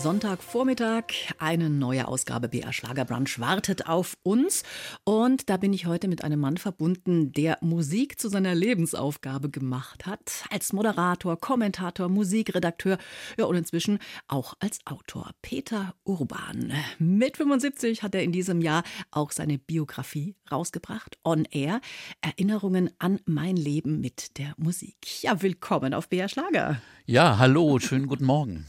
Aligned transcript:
Sonntagvormittag, 0.00 1.06
eine 1.38 1.68
neue 1.68 2.06
Ausgabe 2.06 2.48
BR 2.48 2.72
Schlagerbrunch 2.72 3.40
wartet 3.40 3.88
auf 3.88 4.16
uns. 4.22 4.62
Und 5.02 5.50
da 5.50 5.56
bin 5.56 5.72
ich 5.72 5.86
heute 5.86 6.06
mit 6.06 6.22
einem 6.22 6.38
Mann 6.38 6.56
verbunden, 6.56 7.32
der 7.32 7.58
Musik 7.62 8.20
zu 8.20 8.28
seiner 8.28 8.54
Lebensaufgabe 8.54 9.50
gemacht 9.50 10.06
hat. 10.06 10.44
Als 10.50 10.72
Moderator, 10.72 11.40
Kommentator, 11.40 12.08
Musikredakteur 12.08 12.96
ja, 13.36 13.46
und 13.46 13.56
inzwischen 13.56 13.98
auch 14.28 14.54
als 14.60 14.78
Autor. 14.86 15.32
Peter 15.42 15.94
Urban. 16.04 16.72
Mit 17.00 17.36
75 17.36 18.04
hat 18.04 18.14
er 18.14 18.22
in 18.22 18.30
diesem 18.30 18.60
Jahr 18.60 18.84
auch 19.10 19.32
seine 19.32 19.58
Biografie 19.58 20.36
rausgebracht. 20.50 21.18
On 21.24 21.44
Air. 21.50 21.80
Erinnerungen 22.20 22.90
an 23.00 23.18
mein 23.26 23.56
Leben 23.56 24.00
mit 24.00 24.38
der 24.38 24.54
Musik. 24.58 25.22
Ja, 25.22 25.42
willkommen 25.42 25.92
auf 25.92 26.08
BR 26.08 26.28
Schlager. 26.28 26.80
Ja, 27.10 27.38
hallo, 27.38 27.78
schönen 27.78 28.06
guten 28.06 28.26
Morgen. 28.26 28.66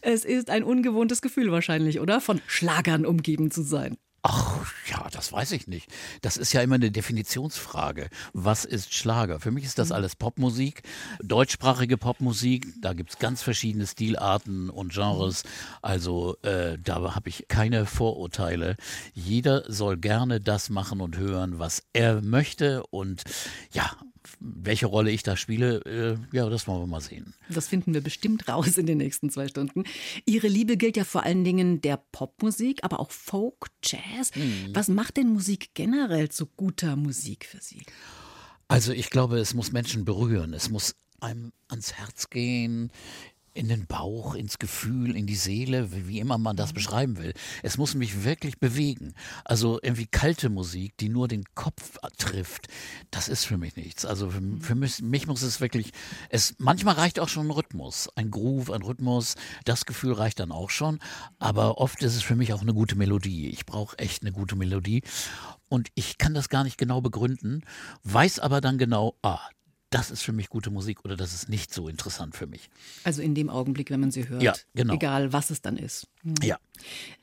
Es 0.00 0.24
ist 0.24 0.48
ein 0.48 0.64
ungewohntes 0.64 1.20
Gefühl 1.20 1.52
wahrscheinlich, 1.52 2.00
oder? 2.00 2.22
Von 2.22 2.40
Schlagern 2.46 3.04
umgeben 3.04 3.50
zu 3.50 3.60
sein. 3.60 3.98
Ach 4.22 4.72
ja, 4.88 5.08
das 5.12 5.30
weiß 5.30 5.52
ich 5.52 5.66
nicht. 5.66 5.90
Das 6.22 6.38
ist 6.38 6.54
ja 6.54 6.62
immer 6.62 6.76
eine 6.76 6.90
Definitionsfrage. 6.90 8.08
Was 8.32 8.64
ist 8.64 8.94
Schlager? 8.94 9.40
Für 9.40 9.50
mich 9.50 9.64
ist 9.64 9.78
das 9.78 9.92
alles 9.92 10.16
Popmusik, 10.16 10.84
deutschsprachige 11.22 11.98
Popmusik. 11.98 12.66
Da 12.80 12.94
gibt's 12.94 13.18
ganz 13.18 13.42
verschiedene 13.42 13.86
Stilarten 13.86 14.70
und 14.70 14.94
Genres. 14.94 15.42
Also 15.82 16.38
äh, 16.40 16.78
da 16.82 17.14
habe 17.14 17.28
ich 17.28 17.44
keine 17.48 17.84
Vorurteile. 17.84 18.76
Jeder 19.12 19.70
soll 19.70 19.98
gerne 19.98 20.40
das 20.40 20.70
machen 20.70 21.02
und 21.02 21.18
hören, 21.18 21.58
was 21.58 21.82
er 21.92 22.22
möchte. 22.22 22.84
Und 22.86 23.24
ja, 23.70 23.90
welche 24.40 24.86
Rolle 24.86 25.10
ich 25.10 25.22
da 25.22 25.36
spiele, 25.36 25.80
äh, 25.86 26.36
ja, 26.36 26.48
das 26.48 26.66
wollen 26.66 26.80
wir 26.80 26.86
mal 26.86 27.00
sehen. 27.00 27.34
Das 27.48 27.68
finden 27.68 27.94
wir 27.94 28.00
bestimmt 28.00 28.48
raus 28.48 28.78
in 28.78 28.86
den 28.86 28.98
nächsten 28.98 29.30
zwei 29.30 29.48
Stunden. 29.48 29.84
Ihre 30.24 30.48
Liebe 30.48 30.76
gilt 30.76 30.96
ja 30.96 31.04
vor 31.04 31.24
allen 31.24 31.44
Dingen 31.44 31.80
der 31.80 31.96
Popmusik, 31.96 32.80
aber 32.82 33.00
auch 33.00 33.10
Folk, 33.10 33.68
Jazz. 33.82 34.30
Was 34.72 34.88
macht 34.88 35.16
denn 35.16 35.32
Musik 35.32 35.70
generell 35.74 36.30
zu 36.30 36.46
guter 36.46 36.96
Musik 36.96 37.44
für 37.44 37.60
Sie? 37.60 37.82
Also 38.68 38.92
ich 38.92 39.10
glaube, 39.10 39.38
es 39.38 39.54
muss 39.54 39.72
Menschen 39.72 40.04
berühren. 40.04 40.54
Es 40.54 40.70
muss 40.70 40.94
einem 41.20 41.52
ans 41.68 41.92
Herz 41.92 42.30
gehen, 42.30 42.90
in 43.54 43.68
den 43.68 43.86
Bauch, 43.86 44.34
ins 44.34 44.58
Gefühl, 44.58 45.16
in 45.16 45.26
die 45.26 45.36
Seele, 45.36 45.88
wie 46.06 46.20
immer 46.20 46.38
man 46.38 46.56
das 46.56 46.72
beschreiben 46.72 47.18
will. 47.18 47.34
Es 47.62 47.76
muss 47.76 47.94
mich 47.94 48.24
wirklich 48.24 48.58
bewegen. 48.58 49.14
Also 49.44 49.78
irgendwie 49.82 50.06
kalte 50.06 50.48
Musik, 50.48 50.96
die 50.98 51.08
nur 51.08 51.28
den 51.28 51.44
Kopf 51.54 51.98
trifft, 52.16 52.68
das 53.10 53.28
ist 53.28 53.44
für 53.44 53.58
mich 53.58 53.76
nichts. 53.76 54.04
Also 54.04 54.30
für, 54.30 54.42
für 54.60 54.74
mich, 54.74 55.02
mich 55.02 55.26
muss 55.26 55.42
es 55.42 55.60
wirklich, 55.60 55.92
es 56.30 56.54
manchmal 56.58 56.94
reicht 56.94 57.20
auch 57.20 57.28
schon 57.28 57.46
ein 57.46 57.50
Rhythmus, 57.50 58.08
ein 58.16 58.30
Groove, 58.30 58.70
ein 58.70 58.82
Rhythmus. 58.82 59.34
Das 59.64 59.84
Gefühl 59.84 60.14
reicht 60.14 60.40
dann 60.40 60.52
auch 60.52 60.70
schon. 60.70 60.98
Aber 61.38 61.78
oft 61.78 62.02
ist 62.02 62.16
es 62.16 62.22
für 62.22 62.36
mich 62.36 62.52
auch 62.52 62.62
eine 62.62 62.74
gute 62.74 62.96
Melodie. 62.96 63.48
Ich 63.48 63.66
brauche 63.66 63.98
echt 63.98 64.22
eine 64.22 64.32
gute 64.32 64.56
Melodie. 64.56 65.02
Und 65.68 65.88
ich 65.94 66.18
kann 66.18 66.34
das 66.34 66.48
gar 66.48 66.64
nicht 66.64 66.76
genau 66.76 67.00
begründen, 67.00 67.64
weiß 68.04 68.40
aber 68.40 68.60
dann 68.60 68.76
genau, 68.76 69.16
ah, 69.22 69.40
das 69.92 70.10
ist 70.10 70.22
für 70.22 70.32
mich 70.32 70.48
gute 70.48 70.70
Musik 70.70 71.04
oder 71.04 71.16
das 71.16 71.34
ist 71.34 71.48
nicht 71.48 71.72
so 71.72 71.88
interessant 71.88 72.34
für 72.34 72.46
mich. 72.46 72.70
Also 73.04 73.20
in 73.22 73.34
dem 73.34 73.50
Augenblick, 73.50 73.90
wenn 73.90 74.00
man 74.00 74.10
sie 74.10 74.28
hört. 74.28 74.42
Ja, 74.42 74.54
genau. 74.74 74.94
Egal, 74.94 75.32
was 75.32 75.50
es 75.50 75.60
dann 75.60 75.76
ist. 75.76 76.08
Hm. 76.22 76.34
Ja. 76.42 76.58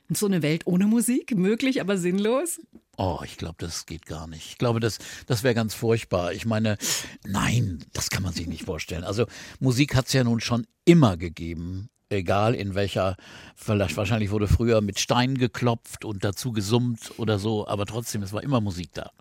So 0.08 0.26
eine 0.26 0.42
Welt 0.42 0.66
ohne 0.66 0.86
Musik, 0.86 1.36
möglich, 1.36 1.80
aber 1.80 1.96
sinnlos? 1.98 2.60
Oh, 2.96 3.20
ich 3.24 3.36
glaube, 3.36 3.56
das 3.58 3.86
geht 3.86 4.06
gar 4.06 4.26
nicht. 4.26 4.46
Ich 4.46 4.58
glaube, 4.58 4.80
das, 4.80 4.98
das 5.26 5.42
wäre 5.42 5.54
ganz 5.54 5.74
furchtbar. 5.74 6.32
Ich 6.32 6.46
meine, 6.46 6.78
nein, 7.24 7.84
das 7.92 8.10
kann 8.10 8.22
man 8.22 8.32
sich 8.32 8.46
nicht 8.46 8.64
vorstellen. 8.64 9.04
Also 9.04 9.26
Musik 9.58 9.94
hat 9.94 10.06
es 10.06 10.12
ja 10.12 10.24
nun 10.24 10.40
schon 10.40 10.66
immer 10.84 11.16
gegeben. 11.16 11.90
Egal 12.08 12.54
in 12.54 12.74
welcher, 12.74 13.16
vielleicht 13.54 13.96
wahrscheinlich 13.96 14.30
wurde 14.30 14.48
früher 14.48 14.80
mit 14.80 14.98
Steinen 14.98 15.38
geklopft 15.38 16.04
und 16.04 16.24
dazu 16.24 16.50
gesummt 16.52 17.12
oder 17.18 17.38
so, 17.38 17.68
aber 17.68 17.86
trotzdem, 17.86 18.22
es 18.22 18.32
war 18.32 18.42
immer 18.42 18.60
Musik 18.60 18.90
da. 18.94 19.12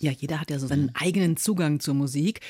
Ja, 0.00 0.12
jeder 0.12 0.40
hat 0.40 0.50
ja 0.50 0.58
so 0.58 0.68
seinen 0.68 0.94
eigenen 0.94 1.36
Zugang 1.36 1.80
zur 1.80 1.94
Musik. 1.94 2.40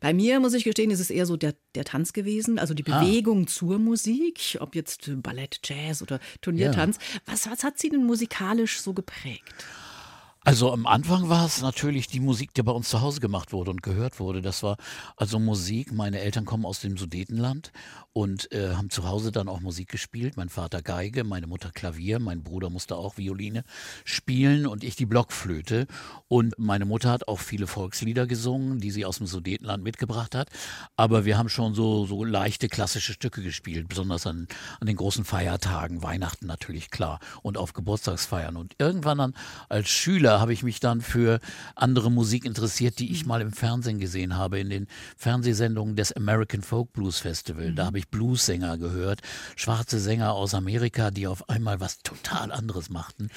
Bei 0.00 0.12
mir, 0.12 0.40
muss 0.40 0.54
ich 0.54 0.64
gestehen, 0.64 0.90
ist 0.90 0.98
es 0.98 1.10
eher 1.10 1.24
so 1.24 1.36
der, 1.36 1.54
der 1.76 1.84
Tanz 1.84 2.12
gewesen, 2.12 2.58
also 2.58 2.74
die 2.74 2.82
Bewegung 2.82 3.46
zur 3.46 3.78
Musik, 3.78 4.58
ob 4.60 4.74
jetzt 4.74 5.10
Ballett, 5.22 5.60
Jazz 5.64 6.02
oder 6.02 6.18
Turniertanz. 6.40 6.98
Was, 7.24 7.48
was 7.48 7.62
hat 7.62 7.78
Sie 7.78 7.90
denn 7.90 8.04
musikalisch 8.04 8.80
so 8.80 8.92
geprägt? 8.92 9.54
Also 10.46 10.72
am 10.72 10.86
Anfang 10.86 11.28
war 11.28 11.44
es 11.44 11.60
natürlich 11.60 12.06
die 12.06 12.20
Musik, 12.20 12.54
die 12.54 12.62
bei 12.62 12.70
uns 12.70 12.88
zu 12.88 13.00
Hause 13.00 13.18
gemacht 13.18 13.52
wurde 13.52 13.72
und 13.72 13.82
gehört 13.82 14.20
wurde. 14.20 14.42
Das 14.42 14.62
war 14.62 14.76
also 15.16 15.40
Musik. 15.40 15.92
Meine 15.92 16.20
Eltern 16.20 16.44
kommen 16.44 16.64
aus 16.64 16.78
dem 16.78 16.96
Sudetenland 16.96 17.72
und 18.12 18.52
äh, 18.52 18.74
haben 18.74 18.88
zu 18.88 19.08
Hause 19.08 19.32
dann 19.32 19.48
auch 19.48 19.60
Musik 19.60 19.88
gespielt. 19.88 20.36
Mein 20.36 20.48
Vater 20.48 20.82
Geige, 20.82 21.24
meine 21.24 21.48
Mutter 21.48 21.72
Klavier, 21.72 22.20
mein 22.20 22.44
Bruder 22.44 22.70
musste 22.70 22.94
auch 22.94 23.18
Violine 23.18 23.64
spielen 24.04 24.68
und 24.68 24.84
ich 24.84 24.94
die 24.94 25.04
Blockflöte. 25.04 25.88
Und 26.28 26.54
meine 26.58 26.84
Mutter 26.84 27.10
hat 27.10 27.26
auch 27.26 27.40
viele 27.40 27.66
Volkslieder 27.66 28.28
gesungen, 28.28 28.78
die 28.78 28.92
sie 28.92 29.04
aus 29.04 29.18
dem 29.18 29.26
Sudetenland 29.26 29.82
mitgebracht 29.82 30.36
hat. 30.36 30.48
Aber 30.94 31.24
wir 31.24 31.38
haben 31.38 31.48
schon 31.48 31.74
so, 31.74 32.06
so 32.06 32.22
leichte 32.22 32.68
klassische 32.68 33.12
Stücke 33.12 33.42
gespielt, 33.42 33.88
besonders 33.88 34.28
an, 34.28 34.46
an 34.78 34.86
den 34.86 34.96
großen 34.96 35.24
Feiertagen, 35.24 36.04
Weihnachten 36.04 36.46
natürlich 36.46 36.90
klar 36.90 37.18
und 37.42 37.58
auf 37.58 37.72
Geburtstagsfeiern. 37.72 38.56
Und 38.56 38.76
irgendwann 38.78 39.18
dann 39.18 39.34
als 39.68 39.88
Schüler 39.88 40.35
habe 40.40 40.52
ich 40.52 40.62
mich 40.62 40.80
dann 40.80 41.00
für 41.00 41.40
andere 41.74 42.10
Musik 42.10 42.44
interessiert, 42.44 42.98
die 42.98 43.12
ich 43.12 43.26
mal 43.26 43.40
im 43.40 43.52
Fernsehen 43.52 43.98
gesehen 43.98 44.36
habe, 44.36 44.58
in 44.58 44.70
den 44.70 44.86
Fernsehsendungen 45.16 45.96
des 45.96 46.12
American 46.12 46.62
Folk 46.62 46.92
Blues 46.92 47.18
Festival. 47.18 47.72
Da 47.74 47.86
habe 47.86 47.98
ich 47.98 48.08
Bluessänger 48.08 48.78
gehört, 48.78 49.20
schwarze 49.56 49.98
Sänger 50.00 50.32
aus 50.32 50.54
Amerika, 50.54 51.10
die 51.10 51.26
auf 51.26 51.48
einmal 51.48 51.80
was 51.80 51.98
total 52.02 52.52
anderes 52.52 52.90
machten. 52.90 53.28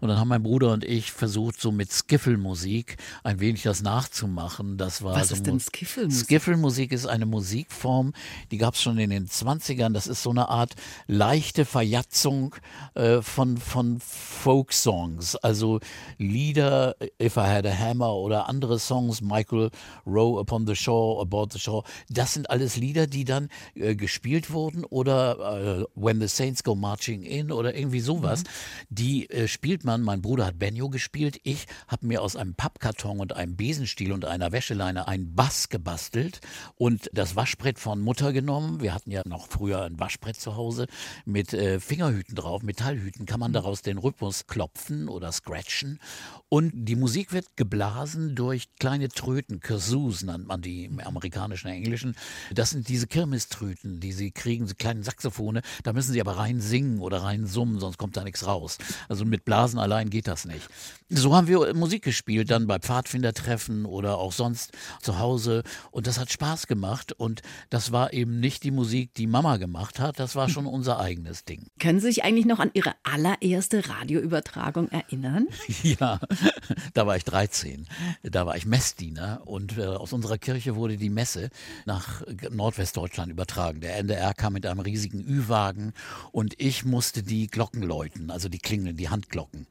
Und 0.00 0.08
dann 0.08 0.18
haben 0.18 0.28
mein 0.28 0.42
Bruder 0.42 0.72
und 0.72 0.84
ich 0.84 1.12
versucht, 1.12 1.60
so 1.60 1.72
mit 1.72 1.92
Skiffle-Musik 1.92 2.96
ein 3.24 3.40
wenig 3.40 3.62
das 3.62 3.82
nachzumachen. 3.82 4.76
Das 4.76 5.02
war 5.02 5.14
Was 5.16 5.28
so 5.28 5.34
ist 5.36 5.46
denn 5.46 5.54
Mu- 5.54 5.60
Skiffle-Musik? 5.60 6.24
Skiffle-Musik 6.26 6.92
ist 6.92 7.06
eine 7.06 7.26
Musikform, 7.26 8.12
die 8.50 8.58
gab 8.58 8.74
es 8.74 8.82
schon 8.82 8.98
in 8.98 9.10
den 9.10 9.26
20ern. 9.28 9.92
Das 9.92 10.06
ist 10.06 10.22
so 10.22 10.30
eine 10.30 10.48
Art 10.48 10.74
leichte 11.06 11.64
Verjatzung 11.64 12.54
äh, 12.94 13.22
von, 13.22 13.56
von 13.58 14.00
Folk-Songs. 14.00 15.36
Also 15.36 15.80
Lieder, 16.18 16.47
If 16.56 17.36
I 17.36 17.46
Had 17.46 17.66
a 17.66 17.72
Hammer 17.72 18.14
oder 18.14 18.48
andere 18.48 18.78
Songs, 18.78 19.20
Michael 19.20 19.70
Row 20.06 20.38
Upon 20.38 20.66
the 20.66 20.74
Shore, 20.74 21.20
Aboard 21.20 21.52
the 21.52 21.58
Shore. 21.58 21.84
Das 22.08 22.34
sind 22.34 22.50
alles 22.50 22.76
Lieder, 22.76 23.06
die 23.06 23.24
dann 23.24 23.48
äh, 23.74 23.94
gespielt 23.94 24.50
wurden 24.50 24.84
oder 24.84 25.80
äh, 25.80 25.84
When 25.94 26.20
the 26.20 26.28
Saints 26.28 26.64
Go 26.64 26.74
Marching 26.74 27.22
In 27.22 27.52
oder 27.52 27.74
irgendwie 27.74 28.00
sowas. 28.00 28.44
Die 28.88 29.28
äh, 29.30 29.48
spielt 29.48 29.84
man, 29.84 30.02
mein 30.02 30.22
Bruder 30.22 30.46
hat 30.46 30.58
Benjo 30.58 30.88
gespielt, 30.88 31.38
ich 31.42 31.66
habe 31.86 32.06
mir 32.06 32.22
aus 32.22 32.36
einem 32.36 32.54
Pappkarton 32.54 33.20
und 33.20 33.34
einem 33.34 33.56
Besenstiel 33.56 34.12
und 34.12 34.24
einer 34.24 34.52
Wäscheleine 34.52 35.08
einen 35.08 35.34
Bass 35.34 35.68
gebastelt 35.68 36.40
und 36.76 37.10
das 37.12 37.36
Waschbrett 37.36 37.78
von 37.78 38.00
Mutter 38.00 38.32
genommen. 38.32 38.80
Wir 38.80 38.94
hatten 38.94 39.10
ja 39.10 39.22
noch 39.26 39.48
früher 39.48 39.82
ein 39.82 39.98
Waschbrett 39.98 40.40
zu 40.40 40.56
Hause 40.56 40.86
mit 41.24 41.52
äh, 41.52 41.80
Fingerhüten 41.80 42.34
drauf, 42.34 42.62
Metallhüten, 42.62 43.26
kann 43.26 43.40
man 43.40 43.52
daraus 43.52 43.82
den 43.82 43.98
Rhythmus 43.98 44.46
klopfen 44.46 45.08
oder 45.08 45.32
scratchen. 45.32 46.00
Und 46.48 46.72
die 46.74 46.96
Musik 46.96 47.32
wird 47.32 47.56
geblasen 47.56 48.34
durch 48.34 48.68
kleine 48.78 49.08
Tröten, 49.08 49.60
Kazoo 49.60 50.12
nennt 50.22 50.46
man 50.46 50.62
die 50.62 50.84
im 50.84 51.00
amerikanischen, 51.00 51.68
englischen. 51.68 52.14
Das 52.54 52.70
sind 52.70 52.88
diese 52.88 53.06
Kirmeströten, 53.06 54.00
die 54.00 54.12
sie 54.12 54.30
kriegen, 54.30 54.66
so 54.66 54.74
kleine 54.74 55.02
Saxophone. 55.02 55.60
Da 55.82 55.92
müssen 55.92 56.12
sie 56.12 56.20
aber 56.20 56.38
rein 56.38 56.60
singen 56.60 57.00
oder 57.00 57.22
rein 57.22 57.46
summen, 57.46 57.78
sonst 57.78 57.98
kommt 57.98 58.16
da 58.16 58.24
nichts 58.24 58.46
raus. 58.46 58.78
Also 59.08 59.24
mit 59.24 59.44
Blasen 59.44 59.78
allein 59.78 60.10
geht 60.10 60.28
das 60.28 60.44
nicht. 60.44 60.68
So 61.10 61.34
haben 61.34 61.46
wir 61.48 61.74
Musik 61.74 62.04
gespielt, 62.04 62.50
dann 62.50 62.66
bei 62.66 62.78
Pfadfindertreffen 62.78 63.84
oder 63.84 64.18
auch 64.18 64.32
sonst 64.32 64.72
zu 65.00 65.18
Hause. 65.18 65.62
Und 65.90 66.06
das 66.06 66.18
hat 66.18 66.30
Spaß 66.30 66.66
gemacht. 66.66 67.12
Und 67.12 67.42
das 67.70 67.92
war 67.92 68.12
eben 68.12 68.40
nicht 68.40 68.62
die 68.64 68.70
Musik, 68.70 69.14
die 69.14 69.26
Mama 69.26 69.56
gemacht 69.56 70.00
hat. 70.00 70.18
Das 70.18 70.36
war 70.36 70.48
schon 70.48 70.66
unser 70.66 71.00
eigenes 71.00 71.44
Ding. 71.44 71.66
Können 71.80 72.00
Sie 72.00 72.08
sich 72.08 72.24
eigentlich 72.24 72.46
noch 72.46 72.58
an 72.58 72.70
Ihre 72.74 72.94
allererste 73.04 73.88
Radioübertragung 73.88 74.88
erinnern? 74.88 75.46
Ja, 75.82 76.20
da 76.94 77.06
war 77.06 77.16
ich 77.16 77.24
13. 77.24 77.86
Da 78.22 78.46
war 78.46 78.56
ich 78.56 78.66
Messdiener 78.66 79.42
und 79.44 79.78
äh, 79.78 79.86
aus 79.86 80.12
unserer 80.12 80.38
Kirche 80.38 80.76
wurde 80.76 80.96
die 80.96 81.10
Messe 81.10 81.50
nach 81.86 82.22
Nordwestdeutschland 82.50 83.30
übertragen. 83.30 83.80
Der 83.80 83.96
NDR 83.96 84.34
kam 84.34 84.52
mit 84.52 84.66
einem 84.66 84.80
riesigen 84.80 85.20
Ü-Wagen 85.20 85.92
und 86.32 86.54
ich 86.58 86.84
musste 86.84 87.22
die 87.22 87.46
Glocken 87.46 87.82
läuten, 87.82 88.30
also 88.30 88.48
die 88.48 88.58
Klingeln, 88.58 88.96
die 88.96 89.08
Handglocken. 89.08 89.66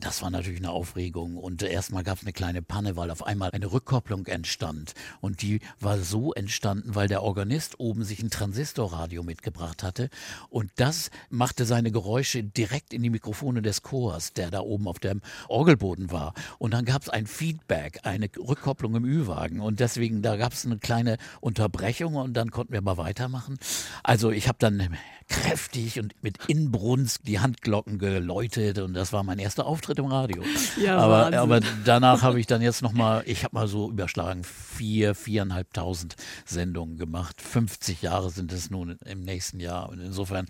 Das 0.00 0.22
war 0.22 0.30
natürlich 0.30 0.60
eine 0.60 0.70
Aufregung. 0.70 1.36
Und 1.36 1.62
erstmal 1.62 2.02
gab 2.02 2.16
es 2.16 2.24
eine 2.24 2.32
kleine 2.32 2.62
Panne, 2.62 2.96
weil 2.96 3.10
auf 3.10 3.26
einmal 3.26 3.50
eine 3.50 3.70
Rückkopplung 3.70 4.26
entstand. 4.26 4.94
Und 5.20 5.42
die 5.42 5.60
war 5.78 5.98
so 5.98 6.32
entstanden, 6.32 6.94
weil 6.94 7.06
der 7.06 7.22
Organist 7.22 7.78
oben 7.78 8.02
sich 8.02 8.22
ein 8.22 8.30
Transistorradio 8.30 9.22
mitgebracht 9.22 9.82
hatte. 9.82 10.08
Und 10.48 10.70
das 10.76 11.10
machte 11.28 11.66
seine 11.66 11.92
Geräusche 11.92 12.42
direkt 12.42 12.94
in 12.94 13.02
die 13.02 13.10
Mikrofone 13.10 13.60
des 13.60 13.82
Chors, 13.82 14.32
der 14.32 14.50
da 14.50 14.60
oben 14.60 14.88
auf 14.88 15.00
dem 15.00 15.20
Orgelboden 15.48 16.10
war. 16.10 16.32
Und 16.58 16.72
dann 16.72 16.86
gab 16.86 17.02
es 17.02 17.10
ein 17.10 17.26
Feedback, 17.26 18.00
eine 18.04 18.30
Rückkopplung 18.38 18.94
im 18.94 19.04
Ü-Wagen. 19.04 19.60
Und 19.60 19.80
deswegen, 19.80 20.22
da 20.22 20.36
gab 20.36 20.54
es 20.54 20.64
eine 20.64 20.78
kleine 20.78 21.18
Unterbrechung 21.42 22.14
und 22.14 22.32
dann 22.32 22.50
konnten 22.50 22.72
wir 22.72 22.80
mal 22.80 22.96
weitermachen. 22.96 23.58
Also 24.02 24.30
ich 24.30 24.48
habe 24.48 24.58
dann 24.58 24.96
kräftig 25.30 25.98
und 26.00 26.14
mit 26.22 26.38
Inbrunst 26.48 27.26
die 27.26 27.38
Handglocken 27.38 27.98
geläutet 27.98 28.78
und 28.78 28.94
das 28.94 29.12
war 29.12 29.22
mein 29.22 29.38
erster 29.38 29.64
Auftritt 29.64 29.89
im 29.98 30.06
Radio. 30.06 30.42
Ja, 30.80 30.98
aber, 30.98 31.36
aber 31.36 31.60
danach 31.84 32.22
habe 32.22 32.40
ich 32.40 32.46
dann 32.46 32.62
jetzt 32.62 32.82
nochmal, 32.82 33.22
ich 33.26 33.44
habe 33.44 33.54
mal 33.54 33.68
so 33.68 33.90
überschlagen, 33.90 34.44
vier, 34.44 35.14
viereinhalbtausend 35.14 36.16
Sendungen 36.44 36.96
gemacht. 36.96 37.40
50 37.40 38.02
Jahre 38.02 38.30
sind 38.30 38.52
es 38.52 38.70
nun 38.70 38.98
im 39.04 39.20
nächsten 39.20 39.60
Jahr 39.60 39.88
und 39.88 40.00
insofern, 40.00 40.46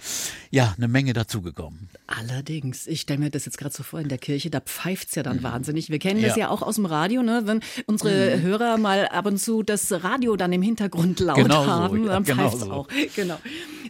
ja, 0.50 0.74
eine 0.76 0.88
Menge 0.88 1.12
dazugekommen. 1.12 1.88
Allerdings, 2.06 2.86
ich 2.86 3.00
stelle 3.02 3.20
mir 3.20 3.30
das 3.30 3.44
jetzt 3.44 3.58
gerade 3.58 3.74
so 3.74 3.82
vor 3.82 4.00
in 4.00 4.08
der 4.08 4.18
Kirche, 4.18 4.50
da 4.50 4.60
pfeift 4.60 5.08
es 5.08 5.14
ja 5.14 5.22
dann 5.22 5.38
mhm. 5.38 5.42
wahnsinnig. 5.42 5.90
Wir 5.90 5.98
kennen 5.98 6.22
das 6.22 6.36
ja. 6.36 6.46
ja 6.46 6.48
auch 6.50 6.62
aus 6.62 6.76
dem 6.76 6.86
Radio, 6.86 7.22
ne? 7.22 7.42
wenn 7.44 7.60
unsere 7.86 8.36
mhm. 8.36 8.42
Hörer 8.42 8.78
mal 8.78 9.08
ab 9.08 9.26
und 9.26 9.38
zu 9.38 9.62
das 9.62 9.90
Radio 10.04 10.36
dann 10.36 10.52
im 10.52 10.62
Hintergrund 10.62 11.20
laut 11.20 11.36
genau 11.36 11.66
haben, 11.66 11.98
so, 11.98 12.06
ja, 12.06 12.12
dann 12.12 12.24
pfeift 12.24 12.54
es 12.54 12.62
genau 12.62 12.74
auch. 12.74 12.88
Genau. 13.16 13.38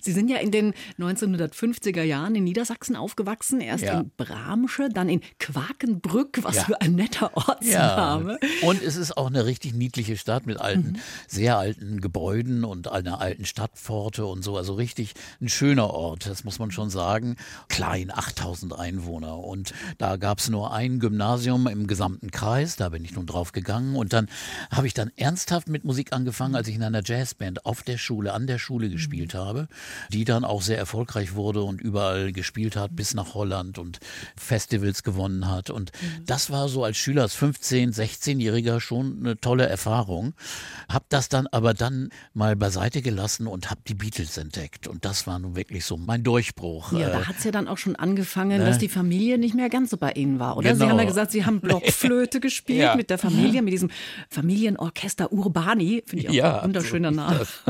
Sie 0.00 0.12
sind 0.12 0.28
ja 0.28 0.38
in 0.38 0.50
den 0.50 0.74
1950er 0.98 2.02
Jahren 2.02 2.34
in 2.34 2.44
Niedersachsen 2.44 2.96
aufgewachsen, 2.96 3.60
erst 3.60 3.84
ja. 3.84 4.00
in 4.00 4.10
Bramsche, 4.16 4.88
dann 4.88 5.08
in 5.08 5.20
Quakenbrück, 5.38 6.42
was 6.42 6.56
ja. 6.56 6.64
für 6.64 6.80
ein 6.80 6.94
netter 6.94 7.36
Ortsname. 7.36 8.38
Ja. 8.42 8.68
Und 8.68 8.82
es 8.82 8.96
ist 8.96 9.16
auch 9.16 9.26
eine 9.26 9.46
richtig 9.46 9.74
niedliche 9.74 10.16
Stadt 10.16 10.46
mit 10.46 10.60
alten, 10.60 10.92
mhm. 10.92 11.00
sehr 11.26 11.58
alten 11.58 12.00
Gebäuden 12.00 12.64
und 12.64 12.88
einer 12.88 13.20
alten 13.20 13.44
Stadtpforte 13.44 14.26
und 14.26 14.42
so. 14.42 14.56
Also 14.56 14.74
richtig 14.74 15.14
ein 15.40 15.48
schöner 15.48 15.90
Ort, 15.90 16.26
das 16.26 16.44
muss 16.44 16.58
man 16.58 16.70
schon 16.70 16.90
sagen. 16.90 17.36
Klein, 17.68 18.10
8000 18.12 18.78
Einwohner. 18.78 19.38
Und 19.38 19.72
da 19.98 20.16
gab 20.16 20.38
es 20.38 20.48
nur 20.48 20.72
ein 20.72 21.00
Gymnasium 21.00 21.66
im 21.66 21.86
gesamten 21.86 22.30
Kreis, 22.30 22.76
da 22.76 22.90
bin 22.90 23.04
ich 23.04 23.14
nun 23.14 23.26
drauf 23.26 23.52
gegangen. 23.52 23.96
Und 23.96 24.12
dann 24.12 24.28
habe 24.70 24.86
ich 24.86 24.94
dann 24.94 25.10
ernsthaft 25.16 25.68
mit 25.68 25.84
Musik 25.84 26.12
angefangen, 26.12 26.54
als 26.54 26.68
ich 26.68 26.74
in 26.74 26.82
einer 26.82 27.02
Jazzband 27.04 27.64
auf 27.66 27.82
der 27.82 27.98
Schule, 27.98 28.32
an 28.32 28.46
der 28.46 28.58
Schule 28.58 28.90
gespielt 28.90 29.34
habe 29.34 29.68
die 30.12 30.24
dann 30.24 30.44
auch 30.44 30.62
sehr 30.62 30.78
erfolgreich 30.78 31.34
wurde 31.34 31.62
und 31.62 31.80
überall 31.80 32.32
gespielt 32.32 32.76
hat, 32.76 32.96
bis 32.96 33.14
nach 33.14 33.34
Holland 33.34 33.78
und 33.78 34.00
Festivals 34.36 35.02
gewonnen 35.02 35.19
hat. 35.48 35.70
Und 35.70 35.92
mhm. 36.00 36.24
das 36.26 36.50
war 36.50 36.68
so 36.68 36.84
als 36.84 36.96
Schüler, 36.96 37.22
als 37.22 37.36
15-, 37.36 37.94
16-Jähriger 37.94 38.80
schon 38.80 39.18
eine 39.20 39.38
tolle 39.38 39.66
Erfahrung. 39.66 40.34
Hab 40.88 41.08
das 41.08 41.28
dann 41.28 41.46
aber 41.48 41.74
dann 41.74 42.10
mal 42.34 42.56
beiseite 42.56 43.02
gelassen 43.02 43.46
und 43.46 43.70
hab 43.70 43.84
die 43.84 43.94
Beatles 43.94 44.36
entdeckt. 44.38 44.86
Und 44.88 45.04
das 45.04 45.26
war 45.26 45.38
nun 45.38 45.56
wirklich 45.56 45.84
so 45.84 45.96
mein 45.96 46.22
Durchbruch. 46.22 46.92
Ja, 46.92 47.10
da 47.10 47.20
äh, 47.20 47.24
hat 47.24 47.36
es 47.38 47.44
ja 47.44 47.50
dann 47.50 47.68
auch 47.68 47.78
schon 47.78 47.96
angefangen, 47.96 48.58
ne? 48.58 48.64
dass 48.64 48.78
die 48.78 48.88
Familie 48.88 49.38
nicht 49.38 49.54
mehr 49.54 49.68
ganz 49.68 49.90
so 49.90 49.96
bei 49.96 50.12
Ihnen 50.12 50.38
war, 50.38 50.56
oder? 50.56 50.72
Genau. 50.72 50.84
Sie 50.84 50.90
haben 50.90 50.98
ja 50.98 51.04
gesagt, 51.04 51.32
Sie 51.32 51.44
haben 51.44 51.60
Blockflöte 51.60 52.40
gespielt 52.40 52.80
ja. 52.80 52.96
mit 52.96 53.10
der 53.10 53.18
Familie, 53.18 53.62
mit 53.62 53.72
diesem 53.72 53.90
Familienorchester 54.28 55.32
Urbani. 55.32 56.02
Finde 56.06 56.24
ich 56.24 56.30
auch 56.30 56.34
ja, 56.34 56.58
ein 56.58 56.64
wunderschöner 56.64 57.10
Name. 57.10 57.38
Das. 57.38 57.60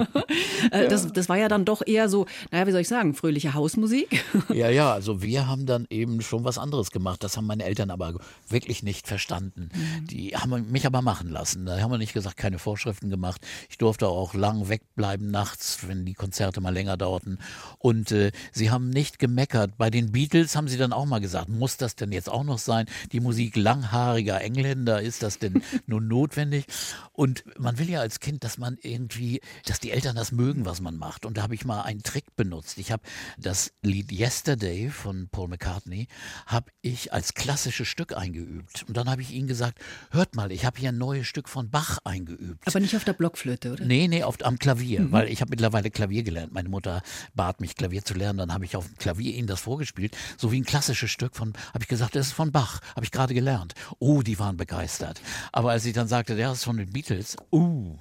das, 0.88 1.12
das 1.12 1.28
war 1.28 1.36
ja 1.36 1.48
dann 1.48 1.64
doch 1.64 1.82
eher 1.84 2.08
so, 2.08 2.26
naja, 2.50 2.66
wie 2.66 2.72
soll 2.72 2.80
ich 2.80 2.88
sagen, 2.88 3.14
fröhliche 3.14 3.54
Hausmusik. 3.54 4.24
Ja, 4.52 4.68
ja, 4.68 4.92
also 4.92 5.22
wir 5.22 5.46
haben 5.46 5.66
dann 5.66 5.86
eben 5.90 6.20
schon 6.20 6.44
was 6.44 6.58
anderes 6.58 6.90
gemacht. 6.90 7.22
Das 7.22 7.36
haben 7.40 7.46
meine 7.46 7.64
Eltern 7.64 7.90
aber 7.90 8.14
wirklich 8.48 8.82
nicht 8.82 9.08
verstanden. 9.08 9.70
Mhm. 9.74 10.06
Die 10.06 10.36
haben 10.36 10.70
mich 10.70 10.84
aber 10.86 11.00
machen 11.00 11.30
lassen. 11.30 11.64
Da 11.64 11.80
haben 11.80 11.90
wir 11.90 11.98
nicht 11.98 12.12
gesagt, 12.12 12.36
keine 12.36 12.58
Vorschriften 12.58 13.08
gemacht. 13.08 13.40
Ich 13.70 13.78
durfte 13.78 14.08
auch 14.08 14.34
lang 14.34 14.68
wegbleiben 14.68 15.30
nachts, 15.30 15.88
wenn 15.88 16.04
die 16.04 16.12
Konzerte 16.12 16.60
mal 16.60 16.74
länger 16.74 16.98
dauerten. 16.98 17.38
Und 17.78 18.12
äh, 18.12 18.30
sie 18.52 18.70
haben 18.70 18.90
nicht 18.90 19.18
gemeckert. 19.18 19.78
Bei 19.78 19.88
den 19.88 20.12
Beatles 20.12 20.54
haben 20.54 20.68
sie 20.68 20.76
dann 20.76 20.92
auch 20.92 21.06
mal 21.06 21.20
gesagt, 21.20 21.48
muss 21.48 21.78
das 21.78 21.96
denn 21.96 22.12
jetzt 22.12 22.28
auch 22.28 22.44
noch 22.44 22.58
sein? 22.58 22.86
Die 23.12 23.20
Musik 23.20 23.56
langhaariger 23.56 24.40
Engländer, 24.42 25.00
ist 25.00 25.22
das 25.22 25.38
denn 25.38 25.62
nun 25.86 26.08
notwendig? 26.08 26.66
Und 27.12 27.44
man 27.58 27.78
will 27.78 27.88
ja 27.88 28.00
als 28.00 28.20
Kind, 28.20 28.44
dass 28.44 28.58
man 28.58 28.76
irgendwie, 28.82 29.40
dass 29.64 29.80
die 29.80 29.92
Eltern 29.92 30.16
das 30.16 30.30
mögen, 30.30 30.66
was 30.66 30.82
man 30.82 30.96
macht. 30.96 31.24
Und 31.24 31.38
da 31.38 31.42
habe 31.42 31.54
ich 31.54 31.64
mal 31.64 31.82
einen 31.82 32.02
Trick 32.02 32.36
benutzt. 32.36 32.76
Ich 32.76 32.92
habe 32.92 33.02
das 33.38 33.72
Lied 33.80 34.12
Yesterday 34.12 34.90
von 34.90 35.28
Paul 35.30 35.48
McCartney 35.48 36.06
habe 36.46 36.70
ich 36.82 37.12
als 37.12 37.29
klassisches 37.34 37.88
Stück 37.88 38.16
eingeübt. 38.16 38.84
Und 38.88 38.96
dann 38.96 39.08
habe 39.08 39.22
ich 39.22 39.32
ihnen 39.32 39.48
gesagt, 39.48 39.78
hört 40.10 40.34
mal, 40.34 40.52
ich 40.52 40.64
habe 40.64 40.78
hier 40.78 40.90
ein 40.90 40.98
neues 40.98 41.26
Stück 41.26 41.48
von 41.48 41.70
Bach 41.70 41.98
eingeübt. 42.04 42.66
Aber 42.66 42.80
nicht 42.80 42.96
auf 42.96 43.04
der 43.04 43.12
Blockflöte, 43.12 43.72
oder? 43.72 43.84
Nee, 43.84 44.08
nee, 44.08 44.22
auf, 44.22 44.36
am 44.42 44.58
Klavier, 44.58 45.00
mhm. 45.00 45.12
weil 45.12 45.28
ich 45.28 45.40
habe 45.40 45.50
mittlerweile 45.50 45.90
Klavier 45.90 46.22
gelernt. 46.22 46.52
Meine 46.52 46.68
Mutter 46.68 47.02
bat 47.34 47.60
mich, 47.60 47.76
Klavier 47.76 48.04
zu 48.04 48.14
lernen. 48.14 48.38
Dann 48.38 48.52
habe 48.52 48.64
ich 48.64 48.76
auf 48.76 48.86
dem 48.86 48.96
Klavier 48.96 49.34
ihnen 49.34 49.46
das 49.46 49.60
vorgespielt. 49.60 50.16
So 50.36 50.52
wie 50.52 50.60
ein 50.60 50.64
klassisches 50.64 51.10
Stück 51.10 51.36
von, 51.36 51.52
habe 51.72 51.82
ich 51.82 51.88
gesagt, 51.88 52.16
das 52.16 52.28
ist 52.28 52.32
von 52.32 52.52
Bach. 52.52 52.80
Habe 52.94 53.04
ich 53.04 53.10
gerade 53.10 53.34
gelernt. 53.34 53.74
Oh, 53.98 54.22
die 54.22 54.38
waren 54.38 54.56
begeistert. 54.56 55.20
Aber 55.52 55.70
als 55.70 55.84
ich 55.84 55.92
dann 55.92 56.08
sagte, 56.08 56.36
der 56.36 56.52
ist 56.52 56.64
von 56.64 56.76
den 56.76 56.90
Beatles, 56.90 57.36
uh. 57.52 57.96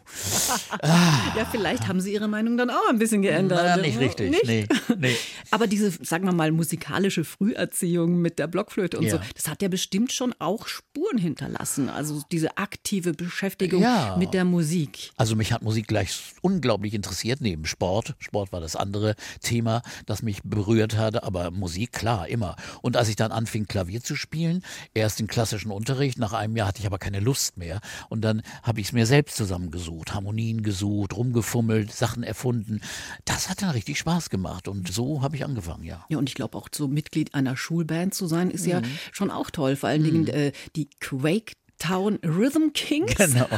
ah. 0.81 1.33
Ja, 1.37 1.45
vielleicht 1.45 1.87
haben 1.87 2.01
sie 2.01 2.13
ihre 2.13 2.27
Meinung 2.27 2.57
dann 2.57 2.69
auch 2.69 2.89
ein 2.89 2.99
bisschen 2.99 3.21
geändert. 3.21 3.61
Na, 3.63 3.77
nicht 3.77 3.99
richtig. 3.99 4.31
Nicht? 4.31 4.45
Nee, 4.45 4.67
nee. 4.97 5.15
Aber 5.51 5.67
diese, 5.67 5.91
sagen 6.03 6.25
wir 6.25 6.33
mal, 6.33 6.51
musikalische 6.51 7.23
Früherziehung 7.23 8.21
mit 8.21 8.39
der 8.39 8.47
Blockflöte 8.47 8.97
und 8.97 9.05
ja. 9.05 9.11
so, 9.11 9.18
das 9.35 9.47
hat 9.47 9.61
ja 9.61 9.67
bestimmt 9.67 10.11
schon 10.11 10.33
auch 10.39 10.67
Spuren 10.67 11.17
hinterlassen. 11.17 11.89
Also 11.89 12.21
diese 12.31 12.57
aktive 12.57 13.13
Beschäftigung 13.13 13.81
ja. 13.81 14.15
mit 14.17 14.33
der 14.33 14.45
Musik. 14.45 15.11
Also 15.17 15.35
mich 15.35 15.51
hat 15.51 15.61
Musik 15.61 15.87
gleich 15.87 16.19
unglaublich 16.41 16.93
interessiert, 16.93 17.41
neben 17.41 17.65
Sport. 17.65 18.15
Sport 18.19 18.51
war 18.51 18.61
das 18.61 18.75
andere 18.75 19.15
Thema, 19.41 19.81
das 20.05 20.21
mich 20.21 20.41
berührt 20.43 20.97
hatte, 20.97 21.23
aber 21.23 21.51
Musik, 21.51 21.91
klar, 21.91 22.27
immer. 22.27 22.55
Und 22.81 22.97
als 22.97 23.09
ich 23.09 23.15
dann 23.15 23.31
anfing, 23.31 23.65
Klavier 23.67 24.01
zu 24.01 24.15
spielen, 24.15 24.63
erst 24.93 25.19
im 25.19 25.27
klassischen 25.27 25.71
Unterricht, 25.71 26.17
nach 26.17 26.33
einem 26.33 26.55
Jahr 26.55 26.67
hatte 26.67 26.79
ich 26.79 26.85
aber 26.85 26.99
keine 26.99 27.19
Lust 27.19 27.57
mehr. 27.57 27.79
Und 28.09 28.21
dann 28.21 28.41
habe 28.63 28.81
ich 28.81 28.87
es 28.87 28.93
mir 28.93 29.05
selbst 29.05 29.35
zusammengesucht, 29.35 30.13
Harmonien 30.13 30.63
gesucht, 30.63 31.15
rumgefummelt, 31.15 31.91
Sachen 31.91 32.23
erfunden. 32.23 32.81
Das 33.25 33.49
hat 33.49 33.61
dann 33.61 33.71
richtig 33.71 33.99
Spaß 33.99 34.29
gemacht 34.29 34.67
und 34.67 34.91
so 34.91 35.21
habe 35.21 35.35
ich 35.35 35.45
angefangen, 35.45 35.83
ja. 35.83 36.05
Ja, 36.09 36.17
und 36.17 36.29
ich 36.29 36.35
glaube 36.35 36.57
auch 36.57 36.69
so 36.73 36.87
Mitglied 36.87 37.33
einer 37.33 37.57
Schulband 37.57 38.13
zu 38.13 38.27
sein, 38.27 38.49
ist 38.49 38.65
mhm. 38.65 38.71
ja 38.71 38.81
schon 39.11 39.31
auch 39.31 39.49
toll. 39.49 39.75
Vor 39.75 39.89
allen 39.89 40.03
Dingen 40.03 40.23
mhm. 40.23 40.27
äh, 40.29 40.51
die 40.75 40.89
Quake 40.99 41.53
Town 41.79 42.19
Rhythm 42.23 42.73
Kings. 42.73 43.15
Genau. 43.15 43.47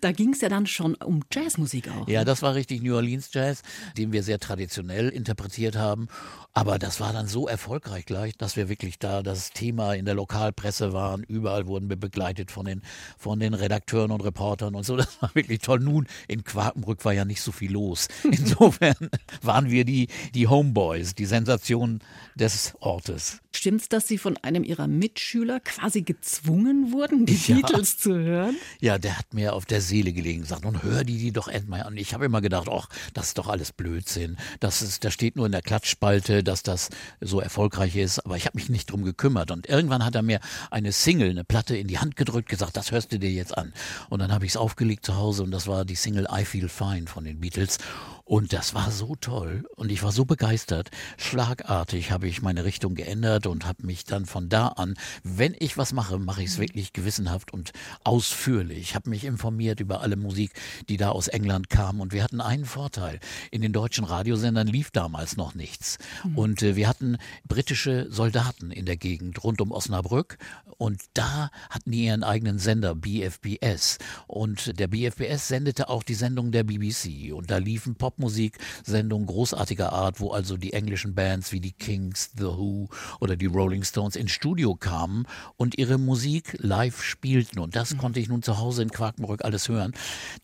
Da 0.00 0.10
ging 0.10 0.32
es 0.32 0.40
ja 0.40 0.48
dann 0.48 0.66
schon 0.66 0.94
um 0.96 1.22
Jazzmusik 1.32 1.88
auch. 1.88 2.08
Ja, 2.08 2.20
ne? 2.20 2.24
das 2.24 2.42
war 2.42 2.56
richtig 2.56 2.82
New 2.82 2.96
Orleans 2.96 3.28
Jazz, 3.32 3.62
den 3.96 4.10
wir 4.10 4.24
sehr 4.24 4.40
traditionell 4.40 5.10
interpretiert 5.10 5.76
haben. 5.76 6.08
Aber 6.54 6.78
das 6.78 6.98
war 6.98 7.12
dann 7.12 7.28
so 7.28 7.46
erfolgreich 7.46 8.04
gleich, 8.04 8.36
dass 8.36 8.56
wir 8.56 8.68
wirklich 8.68 8.98
da 8.98 9.22
das 9.22 9.50
Thema 9.50 9.94
in 9.94 10.06
der 10.06 10.14
Lokalpresse 10.14 10.92
waren. 10.92 11.22
Überall 11.22 11.66
wurden 11.68 11.88
wir 11.88 11.96
begleitet 11.96 12.50
von 12.50 12.66
den, 12.66 12.82
von 13.16 13.38
den 13.38 13.54
Redakteuren 13.54 14.10
und 14.10 14.22
Reportern 14.22 14.74
und 14.74 14.84
so. 14.84 14.96
Das 14.96 15.22
war 15.22 15.32
wirklich 15.34 15.60
toll. 15.60 15.78
Nun, 15.78 16.08
in 16.26 16.42
Quakenbrück 16.42 17.04
war 17.04 17.12
ja 17.12 17.24
nicht 17.24 17.42
so 17.42 17.52
viel 17.52 17.70
los. 17.70 18.08
Insofern 18.24 19.10
waren 19.42 19.70
wir 19.70 19.84
die, 19.84 20.08
die 20.34 20.48
Homeboys, 20.48 21.14
die 21.14 21.26
Sensation 21.26 22.00
des 22.34 22.74
Ortes. 22.80 23.41
Stimmt's, 23.54 23.88
dass 23.88 24.08
Sie 24.08 24.18
von 24.18 24.36
einem 24.38 24.64
Ihrer 24.64 24.88
Mitschüler 24.88 25.60
quasi 25.60 26.02
gezwungen 26.02 26.92
wurden, 26.92 27.26
die 27.26 27.34
ja. 27.34 27.56
Beatles 27.56 27.98
zu 27.98 28.14
hören? 28.14 28.56
Ja, 28.80 28.98
der 28.98 29.18
hat 29.18 29.34
mir 29.34 29.52
auf 29.54 29.66
der 29.66 29.80
Seele 29.80 30.12
gelegen 30.12 30.42
gesagt, 30.42 30.64
und 30.64 30.82
hör 30.82 31.04
die, 31.04 31.18
die 31.18 31.32
doch 31.32 31.48
endlich 31.48 31.82
an. 31.84 31.96
Ich 31.96 32.14
habe 32.14 32.24
immer 32.24 32.40
gedacht, 32.40 32.68
ach, 32.70 32.88
das 33.14 33.28
ist 33.28 33.38
doch 33.38 33.48
alles 33.48 33.72
Blödsinn. 33.72 34.36
Das, 34.60 34.82
ist, 34.82 35.04
das 35.04 35.12
steht 35.12 35.36
nur 35.36 35.46
in 35.46 35.52
der 35.52 35.62
Klatschspalte, 35.62 36.42
dass 36.42 36.62
das 36.62 36.88
so 37.20 37.40
erfolgreich 37.40 37.96
ist. 37.96 38.20
Aber 38.24 38.36
ich 38.36 38.46
habe 38.46 38.56
mich 38.56 38.68
nicht 38.68 38.90
drum 38.90 39.04
gekümmert. 39.04 39.50
Und 39.50 39.68
irgendwann 39.68 40.04
hat 40.04 40.14
er 40.14 40.22
mir 40.22 40.40
eine 40.70 40.92
Single, 40.92 41.30
eine 41.30 41.44
Platte 41.44 41.76
in 41.76 41.88
die 41.88 41.98
Hand 41.98 42.16
gedrückt, 42.16 42.48
gesagt, 42.48 42.76
das 42.76 42.90
hörst 42.90 43.12
du 43.12 43.18
dir 43.18 43.30
jetzt 43.30 43.56
an. 43.56 43.72
Und 44.08 44.20
dann 44.20 44.32
habe 44.32 44.46
ich 44.46 44.52
es 44.52 44.56
aufgelegt 44.56 45.04
zu 45.06 45.16
Hause 45.16 45.42
und 45.42 45.50
das 45.50 45.66
war 45.66 45.84
die 45.84 45.94
Single 45.94 46.26
I 46.32 46.44
Feel 46.44 46.68
Fine 46.68 47.06
von 47.06 47.24
den 47.24 47.40
Beatles. 47.40 47.78
Und 48.32 48.54
das 48.54 48.72
war 48.72 48.90
so 48.90 49.14
toll 49.14 49.66
und 49.76 49.92
ich 49.92 50.02
war 50.02 50.10
so 50.10 50.24
begeistert. 50.24 50.90
Schlagartig 51.18 52.12
habe 52.12 52.26
ich 52.26 52.40
meine 52.40 52.64
Richtung 52.64 52.94
geändert 52.94 53.46
und 53.46 53.66
habe 53.66 53.86
mich 53.86 54.06
dann 54.06 54.24
von 54.24 54.48
da 54.48 54.68
an, 54.68 54.94
wenn 55.22 55.54
ich 55.58 55.76
was 55.76 55.92
mache, 55.92 56.18
mache 56.18 56.42
ich 56.42 56.48
es 56.48 56.56
mhm. 56.56 56.62
wirklich 56.62 56.94
gewissenhaft 56.94 57.52
und 57.52 57.72
ausführlich. 58.04 58.78
Ich 58.78 58.94
habe 58.94 59.10
mich 59.10 59.24
informiert 59.24 59.80
über 59.80 60.00
alle 60.00 60.16
Musik, 60.16 60.52
die 60.88 60.96
da 60.96 61.10
aus 61.10 61.28
England 61.28 61.68
kam 61.68 62.00
und 62.00 62.14
wir 62.14 62.24
hatten 62.24 62.40
einen 62.40 62.64
Vorteil. 62.64 63.20
In 63.50 63.60
den 63.60 63.74
deutschen 63.74 64.04
Radiosendern 64.06 64.66
lief 64.66 64.90
damals 64.90 65.36
noch 65.36 65.54
nichts. 65.54 65.98
Mhm. 66.24 66.38
Und 66.38 66.62
äh, 66.62 66.74
wir 66.74 66.88
hatten 66.88 67.18
britische 67.46 68.10
Soldaten 68.10 68.70
in 68.70 68.86
der 68.86 68.96
Gegend 68.96 69.44
rund 69.44 69.60
um 69.60 69.72
Osnabrück 69.72 70.38
und 70.78 71.02
da 71.12 71.50
hatten 71.68 71.90
die 71.90 72.06
ihren 72.06 72.24
eigenen 72.24 72.58
Sender, 72.58 72.94
BFBS. 72.94 73.98
Und 74.26 74.80
der 74.80 74.86
BFBS 74.86 75.48
sendete 75.48 75.90
auch 75.90 76.02
die 76.02 76.14
Sendung 76.14 76.50
der 76.50 76.64
BBC 76.64 77.34
und 77.34 77.50
da 77.50 77.58
liefen 77.58 77.94
Pop 77.94 78.21
Popmusiksendung 78.22 79.26
großartiger 79.26 79.92
Art, 79.92 80.20
wo 80.20 80.30
also 80.30 80.56
die 80.56 80.72
englischen 80.72 81.14
Bands 81.14 81.52
wie 81.52 81.60
die 81.60 81.72
Kings, 81.72 82.30
The 82.36 82.44
Who 82.44 82.88
oder 83.20 83.36
die 83.36 83.46
Rolling 83.46 83.82
Stones 83.82 84.16
ins 84.16 84.30
Studio 84.30 84.74
kamen 84.74 85.26
und 85.56 85.78
ihre 85.78 85.98
Musik 85.98 86.56
live 86.58 87.02
spielten. 87.02 87.58
Und 87.58 87.74
das 87.74 87.94
mhm. 87.94 87.98
konnte 87.98 88.20
ich 88.20 88.28
nun 88.28 88.42
zu 88.42 88.58
Hause 88.58 88.82
in 88.82 88.90
Quakenbrück 88.90 89.44
alles 89.44 89.68
hören. 89.68 89.92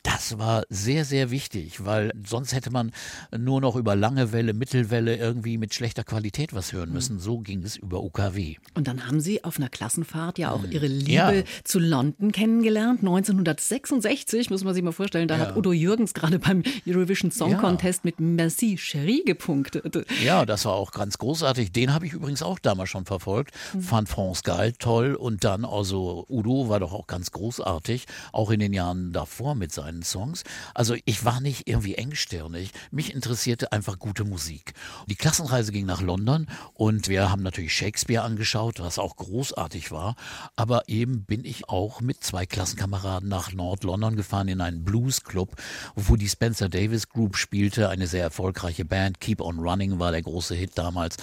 Das 0.02 0.38
war 0.38 0.64
sehr, 0.68 1.04
sehr 1.04 1.30
wichtig, 1.30 1.84
weil 1.84 2.12
sonst 2.26 2.52
hätte 2.52 2.70
man 2.70 2.92
nur 3.36 3.60
noch 3.60 3.76
über 3.76 3.94
lange 3.94 4.32
Welle, 4.32 4.54
Mittelwelle 4.54 5.16
irgendwie 5.16 5.56
mit 5.58 5.74
schlechter 5.74 6.04
Qualität 6.04 6.54
was 6.54 6.72
hören 6.72 6.92
müssen. 6.92 7.16
Mhm. 7.16 7.20
So 7.20 7.38
ging 7.38 7.62
es 7.62 7.76
über 7.76 8.02
UKW. 8.02 8.56
Und 8.74 8.88
dann 8.88 9.06
haben 9.06 9.20
Sie 9.20 9.44
auf 9.44 9.58
einer 9.58 9.68
Klassenfahrt 9.68 10.38
ja 10.38 10.50
auch 10.50 10.62
mhm. 10.62 10.72
Ihre 10.72 10.86
Liebe 10.86 11.12
ja. 11.12 11.32
zu 11.64 11.78
London 11.78 12.32
kennengelernt. 12.32 13.00
1966, 13.00 14.50
muss 14.50 14.64
man 14.64 14.74
sich 14.74 14.82
mal 14.82 14.92
vorstellen, 14.92 15.28
da 15.28 15.36
ja. 15.36 15.46
hat 15.46 15.56
Udo 15.56 15.72
Jürgens 15.72 16.14
gerade 16.14 16.38
beim 16.38 16.62
Eurovision 16.86 17.30
Song. 17.30 17.57
Contest 17.58 18.04
mit 18.04 18.20
Merci 18.20 18.76
Cherie 18.76 19.24
gepunktet. 19.24 20.06
Ja, 20.22 20.46
das 20.46 20.64
war 20.64 20.74
auch 20.74 20.92
ganz 20.92 21.18
großartig. 21.18 21.72
Den 21.72 21.92
habe 21.92 22.06
ich 22.06 22.12
übrigens 22.12 22.42
auch 22.42 22.58
damals 22.58 22.90
schon 22.90 23.04
verfolgt. 23.04 23.54
Mhm. 23.74 23.80
Fand 23.82 24.08
France 24.08 24.42
Gall 24.42 24.72
toll 24.72 25.14
und 25.14 25.44
dann 25.44 25.64
also 25.64 26.24
Udo 26.28 26.68
war 26.68 26.80
doch 26.80 26.92
auch 26.92 27.06
ganz 27.06 27.30
großartig, 27.30 28.06
auch 28.32 28.50
in 28.50 28.60
den 28.60 28.72
Jahren 28.72 29.12
davor 29.12 29.54
mit 29.54 29.72
seinen 29.72 30.02
Songs. 30.02 30.44
Also 30.74 30.96
ich 31.04 31.24
war 31.24 31.40
nicht 31.40 31.68
irgendwie 31.68 31.94
engstirnig. 31.94 32.72
Mich 32.90 33.14
interessierte 33.14 33.72
einfach 33.72 33.98
gute 33.98 34.24
Musik. 34.24 34.72
Die 35.06 35.16
Klassenreise 35.16 35.72
ging 35.72 35.86
nach 35.86 36.02
London 36.02 36.46
und 36.74 37.08
wir 37.08 37.30
haben 37.30 37.42
natürlich 37.42 37.74
Shakespeare 37.74 38.22
angeschaut, 38.22 38.80
was 38.80 38.98
auch 38.98 39.16
großartig 39.16 39.90
war. 39.90 40.16
Aber 40.56 40.88
eben 40.88 41.24
bin 41.24 41.44
ich 41.44 41.68
auch 41.68 42.00
mit 42.00 42.22
zwei 42.22 42.46
Klassenkameraden 42.46 43.28
nach 43.28 43.52
Nord-London 43.52 44.16
gefahren 44.16 44.48
in 44.48 44.60
einen 44.60 44.84
Blues-Club, 44.84 45.56
wo 45.94 46.16
die 46.16 46.28
Spencer 46.28 46.68
Davis 46.68 47.08
Group 47.08 47.36
spielte, 47.48 47.88
eine 47.88 48.06
sehr 48.06 48.22
erfolgreiche 48.22 48.84
Band. 48.84 49.20
Keep 49.20 49.40
on 49.40 49.58
Running 49.58 49.98
war 49.98 50.12
der 50.12 50.20
große 50.20 50.54
Hit 50.54 50.72
damals. 50.74 51.16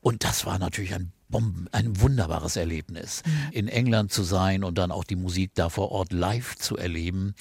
Und 0.00 0.24
das 0.24 0.44
war 0.44 0.58
natürlich 0.58 0.92
ein 0.92 1.12
Bomben, 1.28 1.66
ein 1.72 2.00
wunderbares 2.00 2.56
Erlebnis, 2.56 3.22
mhm. 3.24 3.52
in 3.52 3.68
England 3.68 4.12
zu 4.12 4.22
sein 4.22 4.64
und 4.64 4.78
dann 4.78 4.90
auch 4.90 5.04
die 5.04 5.16
Musik 5.16 5.52
da 5.54 5.68
vor 5.68 5.92
Ort 5.92 6.12
live 6.12 6.56
zu 6.56 6.76
erleben. 6.76 7.34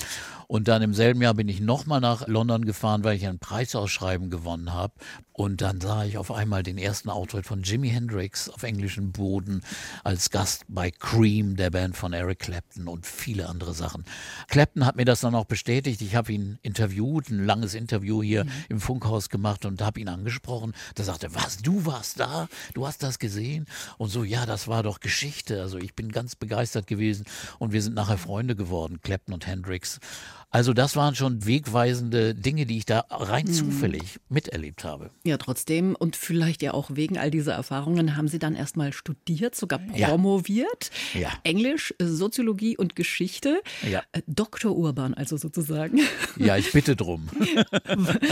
Und 0.48 0.70
dann 0.70 0.82
im 0.82 0.94
selben 0.94 1.22
Jahr 1.22 1.34
bin 1.34 1.50
ich 1.50 1.60
nochmal 1.60 2.00
nach 2.00 2.25
London 2.27 2.63
gefahren, 2.63 3.03
weil 3.03 3.17
ich 3.17 3.27
ein 3.27 3.39
Preisausschreiben 3.39 4.29
gewonnen 4.29 4.74
habe. 4.74 4.94
Und 5.34 5.62
dann 5.62 5.79
sah 5.79 6.03
ich 6.03 6.17
auf 6.17 6.32
einmal 6.32 6.63
den 6.63 6.79
ersten 6.79 7.10
Auftritt 7.10 7.46
von 7.46 7.62
Jimi 7.62 7.89
Hendrix 7.89 8.50
auf 8.50 8.63
englischem 8.63 9.12
Boden 9.12 9.62
als 10.03 10.32
Gast 10.32 10.63
bei 10.67 10.89
Cream, 10.89 11.58
der 11.58 11.70
Band 11.70 11.96
von 11.96 12.12
Eric 12.12 12.39
Clapton 12.39 12.88
und 12.88 13.06
viele 13.06 13.48
andere 13.48 13.75
Sachen. 13.75 14.03
Clapton 14.48 14.86
hat 14.86 14.96
mir 14.96 15.06
das 15.06 15.20
dann 15.20 15.36
auch 15.36 15.46
bestätigt. 15.46 16.01
Ich 16.01 16.15
habe 16.15 16.32
ihn 16.32 16.58
interviewt, 16.63 17.29
ein 17.29 17.46
langes 17.46 17.75
Interview 17.75 18.24
hier 18.24 18.46
mhm. 18.46 18.51
im 18.70 18.79
Funkhaus 18.82 19.29
gemacht 19.29 19.65
und 19.65 19.82
habe 19.82 20.00
ihn 20.00 20.10
angesprochen. 20.10 20.74
Da 20.96 21.03
sagte, 21.03 21.36
was, 21.36 21.58
du 21.58 21.86
warst 21.86 22.20
da? 22.20 22.48
Du 22.74 22.88
hast 22.88 23.03
das 23.03 23.20
gesehen? 23.20 23.67
Und 23.98 24.10
so, 24.10 24.24
ja, 24.24 24.46
das 24.46 24.67
war 24.67 24.84
doch 24.84 25.00
Geschichte. 25.00 25.62
Also 25.62 25.77
ich 25.77 25.96
bin 25.96 26.12
ganz 26.12 26.36
begeistert 26.36 26.88
gewesen 26.88 27.25
und 27.60 27.74
wir 27.74 27.81
sind 27.81 27.96
nachher 27.96 28.17
Freunde 28.17 28.55
geworden, 28.55 29.00
Clapton 29.01 29.34
und 29.34 29.48
Hendrix. 29.48 30.00
Also 30.50 30.74
das 30.74 30.96
waren 30.96 31.13
schon 31.13 31.46
wegweisende 31.46 32.34
Dinge, 32.34 32.66
die 32.66 32.77
ich 32.77 32.86
da 32.86 33.06
rein 33.10 33.48
hm. 33.48 33.54
zufällig 33.54 34.20
miterlebt 34.30 34.86
habe. 34.86 35.12
Ja, 35.25 35.38
trotzdem 35.38 35.94
und 35.94 36.16
vielleicht 36.16 36.62
ja 36.62 36.74
auch 36.74 36.92
wegen 36.94 37.18
all 37.18 37.32
dieser 37.32 37.54
Erfahrungen 37.54 38.16
haben 38.16 38.30
Sie 38.30 38.39
dann 38.39 38.56
erstmal 38.56 38.94
studiert, 38.94 39.56
sogar 39.56 39.80
promoviert. 39.80 40.89
Ja. 41.13 41.20
ja. 41.22 41.34
Englisch, 41.44 41.94
Soziologie 42.00 42.77
und 42.77 42.96
Geschichte. 42.96 43.62
Ja. 43.89 44.04
Äh, 44.13 44.22
Dr. 44.25 44.75
Urban 44.75 45.13
also 45.13 45.38
sozusagen. 45.38 46.00
Ja, 46.38 46.56
ich 46.56 46.72
bitte 46.72 46.96
drum. 46.96 47.30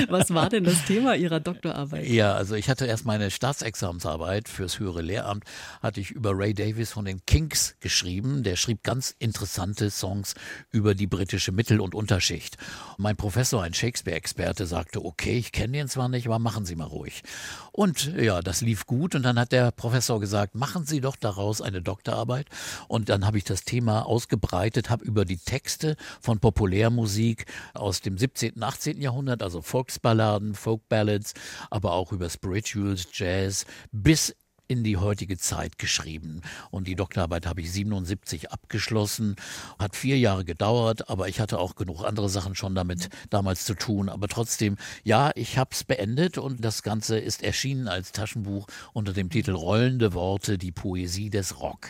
Was 0.10 0.34
war 0.34 0.50
denn 0.50 0.64
das 0.64 0.86
Thema 0.86 1.16
Ihrer 1.16 1.40
Doktorarbeit? 1.40 2.08
Ja, 2.08 2.36
also 2.36 2.54
ich 2.56 2.70
hatte 2.70 2.86
erst 2.86 3.06
meine 3.06 3.32
Staatsexamensarbeit 3.32 4.48
fürs 4.48 4.80
höhere 4.80 5.02
Lehramt, 5.02 5.44
hatte 5.82 6.02
ich 6.02 6.12
über 6.12 6.32
Ray 6.34 6.54
Davis 6.54 6.92
von 6.92 7.06
den 7.06 7.26
Kinks 7.26 7.76
geschrieben. 7.80 8.44
Der 8.44 8.58
schrieb 8.58 8.84
ganz 8.84 9.16
interessante 9.18 9.90
Songs 9.90 10.36
über 10.72 10.94
die 10.94 11.08
britische 11.08 11.52
Mittel- 11.52 11.80
und 11.80 11.96
Unterschicht. 12.06 12.58
Mein 13.00 13.16
Professor, 13.16 13.64
ein 13.64 13.74
Shakespeare-Experte, 13.74 14.68
sagte, 14.68 15.04
okay, 15.04 15.40
ich 15.40 15.52
kenne 15.52 15.80
den 15.80 15.88
zwar 15.88 16.08
nicht, 16.08 16.28
aber 16.28 16.38
machen 16.38 16.64
Sie 16.64 16.76
mal 16.76 16.86
ruhig. 16.86 17.24
Und 17.72 18.14
ja, 18.16 18.42
das 18.42 18.62
lief 18.62 18.86
gut 18.86 19.16
und 19.16 19.24
dann 19.24 19.40
hat 19.40 19.52
der 19.52 19.72
Professor 19.72 20.20
gesagt, 20.20 20.54
machen 20.54 20.86
Sie 20.86 21.02
doch 21.02 21.16
daraus 21.16 21.62
eine 21.62 21.82
Doktorarbeit. 21.82 22.46
Und 22.88 23.10
dann 23.10 23.26
habe 23.26 23.40
ich 23.40 23.44
das 23.44 23.64
Thema 23.64 24.06
ausgebreitet, 24.06 24.92
habe 24.92 25.04
über 25.04 25.26
die 25.26 25.40
Texte 25.40 25.96
von 26.22 26.38
Populärmusik 26.38 27.48
aus 27.74 28.02
dem 28.02 28.20
17., 28.20 28.62
18. 28.62 29.02
Jahrhundert, 29.02 29.42
also 29.42 29.64
Volksballaden, 29.64 30.54
Folkballads, 30.54 31.34
aber 31.72 31.94
auch 31.94 32.12
über 32.12 32.30
Spirituals, 32.30 33.08
Jazz, 33.14 33.66
bis 33.92 34.36
in 34.68 34.84
die 34.84 34.98
heutige 34.98 35.38
Zeit 35.38 35.78
geschrieben. 35.78 36.42
Und 36.72 36.88
die 36.88 36.96
Doktorarbeit 36.96 37.46
habe 37.46 37.62
ich 37.62 37.72
77 37.72 38.52
abgeschlossen. 38.52 39.36
Hat 39.80 39.96
vier 39.96 40.18
Jahre 40.18 40.46
gedauert, 40.46 41.10
aber 41.10 41.28
ich 41.28 41.40
hatte 41.40 41.60
auch 41.60 41.76
genug 41.76 42.04
andere 42.04 42.30
Sachen 42.30 42.56
schon 42.56 42.76
damit 42.76 43.10
damals 43.30 43.66
zu 43.66 43.76
tun. 43.76 44.10
Aber 44.10 44.28
trotzdem, 44.28 44.78
ja, 45.04 45.32
ich 45.36 45.58
habe 45.58 45.72
es 45.74 45.84
beendet 45.84 46.38
und 46.38 46.64
das 46.64 46.84
Ganze 46.84 47.18
ist 47.18 47.44
erschienen 47.44 47.88
als 47.88 48.12
Taschenbuch 48.12 48.68
unter 48.94 49.14
dem 49.14 49.30
Titel 49.30 49.52
Rollende 49.52 50.14
Worte, 50.14 50.58
die 50.58 50.72
Poesie 50.72 51.30
des 51.30 51.60
Rock. 51.60 51.90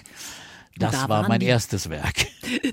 Das 0.78 0.92
da 0.92 1.10
war 1.10 1.28
mein 1.28 1.40
die, 1.40 1.46
erstes 1.46 1.90
Werk. 1.90 2.28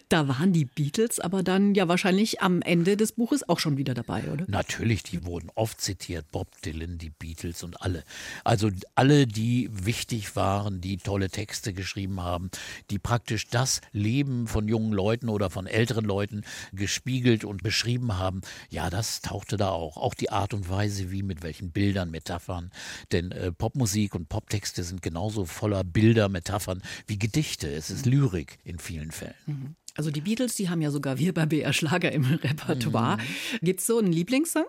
Da 0.09 0.29
waren 0.29 0.53
die 0.53 0.65
Beatles 0.65 1.21
aber 1.21 1.43
dann 1.43 1.75
ja 1.75 1.89
wahrscheinlich 1.89 2.41
am 2.43 2.63
Ende 2.63 2.97
des 2.97 3.13
Buches 3.13 3.49
auch 3.49 3.59
schon 3.59 3.77
wieder 3.77 3.95
dabei, 3.95 4.31
oder? 4.31 4.45
Natürlich, 4.49 5.03
die 5.03 5.25
wurden 5.25 5.51
oft 5.55 5.81
zitiert. 5.81 6.31
Bob 6.31 6.61
Dylan, 6.63 6.99
die 6.99 7.11
Beatles 7.11 7.63
und 7.63 7.81
alle. 7.83 8.05
Also 8.45 8.71
alle, 8.95 9.27
die 9.27 9.69
wichtig 9.73 10.37
waren, 10.37 10.81
die 10.81 10.99
tolle 10.99 11.31
Texte 11.31 11.73
geschrieben 11.73 12.21
haben, 12.21 12.51
die 12.91 12.99
praktisch 12.99 13.49
das 13.49 13.81
Leben 13.93 14.47
von 14.47 14.69
jungen 14.69 14.93
Leuten 14.93 15.29
oder 15.29 15.51
von 15.51 15.67
älteren 15.67 16.05
Leuten 16.05 16.43
gespiegelt 16.73 17.45
und 17.45 17.63
beschrieben 17.63 18.19
haben. 18.19 18.43
Ja, 18.71 18.91
das 18.91 19.23
tauchte 19.23 19.57
da 19.57 19.71
auch. 19.71 19.97
Auch 19.97 20.15
die 20.15 20.31
Art 20.31 20.55
und 20.55 20.69
Weise, 20.69 21.11
wie 21.11 21.23
mit 21.23 21.43
welchen 21.43 21.71
Bildern, 21.71 22.11
Metaphern. 22.11 22.71
Denn 23.13 23.33
äh, 23.33 23.53
Popmusik 23.53 24.15
und 24.15 24.29
Poptexte 24.29 24.83
sind 24.85 25.03
genauso 25.03 25.45
voller 25.45 25.85
Bilder, 25.85 26.29
Metaphern 26.29 26.83
wie 27.07 27.19
Gedichte. 27.19 27.73
Es 27.73 27.91
ist 27.91 28.07
Lyrik 28.07 28.59
in 28.65 28.79
vielen 28.79 29.11
Fällen. 29.11 29.35
Mhm. 29.47 29.62
Also 29.95 30.11
die 30.11 30.21
Beatles, 30.23 30.55
die 30.55 30.69
haben 30.69 30.81
ja 30.81 30.91
sogar 30.91 31.19
wir 31.19 31.35
bei 31.35 31.47
BR 31.47 31.73
Schlager 31.73 32.13
im 32.13 32.25
Repertoire. 32.25 33.19
Mhm. 33.19 33.67
Gibt 33.67 33.81
es 33.81 33.87
so 33.87 33.99
einen 33.99 34.13
Lieblingssong? 34.13 34.65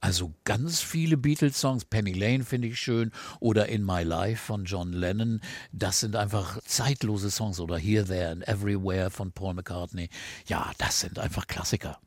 Also 0.00 0.34
ganz 0.44 0.82
viele 0.82 1.16
Beatles-Songs. 1.16 1.86
Penny 1.86 2.12
Lane 2.12 2.44
finde 2.44 2.68
ich 2.68 2.78
schön 2.78 3.10
oder 3.40 3.70
In 3.70 3.86
My 3.86 4.02
Life 4.02 4.44
von 4.44 4.66
John 4.66 4.92
Lennon. 4.92 5.40
Das 5.72 6.00
sind 6.00 6.14
einfach 6.14 6.60
zeitlose 6.66 7.30
Songs 7.30 7.58
oder 7.58 7.78
Here, 7.78 8.04
There 8.04 8.30
and 8.30 8.46
Everywhere 8.46 9.10
von 9.10 9.32
Paul 9.32 9.54
McCartney. 9.54 10.10
Ja, 10.46 10.72
das 10.76 11.00
sind 11.00 11.18
einfach 11.18 11.46
Klassiker. 11.46 11.98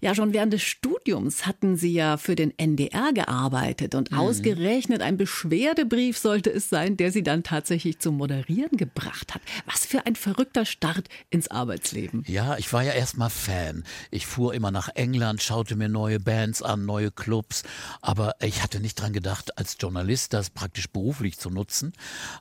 Ja, 0.00 0.14
schon 0.14 0.32
während 0.32 0.52
des 0.52 0.62
Studiums 0.62 1.46
hatten 1.46 1.76
Sie 1.76 1.92
ja 1.92 2.16
für 2.16 2.36
den 2.36 2.56
NDR 2.58 3.12
gearbeitet 3.12 3.94
und 3.94 4.12
mhm. 4.12 4.18
ausgerechnet 4.18 5.02
ein 5.02 5.16
Beschwerdebrief 5.16 6.18
sollte 6.18 6.50
es 6.50 6.68
sein, 6.68 6.96
der 6.96 7.10
Sie 7.10 7.22
dann 7.22 7.42
tatsächlich 7.42 7.98
zum 7.98 8.16
Moderieren 8.16 8.76
gebracht 8.76 9.34
hat. 9.34 9.42
Was 9.66 9.86
für 9.86 10.06
ein 10.06 10.16
verrückter 10.16 10.64
Start 10.64 11.08
ins 11.30 11.48
Arbeitsleben. 11.48 12.24
Ja, 12.26 12.56
ich 12.58 12.72
war 12.72 12.82
ja 12.82 12.92
erstmal 12.92 13.30
Fan. 13.30 13.84
Ich 14.10 14.26
fuhr 14.26 14.54
immer 14.54 14.70
nach 14.70 14.88
England, 14.94 15.42
schaute 15.42 15.76
mir 15.76 15.88
neue 15.88 16.20
Bands 16.20 16.62
an, 16.62 16.86
neue 16.86 17.10
Clubs, 17.10 17.62
aber 18.00 18.34
ich 18.40 18.62
hatte 18.62 18.80
nicht 18.80 19.00
dran 19.00 19.12
gedacht, 19.12 19.58
als 19.58 19.76
Journalist 19.80 20.32
das 20.32 20.50
praktisch 20.50 20.88
beruflich 20.88 21.38
zu 21.38 21.50
nutzen. 21.50 21.92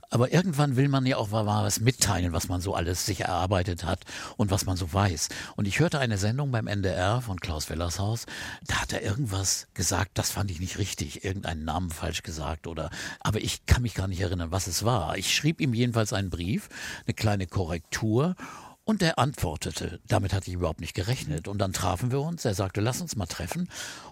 Aber 0.09 0.31
irgendwann 0.31 0.75
will 0.75 0.89
man 0.89 1.05
ja 1.05 1.17
auch 1.17 1.29
mal 1.29 1.45
was 1.45 1.79
mitteilen, 1.79 2.33
was 2.33 2.47
man 2.47 2.61
so 2.61 2.75
alles 2.75 3.05
sich 3.05 3.21
erarbeitet 3.21 3.83
hat 3.83 4.05
und 4.35 4.51
was 4.51 4.65
man 4.65 4.77
so 4.77 4.91
weiß. 4.93 5.29
Und 5.55 5.67
ich 5.67 5.79
hörte 5.79 5.99
eine 5.99 6.17
Sendung 6.17 6.51
beim 6.51 6.67
NDR 6.67 7.21
von 7.21 7.39
Klaus 7.47 7.69
Wellershaus, 7.69 8.25
da 8.67 8.81
hat 8.81 8.91
er 8.91 9.01
irgendwas 9.01 9.69
gesagt, 9.73 10.17
das 10.17 10.31
fand 10.31 10.51
ich 10.51 10.59
nicht 10.59 10.79
richtig, 10.79 11.23
irgendeinen 11.23 11.63
Namen 11.63 11.91
falsch 11.91 12.21
gesagt 12.21 12.67
oder, 12.67 12.89
aber 13.21 13.39
ich 13.39 13.65
kann 13.65 13.83
mich 13.83 13.93
gar 13.93 14.09
nicht 14.09 14.19
erinnern, 14.19 14.51
was 14.51 14.67
es 14.67 14.83
war. 14.83 15.17
Ich 15.17 15.33
schrieb 15.33 15.61
ihm 15.61 15.73
jedenfalls 15.73 16.11
einen 16.11 16.29
Brief, 16.29 16.67
eine 17.05 17.13
kleine 17.13 17.47
Korrektur 17.47 18.35
und 18.83 19.01
er 19.01 19.17
antwortete. 19.17 20.01
Damit 20.09 20.33
hatte 20.33 20.49
ich 20.49 20.55
überhaupt 20.55 20.81
nicht 20.81 20.93
gerechnet. 20.93 21.47
Und 21.47 21.59
dann 21.59 21.71
trafen 21.71 22.11
wir 22.11 22.19
uns. 22.19 22.43
Er 22.43 22.53
sagte, 22.53 22.81
lass 22.81 22.99
uns 22.99 23.15
mal 23.15 23.27
treffen. 23.27 23.69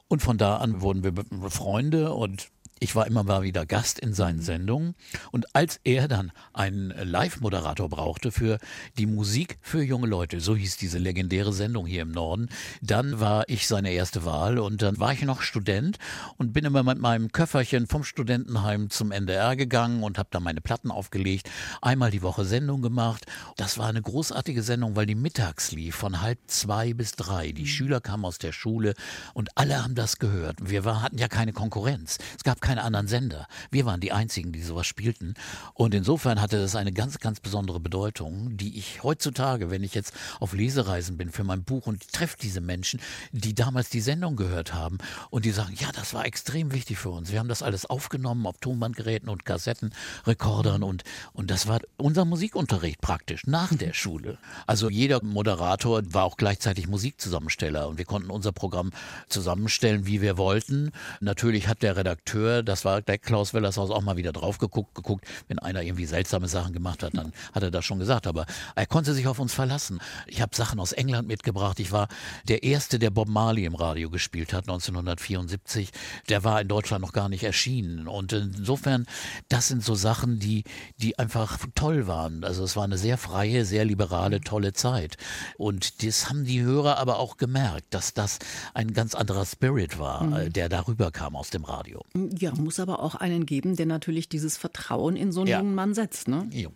Und 0.08 0.22
von 0.22 0.38
da 0.38 0.56
an 0.56 0.80
wurden 0.80 1.04
wir 1.04 1.50
Freunde 1.50 2.14
und 2.14 2.48
ich 2.80 2.94
war 2.94 3.08
immer 3.08 3.24
mal 3.24 3.44
wieder 3.44 3.66
Gast 3.66 4.00
in 4.00 4.14
seinen 4.14 4.42
Sendungen. 4.42 4.96
Und 5.32 5.56
als 5.56 5.80
er 5.86 6.10
dann 6.10 6.34
einen 6.54 6.90
Live-Moderator 6.90 7.88
brauchte 7.88 8.34
für 8.34 8.60
die 8.98 9.06
Musik 9.06 9.58
für 9.62 9.82
junge 9.82 10.08
Leute, 10.08 10.42
so 10.42 10.58
hieß 10.58 10.76
diese 10.76 10.98
legendäre 10.98 11.54
Sendung 11.54 11.86
hier 11.86 12.02
im 12.02 12.12
Norden, 12.12 12.50
dann 12.82 13.22
war 13.22 13.48
ich 13.48 13.68
seine 13.68 13.92
erste 13.92 14.26
Wahl. 14.26 14.60
Und 14.60 14.82
dann 14.82 15.00
war 15.00 15.14
ich 15.14 15.22
noch 15.22 15.42
Student 15.42 16.00
und 16.36 16.52
bin 16.52 16.66
immer 16.66 16.84
mit 16.84 17.00
meinem 17.00 17.32
Köfferchen 17.32 17.88
vom 17.88 18.04
Studentenheim 18.04 18.90
zum 18.90 19.14
NDR 19.14 19.56
gegangen 19.56 20.04
und 20.04 20.18
habe 20.18 20.30
da 20.32 20.42
meine 20.42 20.60
Platten 20.60 20.92
aufgelegt. 20.92 21.50
Einmal 21.82 22.12
die 22.12 22.24
Woche 22.24 22.44
Sendung 22.44 22.82
gemacht. 22.82 23.26
Das 23.56 23.78
war 23.78 23.88
eine 23.88 24.02
großartige 24.02 24.64
Sendung, 24.64 24.98
weil 24.98 25.06
die 25.06 25.16
mittags 25.16 25.72
lief, 25.72 25.96
von 25.96 26.22
halb 26.22 26.40
zwei 26.48 26.94
bis 26.94 27.14
drei. 27.14 27.54
Die 27.54 27.68
Schüler 27.68 28.02
kamen 28.02 28.26
aus 28.26 28.38
der 28.38 28.52
Schule 28.52 28.96
und 29.34 29.50
alle 29.56 29.82
haben 29.82 29.96
das 29.96 30.20
gehört. 30.20 30.58
Wir 30.62 30.84
war, 30.84 31.02
hatten 31.02 31.18
ja 31.18 31.30
keine 31.30 31.54
Konkurrenz. 31.54 32.18
Es 32.36 32.44
gab 32.44 32.65
keine 32.66 32.84
anderen 32.84 33.08
Sender. 33.08 33.48
Wir 33.70 33.86
waren 33.86 34.00
die 34.00 34.12
einzigen, 34.12 34.52
die 34.52 34.64
sowas 34.64 34.88
spielten. 34.88 35.36
Und 35.76 35.94
insofern 35.94 36.42
hatte 36.42 36.60
das 36.60 36.76
eine 36.76 36.92
ganz, 36.92 37.20
ganz 37.20 37.40
besondere 37.40 37.80
Bedeutung, 37.80 38.58
die 38.58 38.80
ich 38.80 39.04
heutzutage, 39.04 39.70
wenn 39.70 39.84
ich 39.84 39.94
jetzt 39.94 40.14
auf 40.40 40.54
Lesereisen 40.54 41.16
bin 41.16 41.30
für 41.30 41.44
mein 41.44 41.64
Buch 41.64 41.86
und 41.86 42.12
treffe 42.12 42.38
diese 42.42 42.62
Menschen, 42.62 43.00
die 43.32 43.54
damals 43.54 43.90
die 43.90 44.02
Sendung 44.02 44.36
gehört 44.36 44.74
haben 44.74 44.98
und 45.30 45.46
die 45.46 45.52
sagen, 45.52 45.76
ja, 45.78 45.92
das 45.92 46.16
war 46.16 46.26
extrem 46.26 46.74
wichtig 46.74 46.98
für 46.98 47.12
uns. 47.12 47.32
Wir 47.32 47.38
haben 47.38 47.50
das 47.50 47.62
alles 47.62 47.86
aufgenommen 47.86 48.48
auf 48.48 48.58
Tonbandgeräten 48.58 49.30
und 49.30 49.46
Kassettenrekordern 49.46 50.82
und, 50.82 51.04
und 51.34 51.52
das 51.52 51.68
war 51.68 51.82
unser 51.98 52.26
Musikunterricht 52.26 53.00
praktisch 53.00 53.46
nach 53.46 53.76
der 53.76 53.94
Schule. 53.94 54.40
Also 54.66 54.90
jeder 54.90 55.24
Moderator 55.24 56.02
war 56.14 56.24
auch 56.24 56.38
gleichzeitig 56.38 56.88
Musikzusammensteller 56.88 57.88
und 57.88 58.00
wir 58.00 58.06
konnten 58.06 58.32
unser 58.32 58.54
Programm 58.54 58.90
zusammenstellen, 59.30 60.08
wie 60.08 60.22
wir 60.22 60.40
wollten. 60.40 60.92
Natürlich 61.20 61.68
hat 61.68 61.84
der 61.84 61.96
Redakteur, 61.96 62.55
das 62.64 62.86
war 62.86 63.02
der 63.02 63.18
Klaus 63.18 63.54
Wellershaus, 63.54 63.90
auch 63.90 64.02
mal 64.02 64.18
wieder 64.18 64.32
drauf 64.32 64.58
geguckt, 64.58 64.96
geguckt. 64.96 65.26
Wenn 65.48 65.60
einer 65.60 65.82
irgendwie 65.82 66.06
seltsame 66.06 66.48
Sachen 66.48 66.74
gemacht 66.74 67.04
hat, 67.04 67.16
dann 67.16 67.34
hat 67.54 67.64
er 67.64 67.72
das 67.72 67.86
schon 67.86 68.00
gesagt. 68.00 68.28
Aber 68.28 68.46
er 68.76 68.86
konnte 68.86 69.14
sich 69.14 69.28
auf 69.28 69.40
uns 69.40 69.54
verlassen. 69.54 70.00
Ich 70.28 70.42
habe 70.42 70.56
Sachen 70.56 70.80
aus 70.80 70.92
England 70.92 71.28
mitgebracht. 71.28 71.80
Ich 71.80 71.92
war 71.92 72.08
der 72.48 72.64
Erste, 72.64 73.00
der 73.00 73.10
Bob 73.10 73.28
Marley 73.28 73.66
im 73.66 73.76
Radio 73.76 74.10
gespielt 74.10 74.54
hat, 74.54 74.64
1974. 74.68 75.92
Der 76.30 76.44
war 76.44 76.62
in 76.62 76.68
Deutschland 76.68 77.02
noch 77.02 77.14
gar 77.14 77.30
nicht 77.30 77.44
erschienen. 77.44 78.08
Und 78.08 78.34
insofern, 78.34 79.06
das 79.50 79.68
sind 79.68 79.84
so 79.84 79.96
Sachen, 79.96 80.40
die, 80.40 80.64
die 80.98 81.18
einfach 81.20 81.60
toll 81.76 82.08
waren. 82.08 82.44
Also 82.44 82.64
es 82.64 82.76
war 82.76 82.84
eine 82.84 82.98
sehr 82.98 83.18
freie, 83.18 83.66
sehr 83.66 83.86
liberale, 83.86 84.42
tolle 84.42 84.74
Zeit. 84.74 85.18
Und 85.58 86.04
das 86.04 86.30
haben 86.30 86.46
die 86.46 86.62
Hörer 86.62 86.98
aber 86.98 87.20
auch 87.20 87.38
gemerkt, 87.38 87.94
dass 87.94 88.14
das 88.14 88.40
ein 88.74 88.94
ganz 88.94 89.16
anderer 89.16 89.46
Spirit 89.46 90.00
war, 90.00 90.24
mhm. 90.24 90.54
der 90.54 90.70
darüber 90.70 91.12
kam 91.12 91.36
aus 91.36 91.50
dem 91.50 91.64
Radio. 91.64 92.04
Ja, 92.38 92.45
muss 92.54 92.80
aber 92.80 93.02
auch 93.02 93.16
einen 93.16 93.46
geben, 93.46 93.76
der 93.76 93.86
natürlich 93.86 94.30
dieses 94.30 94.58
Vertrauen 94.58 95.16
in 95.16 95.32
so 95.32 95.42
einen 95.42 95.50
ja. 95.50 95.60
jungen 95.60 95.76
Mann 95.76 95.94
setzt. 95.94 96.28
Ne? 96.28 96.48
Ja. 96.52 96.70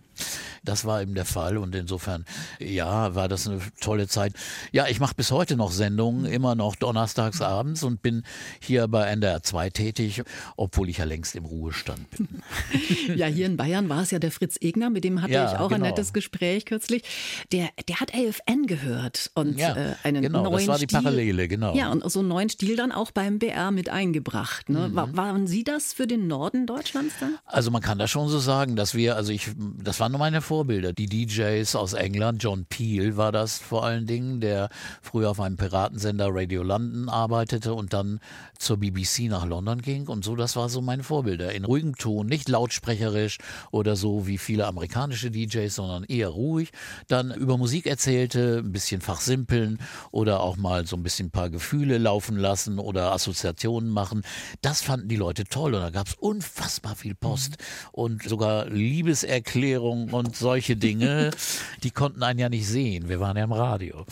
Das 0.64 0.86
war 0.86 1.02
eben 1.02 1.16
der 1.16 1.26
Fall 1.26 1.58
und 1.58 1.76
insofern, 1.76 2.26
ja, 2.60 3.16
war 3.16 3.28
das 3.28 3.48
eine 3.48 3.60
tolle 3.80 4.08
Zeit. 4.08 4.34
Ja, 4.72 4.88
ich 4.88 5.00
mache 5.00 5.16
bis 5.16 5.32
heute 5.32 5.56
noch 5.56 5.72
Sendungen, 5.72 6.26
immer 6.26 6.56
noch 6.56 6.76
donnerstags 6.76 7.42
abends 7.42 7.84
und 7.84 8.02
bin 8.02 8.24
hier 8.60 8.88
bei 8.88 9.06
NDR 9.06 9.42
2 9.42 9.70
tätig, 9.70 10.24
obwohl 10.58 10.90
ich 10.90 10.98
ja 10.98 11.06
längst 11.06 11.36
im 11.36 11.46
Ruhestand 11.46 12.10
bin. 12.12 12.28
ja, 13.16 13.28
hier 13.28 13.46
in 13.46 13.58
Bayern 13.58 13.90
war 13.90 14.02
es 14.02 14.12
ja 14.12 14.20
der 14.20 14.32
Fritz 14.32 14.58
Egner, 14.62 14.90
mit 14.90 15.04
dem 15.04 15.22
hatte 15.22 15.34
ja, 15.34 15.52
ich 15.52 15.60
auch 15.60 15.70
genau. 15.70 15.86
ein 15.86 15.90
nettes 15.90 16.14
Gespräch 16.14 16.66
kürzlich. 16.66 17.04
Der, 17.52 17.70
der 17.88 18.00
hat 18.00 18.14
AFN 18.14 18.68
gehört 18.68 19.32
und 19.36 19.58
ja, 19.58 19.76
äh, 19.76 19.96
einen 20.04 20.22
genau, 20.22 20.44
neuen 20.44 20.58
das 20.58 20.68
war 20.68 20.78
die 20.78 20.88
Parallele, 20.88 21.48
genau. 21.48 21.76
Ja, 21.76 21.92
und 21.92 22.10
so 22.12 22.20
einen 22.20 22.28
neuen 22.28 22.50
Stil 22.50 22.76
dann 22.76 22.92
auch 22.92 23.12
beim 23.12 23.40
BR 23.40 23.72
mit 23.72 23.90
eingebracht. 23.90 24.70
Ne? 24.70 24.90
Mhm. 24.90 24.96
War, 24.96 25.16
waren 25.16 25.48
Sie 25.48 25.64
das 25.64 25.94
für 25.94 26.08
den 26.08 26.28
Norden 26.28 26.66
Deutschlands 26.66 27.16
dann? 27.20 27.38
Also 27.46 27.72
man 27.72 27.82
kann 27.82 27.98
das 27.98 28.10
schon 28.10 28.30
so 28.30 28.40
sagen, 28.40 28.76
dass 28.76 28.94
wir, 28.94 29.16
also 29.16 29.32
ich, 29.32 29.52
das 29.58 30.00
war 30.00 30.09
waren 30.14 30.20
meine 30.20 30.42
Vorbilder. 30.42 30.92
Die 30.92 31.06
DJs 31.06 31.76
aus 31.76 31.94
England, 31.94 32.42
John 32.42 32.66
Peel 32.66 33.16
war 33.16 33.32
das 33.32 33.60
vor 33.60 33.86
allen 33.86 34.08
Dingen, 34.08 34.42
der 34.42 34.70
früher 35.02 35.30
auf 35.30 35.40
einem 35.40 35.56
Piratensender 35.56 36.30
Radio 36.32 36.64
London 36.64 37.10
arbeitete 37.10 37.74
und 37.76 37.94
dann 37.94 38.20
zur 38.58 38.78
BBC 38.78 39.30
nach 39.30 39.46
London 39.46 39.82
ging 39.82 40.08
und 40.08 40.26
so, 40.26 40.36
das 40.36 40.56
war 40.56 40.68
so 40.68 40.82
meine 40.82 41.04
Vorbilder. 41.04 41.54
In 41.54 41.64
ruhigem 41.64 41.96
Ton, 41.96 42.28
nicht 42.28 42.50
lautsprecherisch 42.50 43.38
oder 43.72 43.96
so 43.96 44.26
wie 44.26 44.38
viele 44.38 44.66
amerikanische 44.66 45.30
DJs, 45.30 45.74
sondern 45.74 46.04
eher 46.06 46.30
ruhig. 46.30 46.72
Dann 47.08 47.32
über 47.32 47.58
Musik 47.58 47.86
erzählte, 47.86 48.64
ein 48.66 48.72
bisschen 48.72 49.02
fachsimpeln 49.02 49.80
oder 50.12 50.42
auch 50.42 50.58
mal 50.58 50.88
so 50.88 50.96
ein 50.96 51.04
bisschen 51.04 51.28
ein 51.28 51.32
paar 51.32 51.50
Gefühle 51.50 52.00
laufen 52.00 52.36
lassen 52.36 52.80
oder 52.80 53.12
Assoziationen 53.12 53.90
machen. 53.90 54.24
Das 54.62 54.82
fanden 54.82 55.08
die 55.08 55.16
Leute 55.18 55.44
toll 55.44 55.76
und 55.76 55.82
da 55.82 55.92
gab 55.92 56.08
es 56.08 56.16
unfassbar 56.16 56.96
viel 56.96 57.16
Post 57.16 57.52
mhm. 57.52 57.90
und 57.92 58.24
sogar 58.24 58.66
Liebeserklärungen 58.68 59.99
Werbung 60.00 60.14
und 60.14 60.36
solche 60.36 60.76
Dinge, 60.76 61.32
die 61.84 61.92
konnten 61.92 62.24
einen 62.24 62.40
ja 62.40 62.50
nicht 62.50 62.68
sehen. 62.68 63.10
Wir 63.10 63.20
waren 63.20 63.38
ja 63.38 63.44
im 63.44 63.52
Radio. 63.52 64.06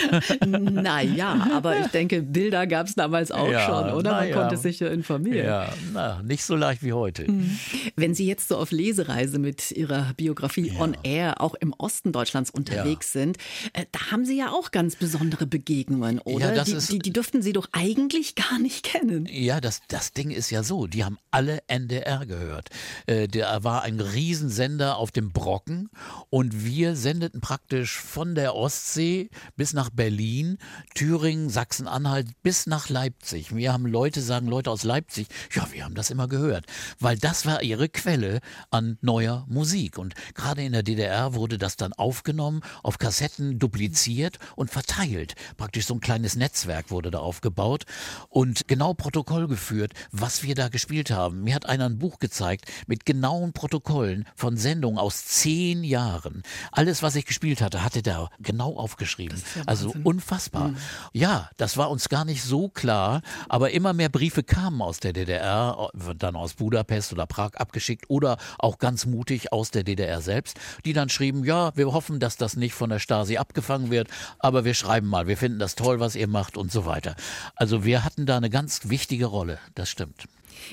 naja, 0.46 1.48
aber 1.52 1.80
ich 1.80 1.86
denke, 1.88 2.22
Bilder 2.22 2.66
gab 2.66 2.86
es 2.86 2.94
damals 2.94 3.30
auch 3.30 3.50
ja, 3.50 3.66
schon, 3.66 3.92
oder? 3.92 4.12
Man 4.12 4.28
ja. 4.28 4.34
konnte 4.34 4.56
sich 4.56 4.80
ja 4.80 4.88
informieren. 4.88 5.46
Ja, 5.46 5.72
na, 5.92 6.22
nicht 6.22 6.44
so 6.44 6.56
leicht 6.56 6.82
wie 6.82 6.92
heute. 6.92 7.26
Hm. 7.26 7.58
Wenn 7.96 8.14
Sie 8.14 8.26
jetzt 8.26 8.48
so 8.48 8.56
auf 8.56 8.70
Lesereise 8.70 9.38
mit 9.38 9.70
Ihrer 9.70 10.12
Biografie 10.16 10.72
ja. 10.72 10.80
On 10.80 10.96
Air 11.02 11.40
auch 11.40 11.54
im 11.54 11.72
Osten 11.72 12.12
Deutschlands 12.12 12.50
unterwegs 12.50 13.12
sind, 13.12 13.38
äh, 13.72 13.84
da 13.92 14.10
haben 14.10 14.24
Sie 14.24 14.36
ja 14.36 14.50
auch 14.50 14.70
ganz 14.70 14.96
besondere 14.96 15.46
Begegnungen, 15.46 16.18
oder? 16.20 16.54
Ja, 16.54 16.64
die, 16.64 16.72
ist, 16.72 16.92
die, 16.92 16.98
die 16.98 17.12
dürften 17.12 17.42
Sie 17.42 17.52
doch 17.52 17.68
eigentlich 17.72 18.34
gar 18.34 18.58
nicht 18.58 18.84
kennen. 18.84 19.26
Ja, 19.30 19.60
das, 19.60 19.80
das 19.88 20.12
Ding 20.12 20.30
ist 20.30 20.50
ja 20.50 20.62
so, 20.62 20.86
die 20.86 21.04
haben 21.04 21.18
alle 21.30 21.62
NDR 21.66 22.26
gehört. 22.26 22.70
Äh, 23.06 23.28
der 23.28 23.64
war 23.64 23.82
ein 23.82 24.00
Riesensender 24.00 24.96
auf 24.96 25.10
dem 25.10 25.32
Brocken 25.34 25.90
und 26.30 26.64
wir 26.64 26.96
sendeten 26.96 27.42
praktisch 27.42 27.98
von 27.98 28.34
der 28.34 28.54
Ostsee 28.54 29.28
bis 29.56 29.74
nach 29.74 29.90
Berlin, 29.90 30.56
Thüringen, 30.94 31.50
Sachsen-Anhalt 31.50 32.28
bis 32.42 32.66
nach 32.66 32.88
Leipzig. 32.88 33.54
Wir 33.54 33.74
haben 33.74 33.84
Leute 33.84 34.22
sagen, 34.22 34.46
Leute 34.46 34.70
aus 34.70 34.84
Leipzig, 34.84 35.26
ja, 35.52 35.70
wir 35.72 35.84
haben 35.84 35.94
das 35.94 36.10
immer 36.10 36.28
gehört, 36.28 36.64
weil 37.00 37.18
das 37.18 37.44
war 37.44 37.62
ihre 37.62 37.90
Quelle 37.90 38.40
an 38.70 38.96
neuer 39.02 39.44
Musik 39.48 39.98
und 39.98 40.14
gerade 40.34 40.62
in 40.62 40.72
der 40.72 40.82
DDR 40.82 41.34
wurde 41.34 41.58
das 41.58 41.76
dann 41.76 41.92
aufgenommen, 41.92 42.62
auf 42.82 42.98
Kassetten 42.98 43.58
dupliziert 43.58 44.38
und 44.56 44.70
verteilt. 44.70 45.34
Praktisch 45.58 45.86
so 45.86 45.94
ein 45.94 46.00
kleines 46.00 46.36
Netzwerk 46.36 46.90
wurde 46.90 47.10
da 47.10 47.18
aufgebaut 47.18 47.84
und 48.28 48.68
genau 48.68 48.94
Protokoll 48.94 49.48
geführt, 49.48 49.92
was 50.12 50.42
wir 50.44 50.54
da 50.54 50.68
gespielt 50.68 51.10
haben. 51.10 51.42
Mir 51.42 51.54
hat 51.54 51.66
einer 51.66 51.86
ein 51.86 51.98
Buch 51.98 52.20
gezeigt 52.20 52.70
mit 52.86 53.04
genauen 53.04 53.52
Protokollen 53.52 54.26
von 54.36 54.56
Sendungen 54.56 54.98
aus 54.98 55.23
zehn 55.24 55.84
Jahren. 55.84 56.42
Alles, 56.72 57.02
was 57.02 57.16
ich 57.16 57.24
gespielt 57.24 57.60
hatte, 57.60 57.82
hatte 57.82 58.02
der 58.02 58.30
genau 58.40 58.76
aufgeschrieben. 58.76 59.42
Ja 59.56 59.62
also 59.66 59.94
unfassbar. 60.04 60.68
Mhm. 60.68 60.76
Ja, 61.12 61.50
das 61.56 61.76
war 61.76 61.90
uns 61.90 62.08
gar 62.08 62.24
nicht 62.24 62.42
so 62.42 62.68
klar, 62.68 63.22
aber 63.48 63.70
immer 63.70 63.92
mehr 63.92 64.08
Briefe 64.08 64.42
kamen 64.42 64.82
aus 64.82 65.00
der 65.00 65.12
DDR, 65.12 65.90
dann 66.18 66.36
aus 66.36 66.54
Budapest 66.54 67.12
oder 67.12 67.26
Prag 67.26 67.54
abgeschickt 67.54 68.06
oder 68.08 68.36
auch 68.58 68.78
ganz 68.78 69.06
mutig 69.06 69.52
aus 69.52 69.70
der 69.70 69.84
DDR 69.84 70.20
selbst, 70.20 70.58
die 70.84 70.92
dann 70.92 71.08
schrieben, 71.08 71.44
ja, 71.44 71.76
wir 71.76 71.92
hoffen, 71.92 72.20
dass 72.20 72.36
das 72.36 72.56
nicht 72.56 72.74
von 72.74 72.90
der 72.90 72.98
Stasi 72.98 73.36
abgefangen 73.36 73.90
wird, 73.90 74.08
aber 74.38 74.64
wir 74.64 74.74
schreiben 74.74 75.08
mal, 75.08 75.26
wir 75.26 75.36
finden 75.36 75.58
das 75.58 75.74
toll, 75.74 76.00
was 76.00 76.16
ihr 76.16 76.28
macht 76.28 76.56
und 76.56 76.70
so 76.70 76.86
weiter. 76.86 77.16
Also 77.56 77.84
wir 77.84 78.04
hatten 78.04 78.26
da 78.26 78.36
eine 78.36 78.50
ganz 78.50 78.88
wichtige 78.88 79.26
Rolle, 79.26 79.58
das 79.74 79.88
stimmt. 79.88 80.26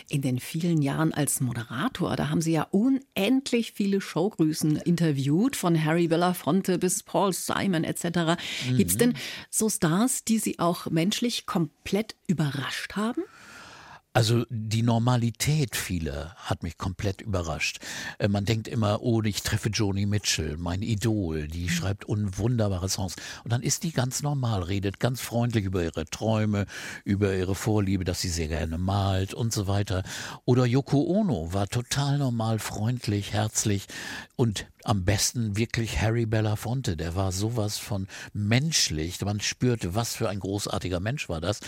In 0.10 0.21
den 0.21 0.39
vielen 0.39 0.82
Jahren 0.82 1.13
als 1.13 1.41
Moderator, 1.41 2.15
da 2.15 2.30
haben 2.30 2.41
Sie 2.41 2.54
ja 2.54 2.67
unendlich 2.71 3.73
viele 3.73 4.01
Showgrüßen 4.01 4.77
interviewt, 4.77 5.56
von 5.56 5.84
Harry 5.84 6.08
Belafonte 6.08 6.77
bis 6.77 7.04
Paul 7.04 7.34
Simon 7.34 7.84
etc. 7.84 8.04
Mhm. 8.69 8.77
Gibt 8.77 8.91
es 8.91 8.97
denn 8.97 9.13
so 9.49 9.69
Stars, 9.69 10.23
die 10.23 10.39
Sie 10.39 10.60
auch 10.60 10.88
menschlich 10.89 11.45
komplett 11.45 12.15
überrascht 12.27 12.95
haben? 12.95 13.23
Also 14.13 14.45
die 14.50 14.84
Normalität 14.84 15.78
vieler 15.78 16.36
hat 16.36 16.63
mich 16.63 16.78
komplett 16.78 17.21
überrascht. 17.21 17.80
Äh, 18.19 18.28
man 18.28 18.43
denkt 18.43 18.67
immer, 18.67 19.02
oh, 19.02 19.21
ich 19.21 19.41
treffe 19.41 19.69
Joni 19.69 20.06
Mitchell, 20.06 20.58
mein 20.58 20.82
Idol, 20.82 21.47
die 21.47 21.63
mhm. 21.63 21.69
schreibt 21.69 22.04
unwunderbare 22.04 22.89
Songs. 22.89 23.15
Und 23.45 23.54
dann 23.54 23.63
ist 23.63 23.84
die 23.84 23.93
ganz 23.93 24.21
normal, 24.21 24.63
redet 24.63 25.00
ganz 25.00 25.21
freundlich 25.21 25.63
über 25.63 25.82
ihre 25.82 26.04
Träume, 26.04 26.65
über 27.06 27.34
ihre 27.34 27.56
Vorliebe, 27.56 28.04
dass 28.04 28.19
sie 28.19 28.28
sehr 28.28 28.50
gerne 28.50 28.78
malt 28.78 29.34
und 29.34 29.54
so 29.54 29.67
weiter. 29.67 30.04
Oder 30.43 30.65
Yoko 30.65 31.04
Ono 31.04 31.54
war 31.54 31.67
total 31.67 32.17
normal, 32.17 32.60
freundlich, 32.60 33.32
herzlich 33.32 33.88
und 34.36 34.67
am 34.86 35.04
besten 35.06 35.58
wirklich 35.58 36.00
Harry 36.02 36.26
Belafonte. 36.26 36.98
Der 36.98 37.15
war 37.15 37.32
sowas 37.32 37.78
von 37.78 38.08
menschlich. 38.34 39.22
Man 39.22 39.39
spürte, 39.39 39.96
was 39.96 40.15
für 40.15 40.30
ein 40.30 40.39
großartiger 40.39 41.00
Mensch 41.00 41.30
war 41.30 41.41
das. 41.41 41.60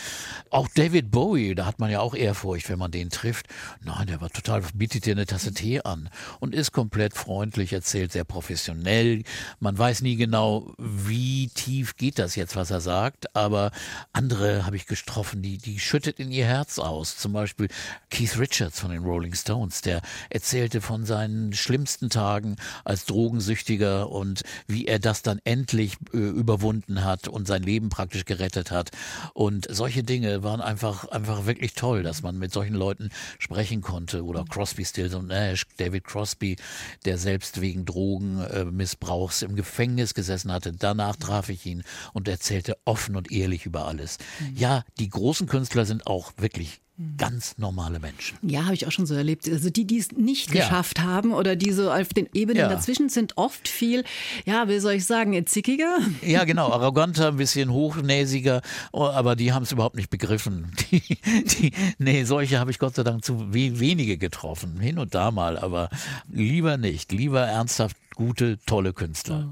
Auch 0.50 0.68
David 0.68 1.12
Bowie, 1.12 1.56
da 1.56 1.66
hat 1.66 1.80
man 1.80 1.92
ja 1.92 2.00
auch 2.00 2.16
Ehrfurcht, 2.16 2.70
wenn 2.70 2.80
man 2.80 2.92
den 2.92 3.10
trifft. 3.10 3.48
Nein, 3.82 4.08
der 4.08 4.22
war 4.22 4.30
total, 4.30 4.62
bietet 4.74 5.06
dir 5.06 5.14
eine 5.14 5.26
Tasse 5.26 5.54
Tee 5.54 5.82
an 5.82 6.10
und 6.40 6.56
ist 6.56 6.72
komplett 6.72 7.14
freundlich, 7.14 7.74
erzählt 7.74 8.12
sehr 8.12 8.24
professionell. 8.24 9.24
Man 9.60 9.78
weiß 9.78 10.02
nie 10.02 10.16
genau, 10.16 10.74
wie 10.78 11.50
tief 11.50 11.96
geht 11.96 12.20
das 12.20 12.36
jetzt, 12.36 12.56
was 12.56 12.72
er 12.72 12.82
sagt, 12.82 13.36
aber 13.36 13.72
andere 14.12 14.66
habe 14.66 14.76
ich 14.76 14.88
getroffen, 14.88 15.42
die, 15.42 15.58
die 15.58 15.80
schüttet 15.80 16.20
in 16.20 16.32
ihr 16.32 16.46
Herz 16.46 16.80
aus. 16.80 17.18
Zum 17.18 17.34
Beispiel 17.34 17.68
Keith 18.10 18.38
Richards 18.38 18.80
von 18.80 18.92
den 18.92 19.04
Rolling 19.04 19.34
Stones, 19.34 19.82
der 19.82 20.02
erzählte 20.30 20.82
von 20.82 21.06
seinen 21.06 21.54
schlimmsten 21.54 22.10
Tagen 22.10 22.56
als 22.84 23.03
Drogensüchtiger 23.06 24.10
und 24.10 24.42
wie 24.68 24.86
er 24.86 25.00
das 25.00 25.22
dann 25.22 25.40
endlich 25.44 25.98
äh, 26.14 26.18
überwunden 26.18 27.04
hat 27.04 27.28
und 27.28 27.48
sein 27.48 27.64
Leben 27.64 27.90
praktisch 27.90 28.26
gerettet 28.26 28.72
hat. 28.72 28.92
Und 29.34 29.68
solche 29.70 30.04
Dinge 30.04 30.44
waren 30.44 30.62
einfach, 30.62 31.06
einfach 31.10 31.46
wirklich 31.46 31.74
toll, 31.74 32.04
dass 32.04 32.22
man 32.22 32.38
mit 32.38 32.54
solchen 32.54 32.76
Leuten 32.76 33.10
sprechen 33.40 33.82
konnte. 33.82 34.24
Oder 34.24 34.46
Crosby, 34.46 34.86
Stills 34.86 35.14
und 35.14 35.28
Nash, 35.28 35.66
David 35.78 36.04
Crosby, 36.04 36.58
der 37.06 37.18
selbst 37.18 37.62
wegen 37.62 37.86
Drogenmissbrauchs 37.86 39.42
im 39.42 39.56
Gefängnis 39.56 40.14
gesessen 40.14 40.52
hatte. 40.52 40.74
Danach 40.74 41.16
traf 41.16 41.50
ich 41.50 41.66
ihn 41.66 41.84
und 42.14 42.28
erzählte 42.28 42.78
offen 42.86 43.16
und 43.16 43.32
ehrlich 43.32 43.66
über 43.66 43.88
alles. 43.88 44.18
Mhm. 44.40 44.56
Ja, 44.56 44.84
die 45.00 45.10
großen 45.10 45.48
Künstler 45.48 45.86
sind 45.86 46.08
auch 46.08 46.34
wirklich 46.38 46.83
ganz 47.18 47.58
normale 47.58 48.00
Menschen. 48.00 48.38
Ja, 48.44 48.66
habe 48.66 48.76
ich 48.76 48.86
auch 48.86 48.92
schon 48.92 49.08
so 49.08 49.16
erlebt. 49.16 49.50
Also 49.50 49.72
die, 49.72 49.86
die 49.86 49.98
es 49.98 50.12
nicht 50.12 50.54
ja. 50.54 50.62
geschafft 50.62 51.02
haben 51.02 51.34
oder 51.34 51.56
die 51.56 51.72
so 51.72 51.92
auf 51.92 52.10
den 52.10 52.30
Ebenen 52.34 52.62
ja. 52.62 52.70
dazwischen 52.70 53.10
sind, 53.10 53.36
oft 53.36 53.68
viel, 53.68 54.04
ja, 54.46 54.68
wie 54.68 54.78
soll 54.78 54.94
ich 54.94 55.06
sagen, 55.06 55.46
zickiger? 55.48 55.98
Ja, 56.22 56.44
genau, 56.44 56.70
arroganter, 56.70 57.30
ein 57.30 57.38
bisschen 57.38 57.72
hochnäsiger, 57.72 58.62
oh, 58.92 59.06
aber 59.06 59.36
die 59.36 59.54
haben 59.54 59.64
es 59.64 59.72
überhaupt 59.72 59.96
nicht 59.96 60.10
begriffen. 60.10 60.72
Die, 60.92 61.18
die, 61.46 61.72
nee, 61.98 62.24
solche 62.24 62.60
habe 62.60 62.70
ich 62.70 62.78
Gott 62.78 62.96
sei 62.96 63.04
Dank 63.04 63.24
zu 63.24 63.54
wenige 63.54 64.18
getroffen, 64.18 64.80
hin 64.80 65.00
und 65.00 65.16
da 65.16 65.32
mal, 65.32 65.58
aber 65.58 65.90
lieber 66.30 66.78
nicht, 66.78 67.12
lieber 67.12 67.42
ernsthaft 67.42 67.98
gute, 68.16 68.58
tolle 68.66 68.94
Künstler. 68.94 69.50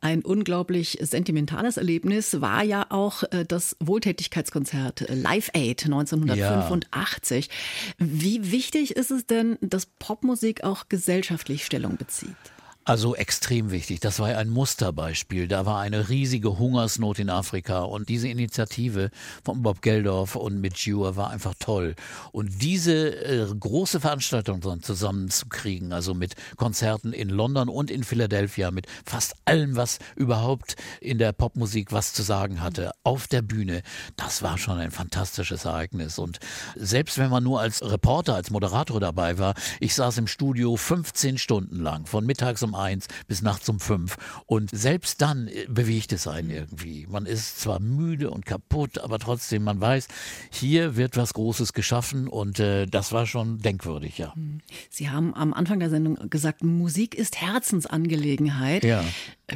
Ein 0.00 0.22
unglaublich 0.22 0.98
sentimentales 1.00 1.76
Erlebnis 1.76 2.40
war 2.40 2.62
ja 2.62 2.86
auch 2.90 3.22
äh, 3.30 3.44
das 3.46 3.76
Wohltätigkeitskonzert 3.80 5.06
Live 5.08 5.50
Aid 5.54 5.84
1985. 5.84 7.46
Ja. 7.46 7.52
Wie 7.98 8.50
wichtig 8.50 8.96
ist 8.96 9.10
es 9.10 9.26
denn, 9.26 9.58
dass 9.60 9.86
Popmusik 9.86 10.64
auch 10.64 10.88
gesellschaftlich 10.88 11.64
Stellung 11.64 11.96
bezieht? 11.96 12.36
Also 12.84 13.14
extrem 13.14 13.70
wichtig. 13.70 14.00
Das 14.00 14.18
war 14.18 14.26
ein 14.26 14.50
Musterbeispiel. 14.50 15.46
Da 15.46 15.66
war 15.66 15.78
eine 15.80 16.08
riesige 16.08 16.58
Hungersnot 16.58 17.20
in 17.20 17.30
Afrika 17.30 17.82
und 17.82 18.08
diese 18.08 18.26
Initiative 18.26 19.10
von 19.44 19.62
Bob 19.62 19.82
Geldorf 19.82 20.34
und 20.34 20.60
Mitch 20.60 20.90
Ewer 20.90 21.14
war 21.14 21.30
einfach 21.30 21.54
toll. 21.60 21.94
Und 22.32 22.60
diese 22.60 23.24
äh, 23.24 23.46
große 23.54 24.00
Veranstaltung 24.00 24.60
dann 24.62 24.82
zusammenzukriegen, 24.82 25.92
also 25.92 26.12
mit 26.12 26.34
Konzerten 26.56 27.12
in 27.12 27.28
London 27.28 27.68
und 27.68 27.88
in 27.88 28.02
Philadelphia, 28.02 28.72
mit 28.72 28.86
fast 29.04 29.36
allem, 29.44 29.76
was 29.76 30.00
überhaupt 30.16 30.74
in 31.00 31.18
der 31.18 31.32
Popmusik 31.32 31.92
was 31.92 32.12
zu 32.12 32.24
sagen 32.24 32.62
hatte, 32.62 32.90
auf 33.04 33.28
der 33.28 33.42
Bühne, 33.42 33.82
das 34.16 34.42
war 34.42 34.58
schon 34.58 34.78
ein 34.78 34.90
fantastisches 34.90 35.66
Ereignis. 35.66 36.18
Und 36.18 36.40
selbst 36.74 37.16
wenn 37.18 37.30
man 37.30 37.44
nur 37.44 37.60
als 37.60 37.80
Reporter, 37.80 38.34
als 38.34 38.50
Moderator 38.50 38.98
dabei 38.98 39.38
war, 39.38 39.54
ich 39.78 39.94
saß 39.94 40.18
im 40.18 40.26
Studio 40.26 40.76
15 40.76 41.38
Stunden 41.38 41.76
lang, 41.76 42.06
von 42.06 42.26
mittags 42.26 42.64
um 42.64 42.71
um 42.72 42.74
eins 42.74 43.06
bis 43.26 43.42
nachts 43.42 43.68
um 43.68 43.80
fünf. 43.80 44.16
Und 44.46 44.70
selbst 44.72 45.20
dann 45.20 45.48
äh, 45.48 45.66
bewegt 45.68 46.12
es 46.12 46.26
einen 46.26 46.50
irgendwie. 46.50 47.06
Man 47.08 47.26
ist 47.26 47.60
zwar 47.60 47.80
müde 47.80 48.30
und 48.30 48.46
kaputt, 48.46 48.98
aber 48.98 49.18
trotzdem, 49.18 49.64
man 49.64 49.80
weiß, 49.80 50.08
hier 50.50 50.96
wird 50.96 51.16
was 51.16 51.34
Großes 51.34 51.72
geschaffen 51.72 52.28
und 52.28 52.58
äh, 52.60 52.86
das 52.86 53.12
war 53.12 53.26
schon 53.26 53.58
denkwürdig, 53.58 54.18
ja. 54.18 54.34
Hm. 54.34 54.60
Sie 54.90 55.10
haben 55.10 55.34
am 55.34 55.52
Anfang 55.52 55.80
der 55.80 55.90
Sendung 55.90 56.30
gesagt, 56.30 56.64
Musik 56.64 57.14
ist 57.14 57.40
Herzensangelegenheit. 57.40 58.84
Ja. 58.84 59.04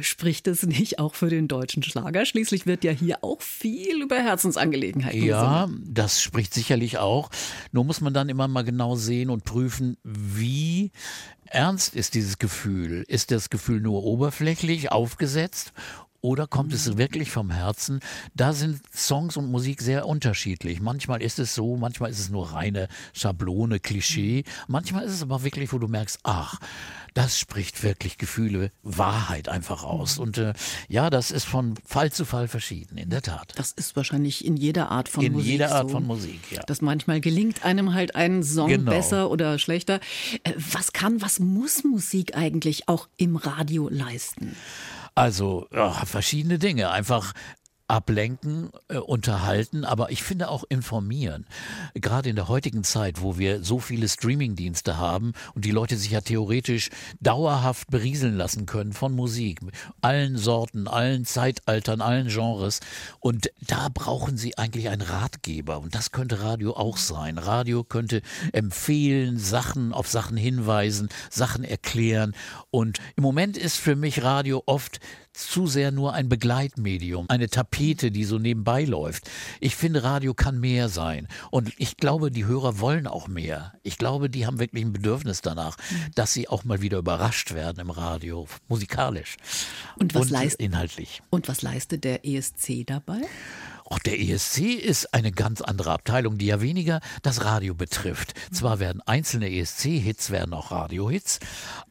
Spricht 0.01 0.47
es 0.47 0.63
nicht 0.63 0.99
auch 0.99 1.15
für 1.15 1.29
den 1.29 1.47
deutschen 1.47 1.83
Schlager? 1.83 2.25
Schließlich 2.25 2.65
wird 2.65 2.83
ja 2.83 2.91
hier 2.91 3.23
auch 3.23 3.41
viel 3.41 4.01
über 4.01 4.17
Herzensangelegenheiten 4.17 5.23
Ja, 5.23 5.65
gesungen. 5.65 5.83
das 5.93 6.21
spricht 6.21 6.53
sicherlich 6.53 6.97
auch. 6.97 7.29
Nur 7.71 7.83
muss 7.85 8.01
man 8.01 8.13
dann 8.13 8.29
immer 8.29 8.47
mal 8.47 8.63
genau 8.63 8.95
sehen 8.95 9.29
und 9.29 9.43
prüfen, 9.43 9.97
wie 10.03 10.91
ernst 11.45 11.95
ist 11.95 12.13
dieses 12.13 12.37
Gefühl? 12.39 13.03
Ist 13.07 13.31
das 13.31 13.49
Gefühl 13.49 13.81
nur 13.81 14.03
oberflächlich 14.03 14.91
aufgesetzt 14.91 15.73
oder 16.27 16.45
kommt 16.45 16.73
es 16.73 16.97
wirklich 16.97 17.31
vom 17.31 17.49
Herzen? 17.51 18.01
Da 18.35 18.51
sind 18.51 18.81
Songs 18.93 19.37
und 19.37 19.49
Musik 19.49 19.81
sehr 19.81 20.05
unterschiedlich. 20.05 20.81
Manchmal 20.81 21.21
ist 21.21 21.39
es 21.39 21.55
so, 21.55 21.77
manchmal 21.77 22.11
ist 22.11 22.19
es 22.19 22.29
nur 22.29 22.51
reine 22.51 22.89
Schablone, 23.13 23.79
Klischee. 23.79 24.43
Manchmal 24.67 25.05
ist 25.05 25.13
es 25.13 25.21
aber 25.21 25.45
wirklich, 25.45 25.71
wo 25.71 25.77
du 25.77 25.87
merkst, 25.87 26.19
ach, 26.23 26.59
das 27.13 27.39
spricht 27.39 27.81
wirklich 27.81 28.17
Gefühle, 28.17 28.73
Wahrheit 28.83 29.47
einfach 29.47 29.85
aus. 29.85 30.19
Und 30.19 30.37
äh, 30.37 30.51
ja, 30.89 31.09
das 31.09 31.31
ist 31.31 31.45
von 31.45 31.75
Fall 31.85 32.11
zu 32.11 32.25
Fall 32.25 32.49
verschieden, 32.49 32.97
in 32.97 33.09
der 33.09 33.21
Tat. 33.21 33.53
Das 33.55 33.71
ist 33.71 33.95
wahrscheinlich 33.95 34.43
in 34.43 34.57
jeder 34.57 34.91
Art 34.91 35.07
von 35.07 35.23
in 35.23 35.31
Musik. 35.31 35.47
In 35.47 35.51
jeder 35.53 35.71
Art 35.71 35.87
so, 35.87 35.95
von 35.95 36.05
Musik, 36.05 36.51
ja. 36.51 36.61
Dass 36.63 36.81
manchmal 36.81 37.21
gelingt 37.21 37.63
einem 37.63 37.93
halt 37.93 38.17
ein 38.17 38.43
Song 38.43 38.67
genau. 38.67 38.91
besser 38.91 39.31
oder 39.31 39.59
schlechter. 39.59 40.01
Äh, 40.43 40.51
was 40.57 40.91
kann, 40.91 41.21
was 41.21 41.39
muss 41.39 41.85
Musik 41.85 42.35
eigentlich 42.35 42.89
auch 42.89 43.07
im 43.15 43.37
Radio 43.37 43.87
leisten? 43.87 44.57
Also 45.17 45.67
ja, 45.73 45.91
verschiedene 46.05 46.59
Dinge. 46.59 46.91
Einfach 46.91 47.33
ablenken, 47.87 48.69
äh, 48.89 48.97
unterhalten, 48.97 49.85
aber 49.85 50.11
ich 50.11 50.23
finde 50.23 50.49
auch 50.49 50.63
informieren. 50.67 51.45
Gerade 51.93 52.29
in 52.29 52.35
der 52.35 52.47
heutigen 52.47 52.83
Zeit, 52.83 53.21
wo 53.21 53.37
wir 53.37 53.63
so 53.63 53.79
viele 53.79 54.09
Streamingdienste 54.09 54.97
haben 54.97 55.33
und 55.55 55.63
die 55.63 55.71
Leute 55.71 55.95
sich 55.97 56.11
ja 56.11 56.21
theoretisch 56.21 56.89
dauerhaft 57.21 57.89
berieseln 57.89 58.35
lassen 58.35 58.65
können 58.65 58.93
von 58.93 59.13
Musik, 59.13 59.61
allen 60.01 60.37
Sorten, 60.37 60.87
allen 60.87 61.25
Zeitaltern, 61.25 62.01
allen 62.01 62.27
Genres. 62.27 62.81
Und 63.19 63.51
da 63.65 63.87
brauchen 63.93 64.37
sie 64.37 64.57
eigentlich 64.57 64.89
einen 64.89 65.01
Ratgeber. 65.01 65.79
Und 65.79 65.95
das 65.95 66.11
könnte 66.11 66.41
Radio 66.41 66.75
auch 66.75 66.97
sein. 66.97 67.37
Radio 67.37 67.83
könnte 67.83 68.21
empfehlen, 68.51 69.37
Sachen 69.37 69.93
auf 69.93 70.07
Sachen 70.07 70.37
hinweisen, 70.37 71.09
Sachen 71.29 71.63
erklären. 71.63 72.35
Und 72.69 72.99
im 73.15 73.23
Moment 73.23 73.57
ist 73.57 73.77
für 73.77 73.95
mich 73.95 74.23
Radio 74.23 74.61
oft 74.65 74.99
zu 75.37 75.67
sehr 75.67 75.91
nur 75.91 76.13
ein 76.13 76.29
Begleitmedium, 76.29 77.25
eine 77.29 77.49
Tapete, 77.49 78.11
die 78.11 78.23
so 78.23 78.39
nebenbei 78.39 78.83
läuft. 78.85 79.29
Ich 79.59 79.75
finde, 79.75 80.03
Radio 80.03 80.33
kann 80.33 80.59
mehr 80.59 80.89
sein. 80.89 81.27
Und 81.51 81.71
ich 81.77 81.97
glaube, 81.97 82.31
die 82.31 82.45
Hörer 82.45 82.79
wollen 82.79 83.07
auch 83.07 83.27
mehr. 83.27 83.73
Ich 83.83 83.97
glaube, 83.97 84.29
die 84.29 84.45
haben 84.45 84.59
wirklich 84.59 84.83
ein 84.83 84.93
Bedürfnis 84.93 85.41
danach, 85.41 85.77
mhm. 85.77 86.11
dass 86.15 86.33
sie 86.33 86.47
auch 86.47 86.63
mal 86.63 86.81
wieder 86.81 86.97
überrascht 86.97 87.53
werden 87.53 87.79
im 87.79 87.89
Radio, 87.89 88.47
musikalisch 88.67 89.37
und, 89.97 90.15
was 90.15 90.23
und 90.23 90.29
leist 90.31 90.59
inhaltlich. 90.59 91.21
Und 91.29 91.47
was 91.47 91.61
leistet 91.61 92.03
der 92.03 92.25
ESC 92.25 92.85
dabei? 92.85 93.21
Auch 93.89 93.99
der 93.99 94.19
ESC 94.19 94.73
ist 94.75 95.13
eine 95.13 95.31
ganz 95.31 95.61
andere 95.61 95.91
Abteilung, 95.91 96.37
die 96.37 96.47
ja 96.47 96.59
weniger 96.59 96.99
das 97.21 97.45
Radio 97.45 97.73
betrifft. 97.73 98.33
Zwar 98.51 98.79
werden 98.79 99.01
einzelne 99.05 99.49
ESC-Hits, 99.49 100.29
werden 100.29 100.53
auch 100.53 100.71
Radio-Hits, 100.71 101.39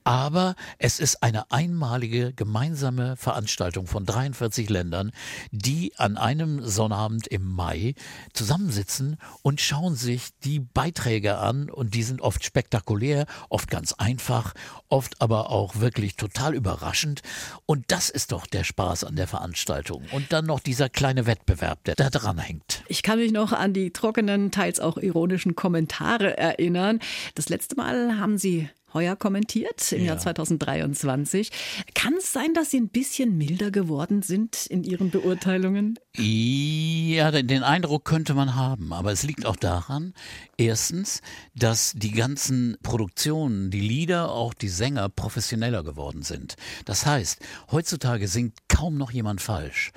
aber 0.05 0.57
es 0.79 1.01
ist 1.01 1.23
eine 1.23 1.51
einmalige 1.51 2.35
gemeinsame 2.35 3.17
Veranstaltung 3.17 3.87
von 3.87 4.05
43 4.05 4.69
Ländern, 4.69 5.11
die 5.53 5.95
an 5.97 6.19
einem 6.19 6.63
Sonnabend 6.63 7.29
im 7.29 7.51
Mai 7.51 7.95
zusammensitzen 8.35 9.17
und 9.41 9.63
schauen 9.63 9.97
sich 9.97 10.29
die 10.45 10.61
Beiträge 10.61 11.39
an 11.39 11.71
und 11.71 11.95
die 11.95 12.03
sind 12.03 12.21
oft 12.21 12.45
spektakulär, 12.45 13.25
oft 13.49 13.71
ganz 13.71 13.95
einfach, 13.95 14.53
oft 14.91 15.23
aber 15.23 15.49
auch 15.49 15.77
wirklich 15.77 16.17
total 16.17 16.55
überraschend 16.55 17.23
und 17.65 17.87
das 17.89 18.11
ist 18.11 18.33
doch 18.33 18.47
der 18.47 18.65
Spaß 18.65 19.05
an 19.05 19.17
der 19.17 19.27
Veranstaltung. 19.27 20.05
Und 20.13 20.33
dann 20.35 20.45
noch 20.45 20.61
dieser 20.61 20.91
kleine 20.91 21.25
Wettbewerb, 21.25 21.86
der 21.87 21.95
da 21.95 22.11
dran 22.11 22.39
hängt. 22.39 22.83
Ich 22.89 23.03
kann 23.03 23.19
mich 23.19 23.33
noch 23.33 23.53
an 23.53 23.73
die 23.73 23.93
trockenen, 23.93 24.51
teils 24.51 24.81
auch 24.81 24.97
ironischen 24.97 25.55
Kommentare 25.57 26.37
erinnern. 26.37 27.01
Das 27.35 27.49
letzte 27.49 27.77
Mal 27.77 28.19
haben 28.19 28.39
Sie 28.39 28.69
heuer 28.97 29.15
kommentiert 29.15 29.93
im 29.93 30.01
ja. 30.01 30.07
Jahr 30.07 30.19
2023. 30.19 31.51
Kann 31.95 32.15
es 32.15 32.33
sein, 32.33 32.55
dass 32.55 32.71
Sie 32.71 32.79
ein 32.79 32.89
bisschen 32.89 33.37
milder 33.37 33.71
geworden 33.71 34.23
sind 34.23 34.67
in 34.67 34.85
Ihren 34.85 35.11
Beurteilungen? 35.11 35.99
Ja, 36.17 37.31
den 37.31 37.63
Eindruck 37.63 38.05
könnte 38.05 38.35
man 38.35 38.57
haben, 38.57 38.93
aber 38.93 39.13
es 39.13 39.23
liegt 39.23 39.45
auch 39.45 39.57
daran, 39.57 40.15
erstens, 40.59 41.21
dass 41.55 41.93
die 41.95 42.13
ganzen 42.13 42.77
Produktionen, 42.83 43.71
die 43.71 43.81
Lieder, 43.81 44.31
auch 44.31 44.55
die 44.55 44.69
Sänger 44.69 45.09
professioneller 45.09 45.83
geworden 45.83 46.23
sind. 46.23 46.57
Das 46.85 47.07
heißt, 47.07 47.41
heutzutage 47.71 48.29
singt 48.29 48.57
kaum 48.69 48.97
noch 48.97 49.11
jemand 49.11 49.41
falsch. 49.41 49.93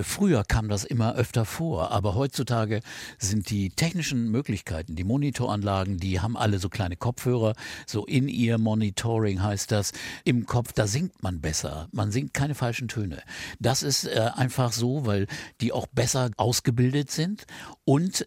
Früher 0.00 0.44
kam 0.44 0.68
das 0.68 0.84
immer 0.84 1.14
öfter 1.14 1.44
vor, 1.44 1.90
aber 1.90 2.14
heutzutage 2.14 2.80
sind 3.18 3.50
die 3.50 3.70
technischen 3.70 4.30
Möglichkeiten, 4.30 4.96
die 4.96 5.04
Monitoranlagen, 5.04 5.98
die 5.98 6.20
haben 6.20 6.36
alle 6.36 6.58
so 6.58 6.68
kleine 6.68 6.96
Kopfhörer, 6.96 7.54
so 7.86 8.06
in 8.06 8.28
ihr 8.28 8.58
Monitoring 8.58 9.42
heißt 9.42 9.70
das, 9.72 9.92
im 10.24 10.46
Kopf, 10.46 10.72
da 10.72 10.86
singt 10.86 11.22
man 11.22 11.40
besser. 11.40 11.88
Man 11.92 12.10
singt 12.10 12.34
keine 12.34 12.54
falschen 12.54 12.88
Töne. 12.88 13.22
Das 13.58 13.82
ist 13.82 14.04
äh, 14.04 14.30
einfach 14.34 14.72
so, 14.72 15.06
weil 15.06 15.26
die 15.60 15.72
auch 15.72 15.86
besser 15.86 16.30
ausgebildet 16.36 17.10
sind 17.10 17.46
und 17.84 18.26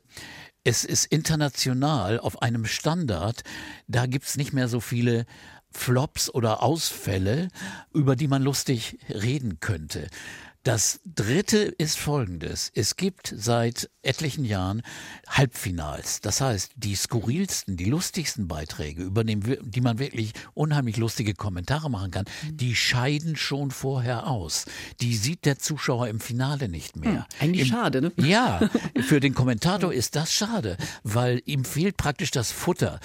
es 0.67 0.83
ist 0.83 1.05
international 1.05 2.19
auf 2.19 2.41
einem 2.41 2.65
Standard, 2.65 3.43
da 3.87 4.05
gibt 4.05 4.25
es 4.25 4.35
nicht 4.35 4.51
mehr 4.51 4.67
so 4.67 4.81
viele 4.81 5.25
Flops 5.71 6.29
oder 6.29 6.61
Ausfälle, 6.61 7.47
über 7.93 8.17
die 8.17 8.27
man 8.27 8.43
lustig 8.43 8.99
reden 9.07 9.61
könnte. 9.61 10.09
Das 10.67 10.99
dritte 11.05 11.59
ist 11.59 11.97
folgendes. 11.97 12.73
Es 12.75 12.97
gibt 12.97 13.33
seit 13.33 13.89
etlichen 14.01 14.43
Jahren 14.43 14.81
Halbfinals. 15.25 16.19
Das 16.19 16.41
heißt, 16.41 16.73
die 16.75 16.93
skurrilsten, 16.93 17.77
die 17.77 17.85
lustigsten 17.85 18.49
Beiträge, 18.49 19.01
über 19.03 19.23
die 19.23 19.81
man 19.81 19.97
wirklich 19.97 20.33
unheimlich 20.55 20.97
lustige 20.97 21.35
Kommentare 21.35 21.89
machen 21.89 22.11
kann, 22.11 22.25
die 22.51 22.75
scheiden 22.75 23.37
schon 23.37 23.71
vorher 23.71 24.27
aus. 24.27 24.65
Die 24.99 25.15
sieht 25.15 25.45
der 25.45 25.57
Zuschauer 25.57 26.09
im 26.09 26.19
Finale 26.19 26.67
nicht 26.67 26.97
mehr. 26.97 27.27
Hm, 27.37 27.39
eigentlich 27.39 27.61
Im, 27.61 27.67
schade, 27.67 28.01
ne? 28.01 28.11
Ja, 28.17 28.69
für 29.07 29.21
den 29.21 29.33
Kommentator 29.33 29.93
ist 29.93 30.17
das 30.17 30.33
schade, 30.33 30.75
weil 31.03 31.41
ihm 31.45 31.63
fehlt 31.63 31.95
praktisch 31.95 32.31
das 32.31 32.51
Futter 32.51 32.99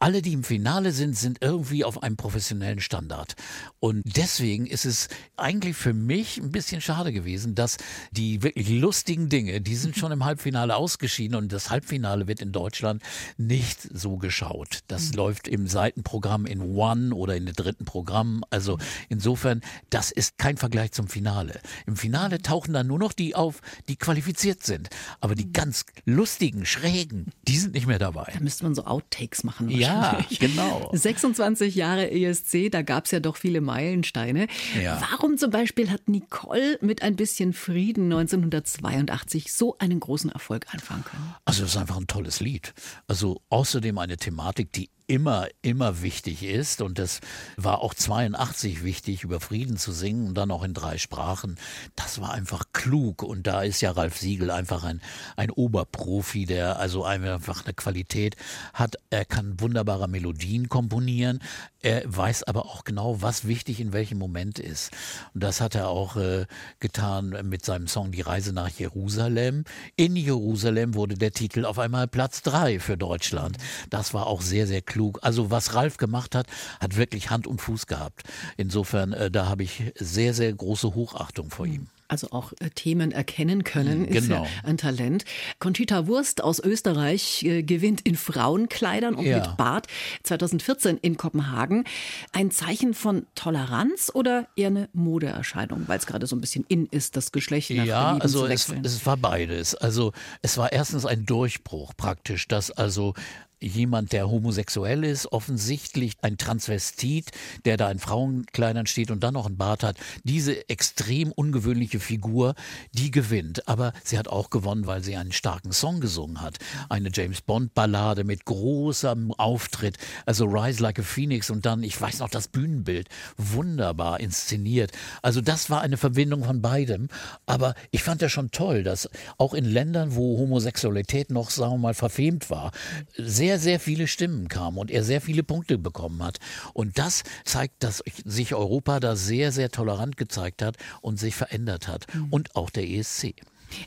alle, 0.00 0.22
die 0.22 0.32
im 0.32 0.44
Finale 0.44 0.92
sind, 0.92 1.16
sind 1.16 1.38
irgendwie 1.40 1.84
auf 1.84 2.02
einem 2.02 2.16
professionellen 2.16 2.80
Standard. 2.80 3.34
Und 3.80 4.02
deswegen 4.04 4.66
ist 4.66 4.84
es 4.84 5.08
eigentlich 5.36 5.76
für 5.76 5.92
mich 5.92 6.38
ein 6.38 6.52
bisschen 6.52 6.80
schade 6.80 7.07
gewesen, 7.12 7.54
dass 7.54 7.76
die 8.10 8.42
wirklich 8.42 8.68
lustigen 8.68 9.28
Dinge, 9.28 9.60
die 9.60 9.76
sind 9.76 9.96
schon 9.96 10.12
im 10.12 10.24
Halbfinale 10.24 10.76
ausgeschieden 10.76 11.36
und 11.36 11.52
das 11.52 11.70
Halbfinale 11.70 12.26
wird 12.28 12.40
in 12.40 12.52
Deutschland 12.52 13.02
nicht 13.36 13.80
so 13.82 14.16
geschaut. 14.16 14.80
Das 14.88 15.10
mhm. 15.10 15.16
läuft 15.16 15.48
im 15.48 15.66
Seitenprogramm 15.66 16.46
in 16.46 16.60
One 16.60 17.14
oder 17.14 17.36
in 17.36 17.46
den 17.46 17.54
dritten 17.54 17.84
Programm. 17.84 18.44
Also 18.50 18.78
insofern, 19.08 19.60
das 19.90 20.10
ist 20.10 20.38
kein 20.38 20.56
Vergleich 20.56 20.92
zum 20.92 21.08
Finale. 21.08 21.60
Im 21.86 21.96
Finale 21.96 22.40
tauchen 22.42 22.72
dann 22.74 22.86
nur 22.86 22.98
noch 22.98 23.12
die 23.12 23.34
auf, 23.34 23.60
die 23.88 23.96
qualifiziert 23.96 24.64
sind. 24.64 24.88
Aber 25.20 25.34
die 25.34 25.46
mhm. 25.46 25.52
ganz 25.52 25.84
lustigen, 26.04 26.66
schrägen, 26.66 27.26
die 27.46 27.58
sind 27.58 27.74
nicht 27.74 27.86
mehr 27.86 27.98
dabei. 27.98 28.30
Da 28.32 28.40
müsste 28.40 28.64
man 28.64 28.74
so 28.74 28.84
Outtakes 28.84 29.44
machen. 29.44 29.70
Ja, 29.70 30.18
ja, 30.18 30.24
genau. 30.38 30.90
26 30.92 31.74
Jahre 31.74 32.10
ESC, 32.10 32.70
da 32.70 32.82
gab 32.82 33.06
es 33.06 33.10
ja 33.10 33.20
doch 33.20 33.36
viele 33.36 33.60
Meilensteine. 33.60 34.46
Ja. 34.82 35.00
Warum 35.10 35.38
zum 35.38 35.50
Beispiel 35.50 35.90
hat 35.90 36.08
Nicole 36.08 36.78
mit 36.80 36.97
ein 37.02 37.16
bisschen 37.16 37.52
Frieden 37.52 38.12
1982 38.12 39.52
so 39.52 39.76
einen 39.78 40.00
großen 40.00 40.30
Erfolg 40.30 40.66
anfangen 40.72 41.04
können? 41.04 41.34
Also 41.44 41.64
es 41.64 41.70
ist 41.70 41.76
einfach 41.76 41.96
ein 41.96 42.06
tolles 42.06 42.40
Lied. 42.40 42.74
Also 43.06 43.42
außerdem 43.48 43.98
eine 43.98 44.16
Thematik, 44.16 44.72
die 44.72 44.90
immer, 45.08 45.48
immer 45.62 46.02
wichtig 46.02 46.44
ist. 46.44 46.80
Und 46.80 46.98
das 46.98 47.20
war 47.56 47.80
auch 47.80 47.94
82 47.94 48.84
wichtig, 48.84 49.24
über 49.24 49.40
Frieden 49.40 49.76
zu 49.76 49.90
singen 49.90 50.28
und 50.28 50.34
dann 50.34 50.50
auch 50.50 50.62
in 50.62 50.74
drei 50.74 50.98
Sprachen. 50.98 51.56
Das 51.96 52.20
war 52.20 52.32
einfach 52.32 52.64
klug. 52.72 53.22
Und 53.22 53.46
da 53.46 53.62
ist 53.62 53.80
ja 53.80 53.90
Ralf 53.90 54.18
Siegel 54.18 54.50
einfach 54.50 54.84
ein, 54.84 55.00
ein 55.36 55.50
Oberprofi, 55.50 56.44
der 56.46 56.78
also 56.78 57.04
einfach 57.04 57.64
eine 57.64 57.74
Qualität 57.74 58.36
hat. 58.74 58.96
Er 59.10 59.24
kann 59.24 59.60
wunderbare 59.60 60.08
Melodien 60.08 60.68
komponieren. 60.68 61.40
Er 61.82 62.02
weiß 62.04 62.44
aber 62.44 62.66
auch 62.66 62.84
genau, 62.84 63.22
was 63.22 63.46
wichtig 63.46 63.80
in 63.80 63.92
welchem 63.92 64.18
Moment 64.18 64.58
ist. 64.58 64.90
Und 65.34 65.42
das 65.42 65.60
hat 65.60 65.74
er 65.74 65.88
auch 65.88 66.16
äh, 66.16 66.46
getan 66.80 67.36
mit 67.44 67.64
seinem 67.64 67.88
Song 67.88 68.12
Die 68.12 68.20
Reise 68.20 68.52
nach 68.52 68.70
Jerusalem. 68.70 69.64
In 69.96 70.16
Jerusalem 70.16 70.94
wurde 70.94 71.14
der 71.14 71.32
Titel 71.32 71.64
auf 71.64 71.78
einmal 71.78 72.08
Platz 72.08 72.42
drei 72.42 72.78
für 72.78 72.96
Deutschland. 72.96 73.56
Das 73.90 74.12
war 74.12 74.26
auch 74.26 74.42
sehr, 74.42 74.66
sehr 74.66 74.82
klug 74.82 74.98
klug. 74.98 75.20
Also 75.22 75.50
was 75.50 75.74
Ralf 75.74 75.96
gemacht 75.96 76.34
hat, 76.34 76.46
hat 76.80 76.96
wirklich 76.96 77.30
Hand 77.30 77.46
und 77.46 77.60
Fuß 77.60 77.86
gehabt. 77.86 78.24
Insofern, 78.56 79.12
äh, 79.12 79.30
da 79.30 79.46
habe 79.46 79.62
ich 79.62 79.92
sehr, 79.96 80.34
sehr 80.34 80.52
große 80.52 80.94
Hochachtung 80.94 81.50
vor 81.50 81.66
ihm 81.66 81.88
also 82.08 82.30
auch 82.30 82.52
äh, 82.60 82.70
Themen 82.70 83.12
erkennen 83.12 83.64
können, 83.64 84.06
genau. 84.06 84.18
ist 84.18 84.28
ja 84.28 84.46
ein 84.64 84.78
Talent. 84.78 85.24
Conchita 85.58 86.06
Wurst 86.06 86.42
aus 86.42 86.58
Österreich 86.58 87.42
äh, 87.44 87.62
gewinnt 87.62 88.00
in 88.00 88.16
Frauenkleidern 88.16 89.14
und 89.14 89.24
ja. 89.24 89.38
mit 89.38 89.56
Bart 89.56 89.86
2014 90.24 90.98
in 90.98 91.16
Kopenhagen. 91.16 91.84
Ein 92.32 92.50
Zeichen 92.50 92.94
von 92.94 93.26
Toleranz 93.34 94.10
oder 94.14 94.46
eher 94.56 94.68
eine 94.68 94.88
Modeerscheinung, 94.92 95.84
weil 95.86 95.98
es 95.98 96.06
gerade 96.06 96.26
so 96.26 96.34
ein 96.34 96.40
bisschen 96.40 96.64
in 96.68 96.86
ist, 96.86 97.16
das 97.16 97.32
Geschlecht 97.32 97.70
nach 97.70 97.84
Ja, 97.84 98.16
also 98.18 98.46
es, 98.46 98.72
es 98.82 99.06
war 99.06 99.16
beides. 99.16 99.74
Also 99.74 100.12
es 100.42 100.56
war 100.56 100.72
erstens 100.72 101.06
ein 101.06 101.26
Durchbruch 101.26 101.92
praktisch, 101.96 102.48
dass 102.48 102.70
also 102.70 103.14
jemand, 103.60 104.12
der 104.12 104.30
homosexuell 104.30 105.04
ist, 105.04 105.32
offensichtlich 105.32 106.14
ein 106.22 106.38
Transvestit, 106.38 107.30
der 107.64 107.76
da 107.76 107.90
in 107.90 107.98
Frauenkleidern 107.98 108.86
steht 108.86 109.10
und 109.10 109.22
dann 109.22 109.34
noch 109.34 109.46
einen 109.46 109.56
Bart 109.56 109.82
hat. 109.82 109.96
Diese 110.24 110.68
extrem 110.68 111.32
ungewöhnliche 111.32 112.00
Figur, 112.00 112.54
die 112.92 113.10
gewinnt. 113.10 113.66
Aber 113.68 113.92
sie 114.04 114.18
hat 114.18 114.28
auch 114.28 114.50
gewonnen, 114.50 114.86
weil 114.86 115.02
sie 115.02 115.16
einen 115.16 115.32
starken 115.32 115.72
Song 115.72 116.00
gesungen 116.00 116.40
hat. 116.40 116.58
Eine 116.88 117.10
James 117.12 117.40
Bond 117.40 117.74
Ballade 117.74 118.24
mit 118.24 118.44
großem 118.44 119.32
Auftritt. 119.32 119.96
Also 120.26 120.44
Rise 120.46 120.82
Like 120.82 121.00
a 121.00 121.02
Phoenix 121.02 121.50
und 121.50 121.66
dann, 121.66 121.82
ich 121.82 122.00
weiß 122.00 122.20
noch, 122.20 122.28
das 122.28 122.48
Bühnenbild. 122.48 123.08
Wunderbar 123.36 124.20
inszeniert. 124.20 124.92
Also 125.22 125.40
das 125.40 125.70
war 125.70 125.80
eine 125.80 125.96
Verbindung 125.96 126.44
von 126.44 126.62
beidem. 126.62 127.08
Aber 127.46 127.74
ich 127.90 128.02
fand 128.02 128.22
ja 128.22 128.28
schon 128.28 128.50
toll, 128.50 128.82
dass 128.82 129.08
auch 129.36 129.54
in 129.54 129.64
Ländern, 129.64 130.14
wo 130.14 130.38
Homosexualität 130.38 131.30
noch, 131.30 131.50
sagen 131.50 131.72
wir 131.72 131.78
mal, 131.78 131.94
verfemt 131.94 132.50
war, 132.50 132.72
sehr 133.16 133.47
sehr, 133.48 133.58
sehr 133.58 133.80
viele 133.80 134.06
Stimmen 134.06 134.48
kamen 134.48 134.76
und 134.76 134.90
er 134.90 135.02
sehr 135.02 135.22
viele 135.22 135.42
Punkte 135.42 135.78
bekommen 135.78 136.22
hat. 136.22 136.36
Und 136.74 136.98
das 136.98 137.22
zeigt, 137.46 137.82
dass 137.82 138.04
sich 138.26 138.54
Europa 138.54 139.00
da 139.00 139.16
sehr, 139.16 139.52
sehr 139.52 139.70
tolerant 139.70 140.18
gezeigt 140.18 140.60
hat 140.60 140.76
und 141.00 141.18
sich 141.18 141.34
verändert 141.34 141.88
hat. 141.88 142.06
Mhm. 142.12 142.26
Und 142.28 142.56
auch 142.56 142.68
der 142.68 142.86
ESC. 142.86 143.36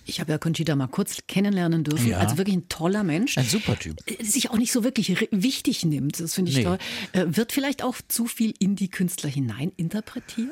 Ich 0.08 0.20
habe 0.20 0.32
ja 0.32 0.40
Conchita 0.40 0.76
mal 0.76 0.88
kurz 0.88 1.18
kennenlernen 1.28 1.84
dürfen. 1.84 2.10
Ja. 2.10 2.18
Also 2.18 2.38
wirklich 2.38 2.56
ein 2.56 2.70
toller 2.70 3.04
Mensch. 3.04 3.38
Ein 3.38 3.46
super 3.46 3.78
Typ. 3.78 3.98
Äh, 4.08 4.24
sich 4.24 4.50
auch 4.50 4.58
nicht 4.58 4.72
so 4.72 4.84
wirklich 4.84 5.28
wichtig 5.30 5.86
nimmt. 5.86 6.20
Das 6.20 6.34
finde 6.34 6.50
ich 6.50 6.58
nee. 6.58 6.64
toll. 6.64 6.80
Äh, 7.14 7.26
wird 7.28 7.52
vielleicht 7.52 7.84
auch 7.84 7.98
zu 8.08 8.26
viel 8.26 8.56
in 8.58 8.76
die 8.76 8.90
Künstler 8.90 9.30
hinein 9.30 9.72
interpretiert? 9.78 10.50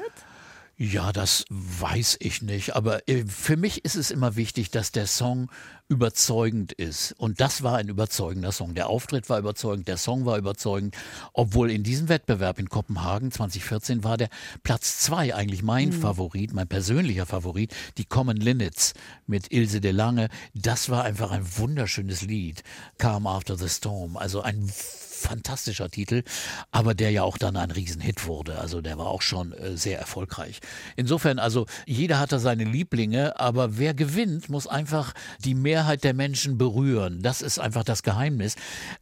Ja, 0.81 1.11
das 1.11 1.43
weiß 1.49 2.15
ich 2.21 2.41
nicht. 2.41 2.73
Aber 2.73 3.05
äh, 3.09 3.25
für 3.25 3.57
mich 3.57 3.83
ist 3.83 3.97
es 3.97 4.11
immer 4.11 4.37
wichtig, 4.37 4.71
dass 4.71 4.93
der 4.93 5.07
Song 5.07 5.51
überzeugend 5.89 6.71
ist. 6.71 7.11
Und 7.17 7.41
das 7.41 7.63
war 7.63 7.75
ein 7.75 7.89
überzeugender 7.89 8.53
Song. 8.53 8.75
Der 8.75 8.87
Auftritt 8.87 9.27
war 9.27 9.39
überzeugend, 9.39 9.89
der 9.89 9.97
Song 9.97 10.23
war 10.23 10.37
überzeugend. 10.37 10.95
Obwohl 11.33 11.69
in 11.69 11.83
diesem 11.83 12.07
Wettbewerb 12.07 12.59
in 12.59 12.69
Kopenhagen 12.69 13.29
2014 13.29 14.05
war 14.05 14.15
der 14.15 14.29
Platz 14.63 14.99
zwei 14.99 15.35
eigentlich 15.35 15.63
mein 15.63 15.89
mhm. 15.89 15.99
Favorit, 15.99 16.53
mein 16.53 16.69
persönlicher 16.69 17.25
Favorit, 17.25 17.75
die 17.97 18.05
Common 18.05 18.37
Linnets 18.37 18.93
mit 19.27 19.51
Ilse 19.51 19.81
de 19.81 19.91
Lange. 19.91 20.29
Das 20.53 20.87
war 20.87 21.03
einfach 21.03 21.31
ein 21.31 21.45
wunderschönes 21.57 22.21
Lied. 22.21 22.63
Calm 22.97 23.27
After 23.27 23.57
the 23.57 23.67
Storm. 23.67 24.15
Also 24.15 24.43
ein 24.43 24.71
fantastischer 25.19 25.89
Titel, 25.89 26.23
aber 26.71 26.93
der 26.93 27.11
ja 27.11 27.23
auch 27.23 27.37
dann 27.37 27.57
ein 27.57 27.71
Riesenhit 27.71 28.25
wurde. 28.25 28.59
Also 28.59 28.81
der 28.81 28.97
war 28.97 29.07
auch 29.07 29.21
schon 29.21 29.53
äh, 29.53 29.77
sehr 29.77 29.99
erfolgreich. 29.99 30.59
Insofern, 30.95 31.39
also 31.39 31.65
jeder 31.85 32.19
hat 32.19 32.31
da 32.31 32.39
seine 32.39 32.63
Lieblinge, 32.63 33.39
aber 33.39 33.77
wer 33.77 33.93
gewinnt, 33.93 34.49
muss 34.49 34.67
einfach 34.67 35.13
die 35.43 35.55
Mehrheit 35.55 36.03
der 36.03 36.13
Menschen 36.13 36.57
berühren. 36.57 37.21
Das 37.21 37.41
ist 37.41 37.59
einfach 37.59 37.83
das 37.83 38.03
Geheimnis. 38.03 38.55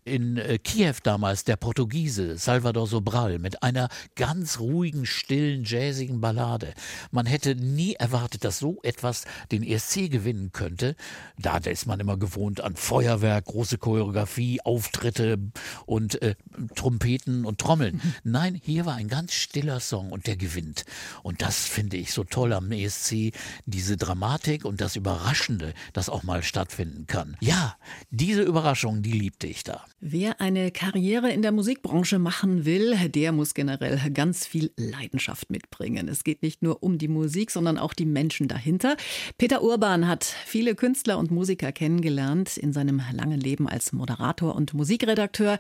In 0.04 0.38
äh, 0.38 0.58
Kiew 0.58 0.96
damals 1.04 1.44
der 1.44 1.56
Portugiese 1.56 2.38
Salvador 2.38 2.88
Sobral 2.88 3.40
mit 3.40 3.64
einer 3.64 3.90
ganz 4.16 4.60
ruhigen, 4.60 5.06
stillen, 5.06 5.64
jazzigen 5.64 6.22
Ballade. 6.22 6.74
Man 7.12 7.26
hätte 7.26 7.56
nie 7.56 7.94
erwartet, 7.94 8.44
dass 8.44 8.60
so 8.60 8.80
etwas 8.84 9.26
den 9.52 9.64
ESC 9.64 10.10
gewinnen 10.10 10.52
könnte. 10.52 10.96
Da 11.38 11.58
ist 11.58 11.86
man 11.86 12.00
immer 12.00 12.18
gewohnt 12.18 12.62
an 12.62 12.76
Feuerwerk, 12.76 13.46
große 13.46 13.78
Choreografie, 13.78 14.62
Auftritte 14.62 15.38
und 15.86 16.07
und 16.08 16.22
äh, 16.22 16.36
Trompeten 16.76 17.46
und 17.46 17.60
Trommeln. 17.60 17.96
Mhm. 17.96 18.14
Nein, 18.24 18.62
hier 18.64 18.86
war 18.86 18.96
ein 18.96 19.10
ganz 19.10 19.34
stiller 19.34 19.80
Song 19.80 20.12
und 20.12 20.28
der 20.28 20.38
gewinnt. 20.38 20.86
Und 21.22 21.42
das 21.42 21.68
finde 21.68 21.98
ich 21.98 22.14
so 22.14 22.24
toll 22.24 22.54
am 22.54 22.72
ESC, 22.72 23.34
diese 23.66 23.98
Dramatik 23.98 24.64
und 24.64 24.80
das 24.80 24.96
Überraschende, 24.96 25.74
das 25.94 26.10
auch 26.10 26.24
mal 26.24 26.44
stattfinden 26.44 27.08
kann. 27.08 27.36
Ja, 27.42 27.76
diese 28.10 28.44
Überraschung, 28.44 29.02
die 29.02 29.12
liebte 29.12 29.48
ich 29.48 29.64
da. 29.64 29.86
Wer 30.00 30.40
eine 30.40 30.72
Karriere 30.72 31.32
in 31.32 31.42
der 31.42 31.52
Musikbranche 31.52 32.20
machen 32.20 32.66
will, 32.66 32.96
der 33.10 33.32
muss 33.32 33.54
generell 33.54 34.00
ganz 34.12 34.46
viel 34.46 34.72
Leidenschaft 34.78 35.50
mitbringen. 35.50 36.08
Es 36.08 36.24
geht 36.24 36.42
nicht 36.42 36.64
nur 36.64 36.84
um 36.84 36.98
die 36.98 37.08
Musik, 37.08 37.52
sondern 37.52 37.78
auch 37.78 37.94
die 37.94 38.06
Menschen 38.06 38.48
dahinter. 38.48 38.96
Peter 39.38 39.62
Urban 39.62 40.08
hat 40.08 40.24
viele 40.24 40.76
Künstler 40.76 41.18
und 41.18 41.32
Musiker 41.32 41.72
kennengelernt 41.72 42.58
in 42.58 42.72
seinem 42.72 43.02
langen 43.12 43.40
Leben 43.40 43.68
als 43.68 43.92
Moderator 43.92 44.56
und 44.56 44.74
Musikredakteur 44.74 45.58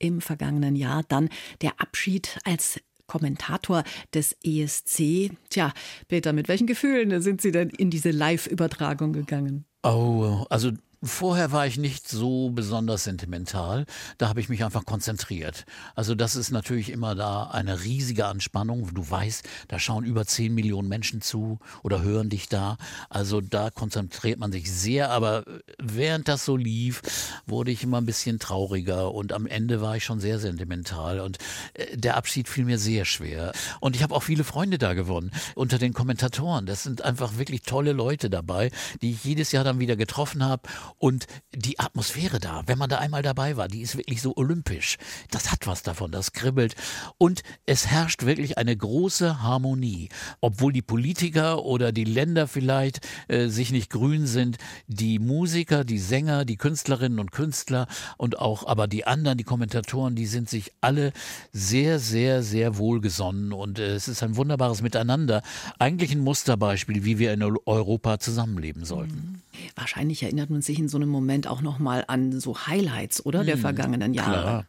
im 0.00 0.20
vergangenen 0.20 0.74
Jahr. 0.74 1.04
Dann 1.06 1.28
der 1.62 1.80
Abschied 1.80 2.38
als 2.44 2.80
Kommentator 3.06 3.84
des 4.14 4.36
ESC. 4.44 5.30
Tja, 5.48 5.72
Peter, 6.08 6.32
mit 6.32 6.48
welchen 6.48 6.66
Gefühlen 6.66 7.20
sind 7.22 7.40
Sie 7.40 7.52
denn 7.52 7.70
in 7.70 7.90
diese 7.90 8.10
Live-Übertragung 8.10 9.12
gegangen? 9.12 9.64
Oh, 9.82 10.44
also 10.48 10.72
Vorher 11.02 11.50
war 11.50 11.66
ich 11.66 11.78
nicht 11.78 12.06
so 12.06 12.50
besonders 12.50 13.04
sentimental. 13.04 13.86
Da 14.18 14.28
habe 14.28 14.40
ich 14.40 14.50
mich 14.50 14.64
einfach 14.64 14.84
konzentriert. 14.84 15.64
Also 15.94 16.14
das 16.14 16.36
ist 16.36 16.50
natürlich 16.50 16.90
immer 16.90 17.14
da 17.14 17.44
eine 17.44 17.84
riesige 17.84 18.26
Anspannung. 18.26 18.92
Du 18.92 19.08
weißt, 19.08 19.48
da 19.68 19.78
schauen 19.78 20.04
über 20.04 20.26
10 20.26 20.54
Millionen 20.54 20.88
Menschen 20.88 21.22
zu 21.22 21.58
oder 21.82 22.02
hören 22.02 22.28
dich 22.28 22.50
da. 22.50 22.76
Also 23.08 23.40
da 23.40 23.70
konzentriert 23.70 24.38
man 24.38 24.52
sich 24.52 24.70
sehr. 24.70 25.10
Aber 25.10 25.44
während 25.78 26.28
das 26.28 26.44
so 26.44 26.54
lief, 26.54 27.00
wurde 27.46 27.70
ich 27.70 27.82
immer 27.82 27.96
ein 27.96 28.06
bisschen 28.06 28.38
trauriger 28.38 29.14
und 29.14 29.32
am 29.32 29.46
Ende 29.46 29.80
war 29.80 29.96
ich 29.96 30.04
schon 30.04 30.20
sehr 30.20 30.38
sentimental. 30.38 31.20
Und 31.20 31.38
äh, 31.72 31.96
der 31.96 32.18
Abschied 32.18 32.46
fiel 32.46 32.66
mir 32.66 32.78
sehr 32.78 33.06
schwer. 33.06 33.52
Und 33.80 33.96
ich 33.96 34.02
habe 34.02 34.14
auch 34.14 34.22
viele 34.22 34.44
Freunde 34.44 34.76
da 34.76 34.92
gewonnen 34.92 35.30
unter 35.54 35.78
den 35.78 35.94
Kommentatoren. 35.94 36.66
Das 36.66 36.82
sind 36.82 37.00
einfach 37.00 37.38
wirklich 37.38 37.62
tolle 37.62 37.92
Leute 37.92 38.28
dabei, 38.28 38.70
die 39.00 39.12
ich 39.12 39.24
jedes 39.24 39.50
Jahr 39.52 39.64
dann 39.64 39.80
wieder 39.80 39.96
getroffen 39.96 40.44
habe 40.44 40.68
und 40.98 41.26
die 41.54 41.78
Atmosphäre 41.78 42.40
da, 42.40 42.62
wenn 42.66 42.78
man 42.78 42.90
da 42.90 42.98
einmal 42.98 43.22
dabei 43.22 43.56
war, 43.56 43.68
die 43.68 43.80
ist 43.80 43.96
wirklich 43.96 44.22
so 44.22 44.36
olympisch. 44.36 44.98
Das 45.30 45.50
hat 45.50 45.66
was 45.66 45.82
davon, 45.82 46.10
das 46.10 46.32
kribbelt. 46.32 46.74
Und 47.18 47.42
es 47.66 47.86
herrscht 47.86 48.24
wirklich 48.24 48.58
eine 48.58 48.76
große 48.76 49.42
Harmonie. 49.42 50.08
Obwohl 50.40 50.72
die 50.72 50.82
Politiker 50.82 51.64
oder 51.64 51.92
die 51.92 52.04
Länder 52.04 52.46
vielleicht 52.48 53.06
äh, 53.28 53.48
sich 53.48 53.72
nicht 53.72 53.90
grün 53.90 54.26
sind, 54.26 54.58
die 54.86 55.18
Musiker, 55.18 55.84
die 55.84 55.98
Sänger, 55.98 56.44
die 56.44 56.56
Künstlerinnen 56.56 57.18
und 57.18 57.32
Künstler 57.32 57.86
und 58.16 58.38
auch 58.38 58.66
aber 58.66 58.86
die 58.86 59.06
anderen, 59.06 59.38
die 59.38 59.44
Kommentatoren, 59.44 60.14
die 60.14 60.26
sind 60.26 60.48
sich 60.48 60.72
alle 60.80 61.12
sehr, 61.52 61.98
sehr, 61.98 62.42
sehr 62.42 62.78
wohlgesonnen 62.78 63.52
und 63.52 63.78
äh, 63.78 63.94
es 63.94 64.08
ist 64.08 64.22
ein 64.22 64.36
wunderbares 64.36 64.82
Miteinander. 64.82 65.42
Eigentlich 65.78 66.12
ein 66.12 66.20
Musterbeispiel, 66.20 67.04
wie 67.04 67.18
wir 67.18 67.32
in 67.32 67.42
Europa 67.42 68.18
zusammenleben 68.18 68.84
sollten. 68.84 69.14
Mhm. 69.14 69.49
Wahrscheinlich 69.74 70.22
erinnert 70.22 70.50
man 70.50 70.62
sich 70.62 70.78
in 70.78 70.88
so 70.88 70.96
einem 70.96 71.08
Moment 71.08 71.46
auch 71.46 71.60
noch 71.60 71.78
mal 71.78 72.04
an 72.06 72.40
so 72.40 72.56
Highlights, 72.66 73.24
oder 73.24 73.44
der 73.44 73.54
hm, 73.54 73.60
vergangenen 73.60 74.14
Jahre. 74.14 74.40
Klar, 74.40 74.64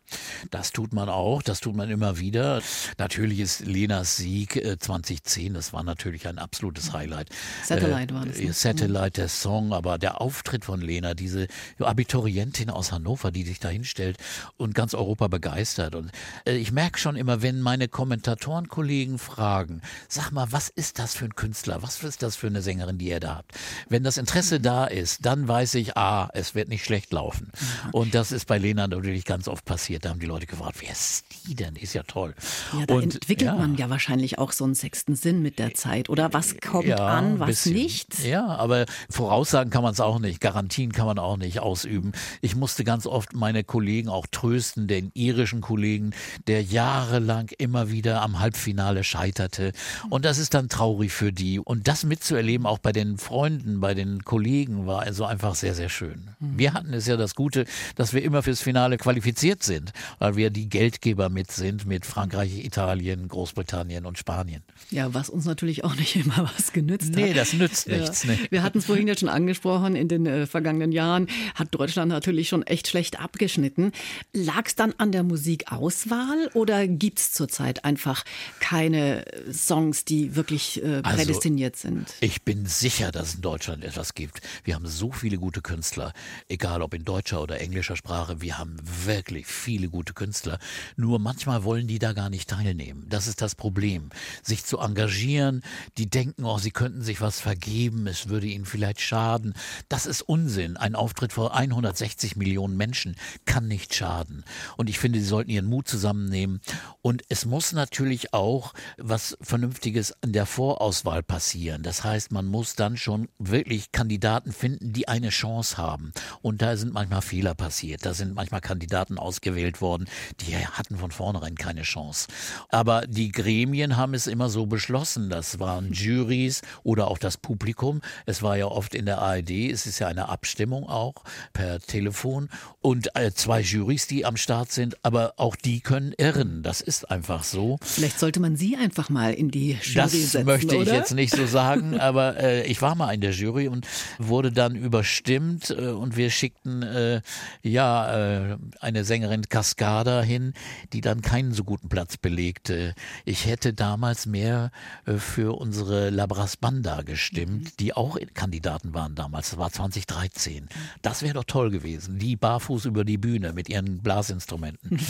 das 0.50 0.72
tut 0.72 0.94
man 0.94 1.10
auch, 1.10 1.42
das 1.42 1.60
tut 1.60 1.76
man 1.76 1.90
immer 1.90 2.18
wieder. 2.18 2.62
Natürlich 2.98 3.40
ist 3.40 3.66
Lenas 3.66 4.18
Sieg 4.18 4.62
2010, 4.80 5.52
äh, 5.52 5.54
das 5.54 5.74
war 5.74 5.84
natürlich 5.84 6.28
ein 6.28 6.40
absolutes 6.40 6.94
Highlight. 6.94 7.30
Satellite 7.64 8.14
äh, 8.14 8.18
war 8.18 8.26
das. 8.26 8.40
Ne? 8.40 8.54
Satellite, 8.54 9.12
der 9.12 9.30
Song, 9.30 9.74
aber 9.74 9.98
der 9.98 10.22
Auftritt 10.22 10.66
von 10.66 10.82
Lena, 10.82 11.14
diese 11.14 11.48
Abiturientin 11.80 12.70
aus 12.70 12.92
Hannover, 12.92 13.32
die 13.32 13.44
sich 13.44 13.60
da 13.60 13.70
hinstellt 13.70 14.18
und 14.58 14.74
ganz 14.74 14.94
Europa 14.94 15.28
begeistert. 15.28 15.96
Und 15.96 16.12
äh, 16.46 16.56
ich 16.56 16.72
merke 16.72 17.00
schon 17.00 17.16
immer, 17.16 17.42
wenn 17.42 17.62
meine 17.62 17.88
Kommentatorenkollegen 17.88 19.20
fragen, 19.20 19.82
sag 20.08 20.32
mal, 20.32 20.48
was 20.52 20.70
ist 20.70 21.00
das 21.00 21.14
für 21.14 21.26
ein 21.26 21.36
Künstler? 21.36 21.84
Was 21.84 22.04
ist 22.04 22.24
das 22.24 22.36
für 22.36 22.48
eine 22.48 22.62
Sängerin, 22.62 22.98
die 22.98 23.10
ihr 23.10 23.20
da 23.20 23.38
habt? 23.38 23.52
Wenn 23.90 24.04
das 24.04 24.18
Interesse 24.18 24.60
da 24.60 24.71
ist, 24.86 25.26
dann 25.26 25.48
weiß 25.48 25.76
ich, 25.76 25.98
ah, 25.98 26.30
es 26.34 26.56
wird 26.56 26.70
nicht 26.70 26.84
schlecht 26.84 27.12
laufen. 27.14 27.52
Mhm. 27.52 27.90
Und 27.92 28.16
das 28.16 28.32
ist 28.32 28.46
bei 28.46 28.58
Lena 28.58 28.88
natürlich 28.88 29.26
ganz 29.26 29.48
oft 29.48 29.66
passiert. 29.66 30.06
Da 30.06 30.10
haben 30.10 30.20
die 30.20 30.26
Leute 30.26 30.46
gefragt, 30.46 30.78
wer 30.80 30.92
ist 30.92 31.26
die 31.48 31.56
denn? 31.56 31.76
Ist 31.76 31.94
ja 31.94 32.04
toll. 32.04 32.34
Ja, 32.78 32.86
da 32.86 32.96
und, 32.96 33.04
entwickelt 33.04 33.52
ja. 33.52 33.56
man 33.56 33.76
ja 33.76 33.90
wahrscheinlich 33.90 34.38
auch 34.38 34.52
so 34.52 34.64
einen 34.64 34.76
sechsten 34.76 35.16
Sinn 35.16 35.42
mit 35.42 35.60
der 35.60 35.74
Zeit. 35.74 36.10
Oder 36.10 36.34
was 36.34 36.56
kommt 36.60 36.86
ja, 36.86 36.98
an, 36.98 37.40
was 37.40 37.66
nicht? 37.66 38.24
Ja, 38.24 38.48
aber 38.48 38.86
voraussagen 39.10 39.72
kann 39.72 39.84
man 39.84 39.94
es 39.94 40.00
auch 40.00 40.20
nicht. 40.20 40.42
Garantien 40.42 40.92
kann 40.92 41.06
man 41.06 41.20
auch 41.20 41.38
nicht 41.38 41.60
ausüben. 41.60 42.12
Ich 42.42 42.56
musste 42.56 42.84
ganz 42.84 43.06
oft 43.06 43.34
meine 43.34 43.64
Kollegen 43.64 44.10
auch 44.10 44.28
trösten, 44.28 44.88
den 44.88 45.12
irischen 45.14 45.62
Kollegen, 45.62 46.12
der 46.48 46.64
jahrelang 46.64 47.50
immer 47.58 47.92
wieder 47.92 48.22
am 48.22 48.40
Halbfinale 48.40 49.04
scheiterte. 49.04 49.72
Und 50.10 50.26
das 50.26 50.38
ist 50.38 50.54
dann 50.54 50.70
traurig 50.70 51.12
für 51.12 51.32
die. 51.32 51.60
Und 51.60 51.88
das 51.88 52.04
mitzuerleben, 52.04 52.66
auch 52.66 52.80
bei 52.80 52.92
den 52.92 53.18
Freunden, 53.18 53.80
bei 53.80 53.94
den 53.94 54.24
Kollegen, 54.24 54.61
Kollegen 54.62 54.86
war 54.86 55.02
also 55.02 55.26
einfach 55.26 55.56
sehr, 55.56 55.74
sehr 55.74 55.90
schön. 55.90 56.30
Mhm. 56.40 56.60
Wir 56.60 56.74
hatten 56.74 56.94
es 56.94 57.08
ja 57.08 57.18
das 57.18 57.34
Gute, 57.34 57.66
dass 57.96 58.14
wir 58.14 58.22
immer 58.22 58.44
fürs 58.44 58.62
Finale 58.62 58.98
qualifiziert 58.98 59.64
sind, 59.64 59.92
weil 60.20 60.36
wir 60.36 60.52
die 60.52 60.70
Geldgeber 60.70 61.30
mit 61.30 61.52
sind, 61.52 61.88
mit 61.88 62.06
Frankreich, 62.06 62.64
Italien, 62.64 63.28
Großbritannien 63.28 64.06
und 64.06 64.20
Spanien. 64.20 64.62
Ja, 64.92 65.14
was 65.14 65.30
uns 65.30 65.46
natürlich 65.46 65.84
auch 65.84 65.96
nicht 65.96 66.16
immer 66.26 66.52
was 66.56 66.74
genützt 66.74 67.14
nee, 67.16 67.22
hat. 67.22 67.30
Nee, 67.30 67.34
das 67.34 67.54
nützt 67.54 67.88
ja. 67.88 67.98
nichts. 67.98 68.26
Nee. 68.26 68.38
Wir 68.52 68.62
hatten 68.62 68.78
es 68.78 68.86
vorhin 68.86 69.08
ja 69.08 69.18
schon 69.18 69.30
angesprochen, 69.30 69.96
in 69.96 70.08
den 70.08 70.28
äh, 70.28 70.46
vergangenen 70.46 70.92
Jahren 70.92 71.28
hat 71.56 71.74
Deutschland 71.74 72.10
natürlich 72.10 72.50
schon 72.50 72.62
echt 72.64 72.88
schlecht 72.88 73.20
abgeschnitten. 73.20 73.92
Lag 74.34 74.68
es 74.68 74.76
dann 74.76 74.94
an 75.00 75.12
der 75.12 75.24
Musikauswahl 75.24 76.50
oder 76.54 76.88
gibt 76.88 77.20
es 77.20 77.34
zurzeit 77.34 77.84
einfach 77.84 78.24
keine 78.60 79.26
Songs, 79.52 80.06
die 80.06 80.36
wirklich 80.36 80.84
äh, 80.84 81.02
also, 81.04 81.18
prädestiniert 81.18 81.76
also, 81.76 81.88
sind? 81.88 82.14
Ich 82.20 82.44
bin 82.44 82.68
sicher, 82.68 83.12
dass 83.12 83.30
es 83.30 83.36
in 83.36 83.42
Deutschland 83.42 83.84
etwas 83.84 84.14
gibt. 84.14 84.42
Wir 84.64 84.76
haben 84.76 84.88
so 84.88 85.12
viele 85.12 85.38
gute 85.38 85.62
Künstler, 85.62 86.14
egal 86.48 86.82
ob 86.82 86.94
in 86.94 87.06
deutscher 87.06 87.42
oder 87.42 87.60
englischer 87.60 87.96
Sprache. 87.96 88.42
Wir 88.42 88.58
haben 88.58 88.78
wirklich 89.06 89.48
viele 89.48 89.90
gute 89.90 90.14
Künstler. 90.14 90.60
Nur 90.96 91.20
manchmal 91.20 91.64
wollen 91.64 91.88
die 91.88 92.00
da 92.00 92.14
gar 92.14 92.30
nicht 92.30 92.50
teilnehmen. 92.50 93.06
Das 93.10 93.28
ist 93.28 93.42
das 93.42 93.56
Problem. 93.56 94.10
Sich 94.44 94.66
zu 94.66 94.80
engagieren, 94.80 95.62
die 95.98 96.10
denken, 96.10 96.46
oh, 96.46 96.58
sie 96.58 96.72
könnten 96.72 97.02
sich 97.02 97.22
was 97.22 97.40
vergeben, 97.40 98.08
es 98.08 98.30
würde 98.30 98.48
ihnen 98.48 98.66
vielleicht 98.66 99.02
schaden. 99.02 99.54
Das 99.90 100.06
ist 100.06 100.22
Unsinn. 100.22 100.78
Ein 100.78 100.96
Auftritt 100.96 101.34
vor 101.34 101.56
160 101.56 102.36
Millionen 102.36 102.78
Menschen 102.78 103.16
kann 103.46 103.68
nicht 103.68 103.94
schaden. 103.94 104.44
Und 104.78 104.90
ich 104.90 105.00
finde, 105.00 105.20
sie 105.20 105.26
sollten 105.26 105.52
ihren 105.52 105.66
Mut 105.66 105.88
zusammennehmen. 105.88 106.62
Und 107.02 107.24
es 107.30 107.46
muss 107.46 107.74
natürlich 107.74 108.34
auch 108.34 108.74
was 108.98 109.38
Vernünftiges 109.42 110.14
in 110.22 110.34
der 110.34 110.46
Vorauswahl 110.46 111.24
passieren. 111.24 111.84
Das 111.84 112.04
heißt, 112.04 112.32
man 112.32 112.46
muss 112.46 112.76
dann 112.76 112.98
schon 112.98 113.28
wirklich 113.38 113.92
Kandidaten 113.92 114.41
Kandidaten 114.42 114.52
finden, 114.52 114.94
die 114.94 115.08
eine 115.08 115.30
Chance 115.30 115.78
haben. 115.78 116.12
Und 116.42 116.62
da 116.62 116.76
sind 116.76 116.94
manchmal 116.94 117.22
Fehler 117.22 117.54
passiert. 117.54 118.06
Da 118.06 118.14
sind 118.14 118.36
manchmal 118.36 118.62
Kandidaten 118.62 119.18
ausgewählt 119.18 119.82
worden, 119.82 120.06
die 120.42 120.56
hatten 120.56 120.98
von 120.98 121.12
vornherein 121.12 121.56
keine 121.56 121.84
Chance. 121.84 122.28
Aber 122.70 123.06
die 123.08 123.32
Gremien 123.32 123.98
haben 123.98 124.14
es 124.14 124.28
immer 124.28 124.50
so 124.50 124.66
beschlossen. 124.66 125.30
Das 125.30 125.60
waren 125.60 125.94
Juries 125.94 126.62
oder 126.84 127.08
auch 127.08 127.18
das 127.18 127.38
Publikum. 127.38 128.02
Es 128.26 128.42
war 128.42 128.58
ja 128.58 128.66
oft 128.66 128.96
in 128.96 129.06
der 129.06 129.20
ARD, 129.20 129.52
es 129.72 129.86
ist 129.86 130.00
ja 130.00 130.08
eine 130.08 130.30
Abstimmung 130.30 130.90
auch 130.90 131.24
per 131.54 131.80
Telefon 131.80 132.50
und 132.82 133.16
äh, 133.16 133.32
zwei 133.34 133.62
Juries, 133.62 134.08
die 134.08 134.26
am 134.26 134.38
Start 134.38 134.72
sind, 134.72 134.98
aber 135.04 135.34
auch 135.38 135.56
die 135.56 135.82
können 135.82 136.14
irren. 136.18 136.64
Das 136.64 136.82
ist 136.82 137.10
einfach 137.12 137.44
so. 137.44 137.78
Vielleicht 137.82 138.20
sollte 138.20 138.40
man 138.40 138.56
sie 138.56 138.76
einfach 138.76 139.10
mal 139.10 139.34
in 139.34 139.52
die 139.52 139.74
Jury 139.74 139.94
das 139.96 140.12
setzen. 140.12 140.38
Das 140.38 140.46
möchte 140.46 140.76
ich 140.76 140.82
oder? 140.82 140.96
jetzt 140.96 141.14
nicht 141.14 141.36
so 141.36 141.46
sagen, 141.46 142.00
aber 142.00 142.38
äh, 142.38 142.66
ich 142.66 142.82
war 142.82 142.96
mal 142.96 143.14
in 143.14 143.22
der 143.22 143.32
Jury 143.32 143.68
und 143.68 143.86
wurde 144.32 144.52
dann 144.52 144.76
überstimmt 144.76 145.70
äh, 145.70 145.90
und 145.90 146.18
wir 146.18 146.32
schickten 146.32 146.82
äh, 146.82 147.22
ja 147.62 148.54
äh, 148.54 148.58
eine 148.80 149.04
Sängerin 149.04 149.44
Cascada 149.48 150.24
hin, 150.24 150.54
die 150.94 151.02
dann 151.02 151.22
keinen 151.22 151.54
so 151.54 151.64
guten 151.64 151.90
Platz 151.90 152.18
belegte. 152.18 152.96
Ich 153.26 153.46
hätte 153.46 153.74
damals 153.74 154.26
mehr 154.26 154.72
äh, 155.06 155.18
für 155.18 155.56
unsere 155.60 156.10
Labras 156.10 156.58
Banda 156.58 157.04
gestimmt, 157.04 157.66
mhm. 157.66 157.70
die 157.80 157.94
auch 157.94 158.18
Kandidaten 158.34 158.96
waren 158.96 159.14
damals. 159.14 159.52
Das 159.52 159.60
war 159.60 159.72
2013. 159.72 160.68
Das 161.04 161.22
wäre 161.22 161.36
doch 161.36 161.44
toll 161.44 161.70
gewesen. 161.70 162.18
Die 162.18 162.36
barfuß 162.36 162.86
über 162.86 163.04
die 163.04 163.20
Bühne 163.20 163.54
mit 163.54 163.70
ihren 163.70 164.00
Blasinstrumenten. 164.00 165.00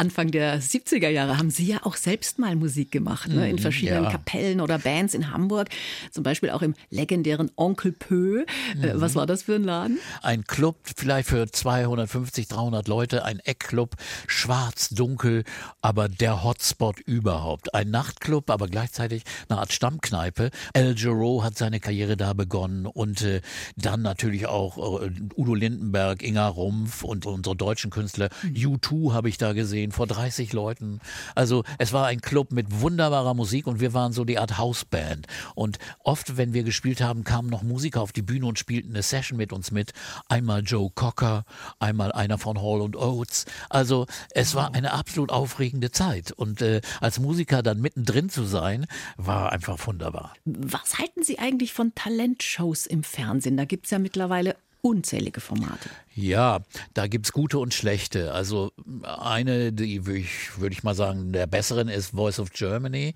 Anfang 0.00 0.30
der 0.30 0.62
70er 0.62 1.10
Jahre 1.10 1.36
haben 1.36 1.50
Sie 1.50 1.66
ja 1.66 1.80
auch 1.82 1.94
selbst 1.94 2.38
mal 2.38 2.56
Musik 2.56 2.90
gemacht, 2.90 3.28
ne? 3.28 3.50
in 3.50 3.56
mhm, 3.56 3.60
verschiedenen 3.60 4.04
ja. 4.04 4.10
Kapellen 4.10 4.62
oder 4.62 4.78
Bands 4.78 5.12
in 5.12 5.30
Hamburg, 5.30 5.68
zum 6.10 6.22
Beispiel 6.22 6.48
auch 6.48 6.62
im 6.62 6.74
legendären 6.88 7.50
Onkel 7.56 7.92
Pö. 7.92 8.46
Äh, 8.80 8.94
mhm. 8.94 9.00
Was 9.02 9.14
war 9.14 9.26
das 9.26 9.42
für 9.42 9.56
ein 9.56 9.64
Laden? 9.64 9.98
Ein 10.22 10.44
Club, 10.44 10.78
vielleicht 10.96 11.28
für 11.28 11.46
250, 11.50 12.48
300 12.48 12.88
Leute, 12.88 13.26
ein 13.26 13.40
Eckclub, 13.40 13.96
schwarz, 14.26 14.88
dunkel, 14.88 15.44
aber 15.82 16.08
der 16.08 16.42
Hotspot 16.44 16.98
überhaupt. 17.00 17.74
Ein 17.74 17.90
Nachtclub, 17.90 18.48
aber 18.48 18.68
gleichzeitig 18.68 19.24
eine 19.50 19.58
Art 19.58 19.74
Stammkneipe. 19.74 20.48
El 20.72 20.94
Giro 20.94 21.44
hat 21.44 21.58
seine 21.58 21.78
Karriere 21.78 22.16
da 22.16 22.32
begonnen 22.32 22.86
und 22.86 23.20
äh, 23.20 23.42
dann 23.76 24.00
natürlich 24.00 24.46
auch 24.46 25.02
äh, 25.02 25.10
Udo 25.36 25.54
Lindenberg, 25.54 26.22
Inga 26.22 26.48
Rumpf 26.48 27.04
und 27.04 27.26
unsere 27.26 27.54
deutschen 27.54 27.90
Künstler. 27.90 28.30
Mhm. 28.42 28.54
U2 28.54 29.12
habe 29.12 29.28
ich 29.28 29.36
da 29.36 29.52
gesehen, 29.52 29.89
vor 29.92 30.06
30 30.06 30.52
Leuten. 30.52 31.00
Also 31.34 31.64
es 31.78 31.92
war 31.92 32.06
ein 32.06 32.20
Club 32.20 32.52
mit 32.52 32.80
wunderbarer 32.80 33.34
Musik 33.34 33.66
und 33.66 33.80
wir 33.80 33.94
waren 33.94 34.12
so 34.12 34.24
die 34.24 34.38
Art 34.38 34.58
Hausband. 34.58 35.26
Und 35.54 35.78
oft, 36.00 36.36
wenn 36.36 36.52
wir 36.52 36.62
gespielt 36.62 37.00
haben, 37.00 37.24
kamen 37.24 37.50
noch 37.50 37.62
Musiker 37.62 38.00
auf 38.00 38.12
die 38.12 38.22
Bühne 38.22 38.46
und 38.46 38.58
spielten 38.58 38.90
eine 38.90 39.02
Session 39.02 39.36
mit 39.36 39.52
uns 39.52 39.70
mit. 39.70 39.92
Einmal 40.28 40.62
Joe 40.62 40.90
Cocker, 40.94 41.44
einmal 41.78 42.12
einer 42.12 42.38
von 42.38 42.60
Hall 42.60 42.80
und 42.80 42.96
Oates. 42.96 43.46
Also 43.68 44.06
es 44.32 44.54
war 44.54 44.74
eine 44.74 44.92
absolut 44.92 45.30
aufregende 45.30 45.90
Zeit. 45.90 46.32
Und 46.32 46.62
äh, 46.62 46.80
als 47.00 47.18
Musiker 47.18 47.62
dann 47.62 47.80
mittendrin 47.80 48.28
zu 48.28 48.44
sein, 48.44 48.86
war 49.16 49.52
einfach 49.52 49.78
wunderbar. 49.86 50.34
Was 50.44 50.98
halten 50.98 51.22
Sie 51.22 51.38
eigentlich 51.38 51.72
von 51.72 51.94
Talentshows 51.94 52.86
im 52.86 53.02
Fernsehen? 53.02 53.56
Da 53.56 53.64
gibt 53.64 53.86
es 53.86 53.90
ja 53.90 53.98
mittlerweile 53.98 54.56
unzählige 54.82 55.40
Formate. 55.40 55.90
Ja, 56.12 56.60
da 56.92 57.06
gibt's 57.06 57.30
gute 57.30 57.60
und 57.60 57.72
schlechte. 57.72 58.32
Also 58.34 58.72
eine, 59.04 59.72
die 59.72 60.06
würde 60.06 60.18
ich, 60.18 60.58
würd 60.58 60.72
ich 60.72 60.82
mal 60.82 60.94
sagen, 60.94 61.32
der 61.32 61.46
besseren 61.46 61.88
ist 61.88 62.10
Voice 62.10 62.40
of 62.40 62.50
Germany. 62.50 63.14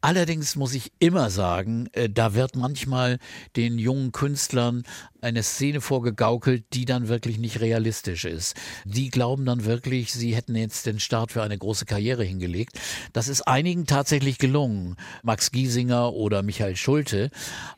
Allerdings 0.00 0.56
muss 0.56 0.72
ich 0.72 0.92
immer 0.98 1.28
sagen, 1.28 1.88
äh, 1.92 2.08
da 2.08 2.34
wird 2.34 2.56
manchmal 2.56 3.18
den 3.56 3.78
jungen 3.78 4.12
Künstlern 4.12 4.84
eine 5.20 5.42
Szene 5.42 5.82
vorgegaukelt, 5.82 6.64
die 6.72 6.86
dann 6.86 7.08
wirklich 7.08 7.36
nicht 7.36 7.60
realistisch 7.60 8.24
ist. 8.24 8.54
Die 8.84 9.10
glauben 9.10 9.44
dann 9.44 9.66
wirklich, 9.66 10.12
sie 10.12 10.34
hätten 10.34 10.56
jetzt 10.56 10.86
den 10.86 11.00
Start 11.00 11.32
für 11.32 11.42
eine 11.42 11.58
große 11.58 11.84
Karriere 11.84 12.24
hingelegt. 12.24 12.80
Das 13.12 13.28
ist 13.28 13.42
einigen 13.42 13.86
tatsächlich 13.86 14.38
gelungen. 14.38 14.96
Max 15.22 15.50
Giesinger 15.50 16.14
oder 16.14 16.42
Michael 16.42 16.76
Schulte. 16.76 17.30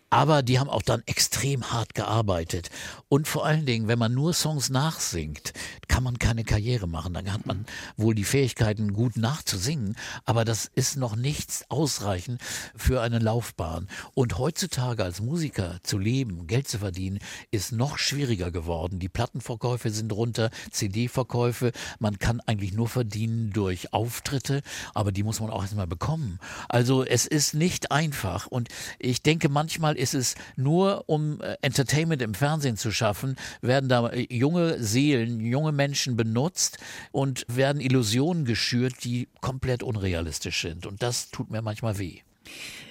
Aber 0.09 0.43
die 0.43 0.61
haben 0.61 0.69
auch 0.69 0.83
dann 0.83 1.03
extrem 1.07 1.73
hart 1.73 1.95
gearbeitet. 1.95 2.69
Und 3.09 3.27
vor 3.27 3.47
allen 3.47 3.65
Dingen, 3.65 3.89
wenn 3.89 3.99
man 3.99 4.13
nur 4.13 4.35
Songs 4.43 4.71
nachsingt, 4.71 5.53
kann 5.87 6.03
man 6.03 6.19
keine 6.19 6.43
Karriere 6.43 6.89
machen. 6.89 7.15
Dann 7.15 7.33
hat 7.33 7.47
man 7.47 7.65
wohl 7.97 8.15
die 8.15 8.25
Fähigkeiten, 8.25 8.93
gut 8.93 9.17
nachzusingen, 9.17 9.95
aber 10.25 10.45
das 10.45 10.69
ist 10.75 10.97
noch 10.97 11.15
nichts 11.15 11.65
ausreichend 11.69 12.43
für 12.75 13.03
eine 13.03 13.21
Laufbahn. 13.21 13.87
Und 14.15 14.39
heutzutage 14.39 15.05
als 15.05 15.21
Musiker 15.21 15.79
zu 15.85 15.97
leben, 15.97 16.49
Geld 16.49 16.67
zu 16.67 16.81
verdienen, 16.81 17.21
ist 17.53 17.71
noch 17.71 17.99
schwieriger 17.99 18.51
geworden. 18.51 18.99
Die 18.99 19.09
Plattenverkäufe 19.09 19.91
sind 19.91 20.13
runter, 20.13 20.51
CD-Verkäufe. 20.73 21.71
Man 22.01 22.19
kann 22.19 22.41
eigentlich 22.41 22.73
nur 22.73 22.89
verdienen 22.89 23.51
durch 23.51 23.93
Auftritte, 23.93 24.63
aber 24.93 25.13
die 25.13 25.23
muss 25.23 25.39
man 25.39 25.51
auch 25.51 25.63
erstmal 25.63 25.87
bekommen. 25.87 26.41
Also 26.69 27.05
es 27.05 27.27
ist 27.27 27.55
nicht 27.55 27.93
einfach. 27.93 28.49
Und 28.49 28.71
ich 28.99 29.23
denke 29.23 29.49
manchmal 29.49 29.97
ist 29.97 30.15
es 30.15 30.35
nur, 30.57 31.05
um 31.07 31.41
äh, 31.41 31.57
Entertainment 31.63 32.23
im 32.23 32.35
Fernsehen 32.35 32.77
zu 32.77 32.91
schaffen, 32.91 33.37
werden 33.61 33.89
da 33.89 34.09
äh, 34.09 34.32
junge 34.33 34.83
Seelen, 34.83 35.41
junge 35.41 35.73
Menschen 35.73 36.17
benutzt 36.17 36.79
und 37.13 37.45
werden 37.49 37.81
Illusionen 37.81 38.45
geschürt, 38.45 39.05
die 39.05 39.29
komplett 39.41 39.83
unrealistisch 39.83 40.63
sind. 40.63 40.87
Und 40.87 41.03
das 41.03 41.31
tut 41.31 41.51
mir 41.51 41.63
manchmal 41.63 41.99
weh. 41.99 42.21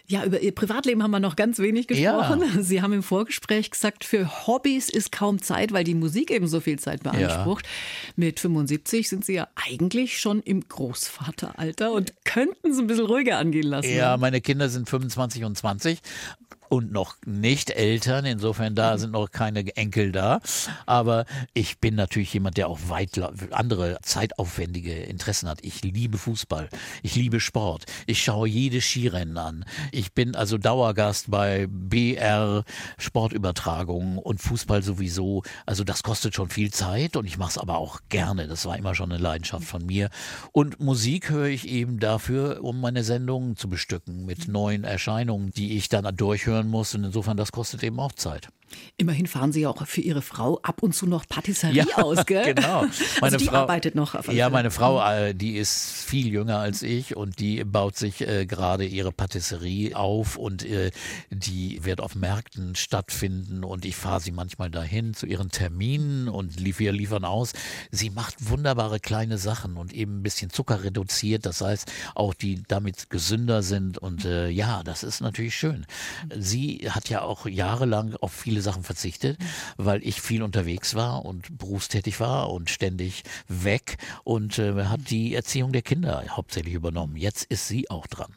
Ja, 0.08 0.26
über 0.26 0.42
Ihr 0.42 0.54
Privatleben 0.54 1.04
haben 1.04 1.12
wir 1.12 1.22
noch 1.22 1.38
ganz 1.38 1.60
wenig 1.60 1.88
gesprochen. 1.88 2.42
Ja. 2.42 2.62
Sie 2.62 2.82
haben 2.82 2.92
im 2.92 3.04
Vorgespräch 3.04 3.72
gesagt, 3.72 4.04
für 4.04 4.46
Hobbys 4.46 4.90
ist 4.90 5.12
kaum 5.12 5.42
Zeit, 5.42 5.72
weil 5.72 5.86
die 5.86 5.94
Musik 5.94 6.32
eben 6.32 6.48
so 6.48 6.60
viel 6.60 6.78
Zeit 6.80 7.04
beansprucht. 7.04 7.66
Ja. 7.66 8.14
Mit 8.18 8.40
75 8.42 9.08
sind 9.08 9.24
Sie 9.24 9.34
ja 9.34 9.48
eigentlich 9.56 10.20
schon 10.20 10.42
im 10.42 10.68
Großvateralter 10.68 11.94
und 11.94 12.14
könnten 12.26 12.72
es 12.72 12.78
ein 12.80 12.88
bisschen 12.88 13.06
ruhiger 13.06 13.38
angehen 13.38 13.68
lassen. 13.68 13.94
Ja, 13.94 14.18
meine 14.18 14.42
Kinder 14.42 14.68
sind 14.68 14.90
25 14.90 15.46
und 15.46 15.58
20 15.58 16.00
und 16.72 16.94
noch 16.94 17.18
nicht 17.26 17.70
Eltern. 17.70 18.24
Insofern 18.24 18.76
da 18.76 18.98
sind 18.98 19.12
noch 19.12 19.30
keine 19.30 19.76
Enkel 19.76 20.14
da. 20.14 20.40
Aber 20.86 21.26
ich 21.54 21.80
bin 21.80 21.96
natürlich 21.96 22.34
jemand, 22.34 22.56
der 22.56 22.70
auch 22.70 22.80
weit 22.88 23.20
andere 23.52 23.98
zeitaufwendige 24.02 24.94
Interessen 24.94 25.50
hat. 25.50 25.60
Ich 25.64 25.84
liebe 25.84 26.18
Fußball. 26.18 26.70
Ich 27.04 27.16
liebe 27.16 27.42
Sport. 27.42 27.88
Ich 28.08 28.24
schaue 28.24 28.48
jede 28.48 28.80
Skirennen 28.80 29.38
an. 29.38 29.66
Ich 29.92 30.14
bin 30.14 30.34
also 30.34 30.58
Dauergast 30.58 31.30
bei 31.30 31.68
BR 31.70 32.64
Sportübertragungen 32.98 34.18
und 34.18 34.42
Fußball 34.42 34.82
sowieso. 34.82 35.44
Also 35.66 35.84
das 35.84 36.04
kostet 36.04 36.36
schon 36.36 36.48
viel 36.48 36.72
Zeit 36.72 37.18
und 37.18 37.26
ich 37.26 37.38
mache 37.38 37.50
es 37.50 37.58
aber 37.58 37.80
auch 37.80 38.00
gerne. 38.08 38.48
Das 38.48 38.66
war 38.66 38.78
immer 38.78 38.96
schon 38.96 39.12
eine 39.12 39.22
Leidenschaft 39.22 39.66
von 39.66 39.86
mir. 39.86 40.10
Und 40.54 40.80
Musik 40.80 41.32
höre 41.32 41.48
ich 41.48 41.68
eben 41.68 42.00
dafür, 42.00 42.64
um 42.64 42.80
meine 42.80 43.04
Sendungen 43.04 43.58
zu 43.58 43.68
bestücken 43.68 44.26
mit 44.26 44.48
neuen 44.48 44.86
Erscheinungen, 44.86 45.52
die 45.52 45.76
ich 45.76 45.90
dann 45.90 46.06
durchhören 46.16 46.61
führen 46.62 46.70
muss. 46.70 46.96
Und 46.96 47.04
insofern, 47.04 47.38
das 47.38 47.52
kostet 47.52 47.84
eben 47.84 48.00
auch 48.00 48.12
Zeit. 48.14 48.50
Immerhin 48.98 49.28
fahren 49.28 49.52
Sie 49.52 49.62
ja 49.62 49.70
auch 49.70 49.86
für 49.86 50.02
Ihre 50.02 50.22
Frau 50.22 50.60
ab 50.62 50.84
und 50.84 50.94
zu 50.94 51.06
noch 51.06 51.28
Patisserie 51.28 51.86
ja, 51.90 51.98
aus, 51.98 52.26
gell? 52.26 52.54
Genau. 52.54 52.82
Meine 52.82 52.92
also 53.22 53.38
die 53.38 53.46
Frau, 53.46 53.58
arbeitet 53.58 53.96
noch. 53.96 54.16
Auf 54.16 54.32
ja, 54.32 54.50
meine 54.50 54.72
Frau, 54.72 55.02
äh, 55.06 55.34
die 55.34 55.58
ist 55.58 55.92
viel 55.92 56.28
jünger 56.28 56.60
als 56.60 56.84
ich 56.84 57.16
und 57.16 57.40
die 57.40 57.64
baut 57.64 57.98
sich 57.98 58.22
äh, 58.22 58.46
gerade 58.46 58.86
ihre 58.86 59.12
Patisserie 59.12 59.96
auf 59.96 60.38
und 60.38 60.64
äh, 60.64 60.92
die 61.30 61.84
wird 61.84 62.02
auf 62.02 62.16
Märkten 62.16 62.76
stattfinden 62.76 63.64
und 63.64 63.86
ich 63.86 63.96
fahre 63.96 64.22
sie 64.22 64.32
manchmal 64.32 64.70
dahin 64.70 65.14
zu 65.14 65.26
ihren 65.26 65.50
Terminen 65.50 66.28
und 66.28 66.64
wir 66.80 66.92
liefern 66.92 67.26
aus. 67.26 67.54
Sie 67.92 68.10
macht 68.10 68.50
wunderbare 68.50 69.00
kleine 69.00 69.38
Sachen 69.38 69.78
und 69.78 69.94
eben 69.94 70.20
ein 70.20 70.24
bisschen 70.24 70.50
Zucker 70.50 70.84
reduziert, 70.84 71.46
das 71.46 71.62
heißt 71.62 71.92
auch 72.16 72.34
die 72.34 72.64
damit 72.68 73.10
gesünder 73.10 73.64
sind 73.64 73.98
und 73.98 74.26
äh, 74.26 74.50
ja, 74.50 74.84
das 74.84 75.04
ist 75.04 75.22
natürlich 75.22 75.56
schön. 75.56 75.86
Sie 76.52 76.90
hat 76.90 77.08
ja 77.10 77.22
auch 77.22 77.46
jahrelang 77.46 78.16
auf 78.18 78.34
viele 78.34 78.62
Sachen 78.62 78.84
verzichtet, 78.84 79.38
weil 79.78 80.06
ich 80.06 80.22
viel 80.22 80.44
unterwegs 80.44 80.96
war 80.96 81.24
und 81.24 81.58
berufstätig 81.58 82.20
war 82.20 82.52
und 82.52 82.70
ständig 82.70 83.24
weg 83.48 83.98
und 84.26 84.60
äh, 84.60 84.84
hat 84.86 85.10
die 85.10 85.34
Erziehung 85.34 85.72
der 85.72 85.82
Kinder 85.82 86.22
hauptsächlich 86.30 86.74
übernommen. 86.74 87.16
Jetzt 87.16 87.46
ist 87.46 87.70
sie 87.70 87.90
auch 87.90 88.06
dran. 88.06 88.34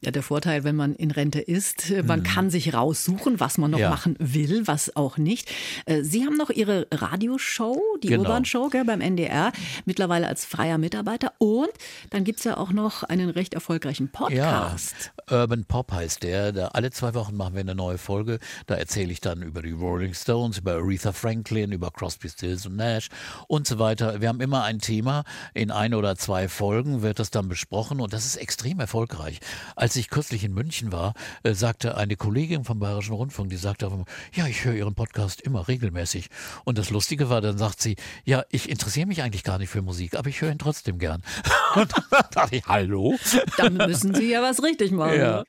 Ja, 0.00 0.10
der 0.10 0.22
Vorteil, 0.22 0.64
wenn 0.64 0.76
man 0.76 0.94
in 0.94 1.10
Rente 1.10 1.40
ist, 1.40 1.90
äh, 1.90 2.02
man 2.02 2.20
mhm. 2.20 2.24
kann 2.24 2.50
sich 2.50 2.72
raussuchen, 2.72 3.40
was 3.40 3.58
man 3.58 3.72
noch 3.72 3.78
ja. 3.78 3.90
machen 3.90 4.16
will, 4.18 4.66
was 4.66 4.96
auch 4.96 5.18
nicht. 5.18 5.50
Äh, 5.84 6.02
Sie 6.02 6.24
haben 6.24 6.38
noch 6.38 6.48
Ihre 6.48 6.86
Radioshow, 6.90 7.78
die 8.02 8.08
genau. 8.08 8.22
Urban 8.22 8.46
Show 8.46 8.68
gell, 8.68 8.84
beim 8.86 9.02
NDR, 9.02 9.52
mittlerweile 9.84 10.28
als 10.28 10.46
freier 10.46 10.78
Mitarbeiter. 10.78 11.34
Und 11.36 11.68
dann 12.08 12.24
gibt 12.24 12.38
es 12.38 12.44
ja 12.44 12.56
auch 12.56 12.72
noch 12.72 13.02
einen 13.02 13.28
recht 13.28 13.52
erfolgreichen 13.52 14.08
Podcast. 14.08 15.12
Ja, 15.28 15.42
Urban 15.42 15.64
Pop 15.66 15.92
heißt 15.92 16.22
der. 16.22 16.52
Da 16.52 16.68
alle 16.68 16.90
zwei 16.90 17.12
Wochen 17.14 17.36
machen 17.40 17.54
wir 17.54 17.62
eine 17.62 17.74
neue 17.74 17.96
Folge. 17.96 18.38
Da 18.66 18.74
erzähle 18.74 19.10
ich 19.12 19.20
dann 19.22 19.40
über 19.40 19.62
die 19.62 19.72
Rolling 19.72 20.12
Stones, 20.12 20.58
über 20.58 20.74
Aretha 20.74 21.12
Franklin, 21.12 21.72
über 21.72 21.90
Crosby, 21.90 22.28
Stills 22.28 22.66
und 22.66 22.76
Nash 22.76 23.08
und 23.48 23.66
so 23.66 23.78
weiter. 23.78 24.20
Wir 24.20 24.28
haben 24.28 24.42
immer 24.42 24.64
ein 24.64 24.78
Thema. 24.78 25.24
In 25.54 25.70
ein 25.70 25.94
oder 25.94 26.16
zwei 26.16 26.48
Folgen 26.48 27.00
wird 27.00 27.18
das 27.18 27.30
dann 27.30 27.48
besprochen 27.48 27.98
und 28.00 28.12
das 28.12 28.26
ist 28.26 28.36
extrem 28.36 28.78
erfolgreich. 28.78 29.40
Als 29.74 29.96
ich 29.96 30.10
kürzlich 30.10 30.44
in 30.44 30.52
München 30.52 30.92
war, 30.92 31.14
äh, 31.42 31.54
sagte 31.54 31.96
eine 31.96 32.16
Kollegin 32.16 32.64
vom 32.64 32.78
Bayerischen 32.78 33.14
Rundfunk, 33.14 33.48
die 33.48 33.56
sagte 33.56 33.86
auf 33.86 33.94
ja, 34.34 34.46
ich 34.46 34.66
höre 34.66 34.74
Ihren 34.74 34.94
Podcast 34.94 35.40
immer 35.40 35.66
regelmäßig. 35.66 36.28
Und 36.64 36.76
das 36.76 36.90
Lustige 36.90 37.30
war, 37.30 37.40
dann 37.40 37.56
sagt 37.56 37.80
sie, 37.80 37.96
ja, 38.24 38.44
ich 38.50 38.68
interessiere 38.68 39.06
mich 39.06 39.22
eigentlich 39.22 39.44
gar 39.44 39.58
nicht 39.58 39.70
für 39.70 39.80
Musik, 39.80 40.14
aber 40.14 40.28
ich 40.28 40.42
höre 40.42 40.52
ihn 40.52 40.58
trotzdem 40.58 40.98
gern. 40.98 41.22
Und 41.74 41.90
dann 41.96 42.24
dachte 42.30 42.56
ich, 42.56 42.66
hallo? 42.66 43.16
Dann 43.56 43.78
müssen 43.78 44.14
Sie 44.14 44.30
ja 44.30 44.42
was 44.42 44.62
richtig 44.62 44.92
machen. 44.92 45.18
Ja. 45.18 45.44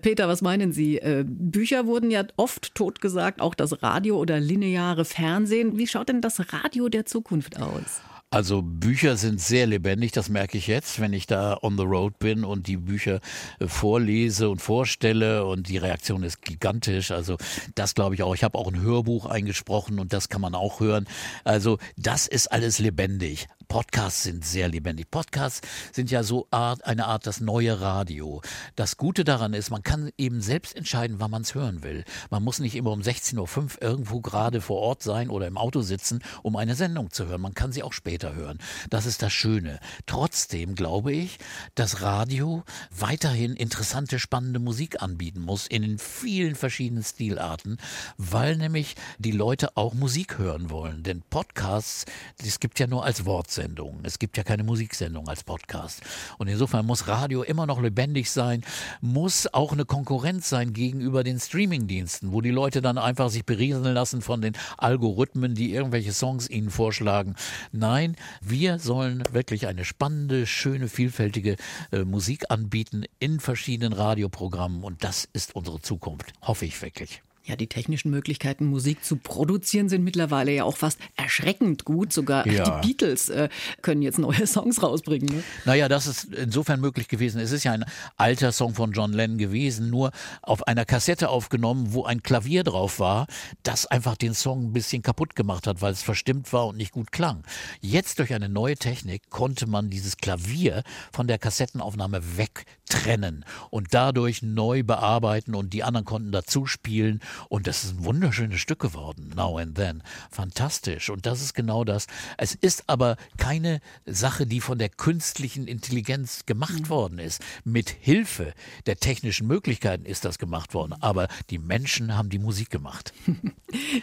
Peter, 0.00 0.26
was 0.26 0.40
meinen 0.40 0.72
Sie? 0.72 0.98
Äh, 0.98 1.17
Bücher 1.24 1.86
wurden 1.86 2.10
ja 2.10 2.24
oft 2.36 2.74
totgesagt, 2.74 3.40
auch 3.40 3.54
das 3.54 3.82
Radio 3.82 4.18
oder 4.18 4.40
lineare 4.40 5.04
Fernsehen. 5.04 5.78
Wie 5.78 5.86
schaut 5.86 6.08
denn 6.08 6.20
das 6.20 6.52
Radio 6.52 6.88
der 6.88 7.06
Zukunft 7.06 7.60
aus? 7.60 8.00
Also 8.30 8.60
Bücher 8.60 9.16
sind 9.16 9.40
sehr 9.40 9.66
lebendig, 9.66 10.12
das 10.12 10.28
merke 10.28 10.58
ich 10.58 10.66
jetzt, 10.66 11.00
wenn 11.00 11.14
ich 11.14 11.26
da 11.26 11.58
on 11.62 11.78
the 11.78 11.84
road 11.84 12.18
bin 12.18 12.44
und 12.44 12.66
die 12.66 12.76
Bücher 12.76 13.20
äh, 13.58 13.66
vorlese 13.66 14.50
und 14.50 14.60
vorstelle 14.60 15.46
und 15.46 15.68
die 15.70 15.78
Reaktion 15.78 16.22
ist 16.22 16.42
gigantisch. 16.42 17.10
Also 17.10 17.38
das 17.74 17.94
glaube 17.94 18.14
ich 18.14 18.22
auch. 18.22 18.34
Ich 18.34 18.44
habe 18.44 18.58
auch 18.58 18.70
ein 18.70 18.82
Hörbuch 18.82 19.24
eingesprochen 19.24 19.98
und 19.98 20.12
das 20.12 20.28
kann 20.28 20.42
man 20.42 20.54
auch 20.54 20.80
hören. 20.80 21.06
Also 21.44 21.78
das 21.96 22.26
ist 22.26 22.52
alles 22.52 22.78
lebendig. 22.78 23.48
Podcasts 23.68 24.22
sind 24.22 24.46
sehr 24.46 24.66
lebendig. 24.68 25.10
Podcasts 25.10 25.60
sind 25.92 26.10
ja 26.10 26.22
so 26.22 26.48
Art, 26.50 26.86
eine 26.86 27.04
Art 27.04 27.26
das 27.26 27.42
neue 27.42 27.82
Radio. 27.82 28.40
Das 28.76 28.96
Gute 28.96 29.24
daran 29.24 29.52
ist, 29.52 29.68
man 29.68 29.82
kann 29.82 30.10
eben 30.16 30.40
selbst 30.40 30.74
entscheiden, 30.74 31.20
wann 31.20 31.30
man 31.30 31.42
es 31.42 31.54
hören 31.54 31.82
will. 31.82 32.04
Man 32.30 32.42
muss 32.42 32.60
nicht 32.60 32.74
immer 32.76 32.92
um 32.92 33.02
16.05 33.02 33.58
Uhr 33.58 33.82
irgendwo 33.82 34.22
gerade 34.22 34.62
vor 34.62 34.78
Ort 34.78 35.02
sein 35.02 35.28
oder 35.28 35.46
im 35.46 35.58
Auto 35.58 35.82
sitzen, 35.82 36.20
um 36.42 36.56
eine 36.56 36.76
Sendung 36.76 37.10
zu 37.10 37.26
hören. 37.26 37.42
Man 37.42 37.52
kann 37.52 37.70
sie 37.70 37.82
auch 37.82 37.92
später 37.92 38.34
hören. 38.34 38.58
Das 38.88 39.04
ist 39.04 39.20
das 39.20 39.34
Schöne. 39.34 39.80
Trotzdem 40.06 40.74
glaube 40.74 41.12
ich, 41.12 41.38
dass 41.74 42.00
Radio 42.00 42.64
weiterhin 42.90 43.54
interessante, 43.54 44.18
spannende 44.18 44.60
Musik 44.60 45.02
anbieten 45.02 45.40
muss 45.42 45.66
in 45.66 45.98
vielen 45.98 46.54
verschiedenen 46.54 47.04
Stilarten, 47.04 47.76
weil 48.16 48.56
nämlich 48.56 48.96
die 49.18 49.32
Leute 49.32 49.76
auch 49.76 49.92
Musik 49.92 50.38
hören 50.38 50.70
wollen. 50.70 51.02
Denn 51.02 51.22
Podcasts, 51.28 52.06
es 52.42 52.60
gibt 52.60 52.78
ja 52.78 52.86
nur 52.86 53.04
als 53.04 53.26
Wort 53.26 53.57
Musiksendungen. 53.58 54.04
Es 54.04 54.18
gibt 54.18 54.36
ja 54.36 54.44
keine 54.44 54.62
Musiksendung 54.62 55.28
als 55.28 55.42
Podcast. 55.42 56.02
Und 56.38 56.48
insofern 56.48 56.86
muss 56.86 57.08
Radio 57.08 57.42
immer 57.42 57.66
noch 57.66 57.80
lebendig 57.80 58.30
sein, 58.30 58.62
muss 59.00 59.52
auch 59.52 59.72
eine 59.72 59.84
Konkurrenz 59.84 60.48
sein 60.48 60.72
gegenüber 60.72 61.24
den 61.24 61.40
Streamingdiensten, 61.40 62.32
wo 62.32 62.40
die 62.40 62.50
Leute 62.50 62.80
dann 62.80 62.98
einfach 62.98 63.30
sich 63.30 63.44
berieseln 63.44 63.94
lassen 63.94 64.22
von 64.22 64.40
den 64.40 64.56
Algorithmen, 64.76 65.54
die 65.54 65.72
irgendwelche 65.74 66.12
Songs 66.12 66.48
ihnen 66.48 66.70
vorschlagen. 66.70 67.34
Nein, 67.72 68.16
wir 68.40 68.78
sollen 68.78 69.24
wirklich 69.32 69.66
eine 69.66 69.84
spannende, 69.84 70.46
schöne, 70.46 70.88
vielfältige 70.88 71.56
äh, 71.90 72.04
Musik 72.04 72.44
anbieten 72.50 73.04
in 73.18 73.40
verschiedenen 73.40 73.92
Radioprogrammen 73.92 74.84
und 74.84 75.02
das 75.02 75.28
ist 75.32 75.56
unsere 75.56 75.80
Zukunft, 75.80 76.32
hoffe 76.42 76.64
ich 76.64 76.80
wirklich. 76.80 77.22
Ja, 77.48 77.56
die 77.56 77.66
technischen 77.66 78.10
Möglichkeiten, 78.10 78.66
Musik 78.66 79.02
zu 79.02 79.16
produzieren, 79.16 79.88
sind 79.88 80.04
mittlerweile 80.04 80.52
ja 80.52 80.64
auch 80.64 80.76
fast 80.76 80.98
erschreckend 81.16 81.86
gut. 81.86 82.12
Sogar 82.12 82.46
ja. 82.46 82.62
die 82.62 82.86
Beatles 82.86 83.30
äh, 83.30 83.48
können 83.80 84.02
jetzt 84.02 84.18
neue 84.18 84.46
Songs 84.46 84.82
rausbringen. 84.82 85.34
Ne? 85.34 85.42
Naja, 85.64 85.88
das 85.88 86.06
ist 86.06 86.24
insofern 86.34 86.78
möglich 86.78 87.08
gewesen. 87.08 87.40
Es 87.40 87.50
ist 87.50 87.64
ja 87.64 87.72
ein 87.72 87.86
alter 88.18 88.52
Song 88.52 88.74
von 88.74 88.92
John 88.92 89.14
Lennon 89.14 89.38
gewesen, 89.38 89.88
nur 89.88 90.10
auf 90.42 90.66
einer 90.66 90.84
Kassette 90.84 91.30
aufgenommen, 91.30 91.94
wo 91.94 92.04
ein 92.04 92.22
Klavier 92.22 92.64
drauf 92.64 93.00
war, 93.00 93.26
das 93.62 93.86
einfach 93.86 94.16
den 94.16 94.34
Song 94.34 94.66
ein 94.66 94.72
bisschen 94.74 95.00
kaputt 95.00 95.34
gemacht 95.34 95.66
hat, 95.66 95.80
weil 95.80 95.94
es 95.94 96.02
verstimmt 96.02 96.52
war 96.52 96.66
und 96.66 96.76
nicht 96.76 96.92
gut 96.92 97.12
klang. 97.12 97.44
Jetzt 97.80 98.18
durch 98.18 98.34
eine 98.34 98.50
neue 98.50 98.76
Technik 98.76 99.30
konnte 99.30 99.66
man 99.66 99.88
dieses 99.88 100.18
Klavier 100.18 100.82
von 101.12 101.26
der 101.26 101.38
Kassettenaufnahme 101.38 102.36
wegtrennen 102.36 103.46
und 103.70 103.94
dadurch 103.94 104.42
neu 104.42 104.82
bearbeiten 104.82 105.54
und 105.54 105.72
die 105.72 105.82
anderen 105.82 106.04
konnten 106.04 106.30
dazu 106.30 106.66
spielen 106.66 107.20
und 107.48 107.66
das 107.66 107.84
ist 107.84 107.98
ein 107.98 108.04
wunderschönes 108.04 108.60
Stück 108.60 108.80
geworden, 108.80 109.32
Now 109.34 109.58
and 109.58 109.74
Then. 109.74 110.02
Fantastisch. 110.30 111.10
Und 111.10 111.26
das 111.26 111.42
ist 111.42 111.54
genau 111.54 111.84
das. 111.84 112.06
Es 112.36 112.54
ist 112.54 112.84
aber 112.88 113.16
keine 113.36 113.80
Sache, 114.06 114.46
die 114.46 114.60
von 114.60 114.78
der 114.78 114.88
künstlichen 114.88 115.66
Intelligenz 115.66 116.46
gemacht 116.46 116.82
mhm. 116.82 116.88
worden 116.88 117.18
ist. 117.18 117.42
Mit 117.64 117.90
Hilfe 117.90 118.54
der 118.86 118.96
technischen 118.96 119.46
Möglichkeiten 119.46 120.04
ist 120.04 120.24
das 120.24 120.38
gemacht 120.38 120.74
worden. 120.74 120.94
Aber 121.00 121.28
die 121.50 121.58
Menschen 121.58 122.16
haben 122.16 122.30
die 122.30 122.38
Musik 122.38 122.70
gemacht. 122.70 123.12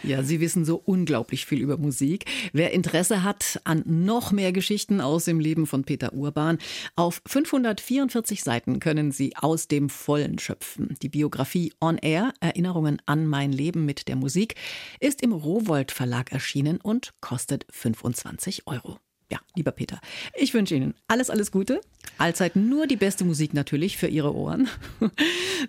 Ja, 0.02 0.22
Sie 0.22 0.40
wissen 0.40 0.64
so 0.64 0.80
unglaublich 0.84 1.46
viel 1.46 1.60
über 1.60 1.76
Musik. 1.76 2.26
Wer 2.52 2.72
Interesse 2.72 3.24
hat 3.24 3.60
an 3.64 3.82
noch 3.84 4.30
mehr 4.30 4.52
Geschichten 4.52 5.00
aus 5.00 5.24
dem 5.24 5.40
Leben 5.40 5.66
von 5.66 5.82
Peter 5.82 6.12
Urban, 6.12 6.58
auf 6.94 7.20
544 7.26 8.42
Seiten 8.42 8.78
können 8.78 9.10
Sie 9.10 9.34
aus 9.36 9.66
dem 9.66 9.88
Vollen 9.88 10.38
schöpfen. 10.38 10.94
Die 11.02 11.08
Biografie 11.08 11.72
On 11.80 11.98
Air, 11.98 12.32
Erinnerungen 12.40 13.02
an 13.06 13.25
mein 13.28 13.52
Leben 13.52 13.84
mit 13.84 14.08
der 14.08 14.16
Musik, 14.16 14.54
ist 15.00 15.22
im 15.22 15.32
Rowold 15.32 15.92
Verlag 15.92 16.32
erschienen 16.32 16.80
und 16.80 17.14
kostet 17.20 17.66
25 17.70 18.66
Euro. 18.66 18.98
Ja, 19.30 19.40
lieber 19.56 19.72
Peter, 19.72 20.00
ich 20.34 20.54
wünsche 20.54 20.76
Ihnen 20.76 20.94
alles, 21.08 21.30
alles 21.30 21.50
Gute. 21.50 21.80
Allzeit 22.16 22.54
nur 22.54 22.86
die 22.86 22.96
beste 22.96 23.24
Musik 23.24 23.54
natürlich 23.54 23.96
für 23.96 24.06
Ihre 24.06 24.34
Ohren. 24.34 24.68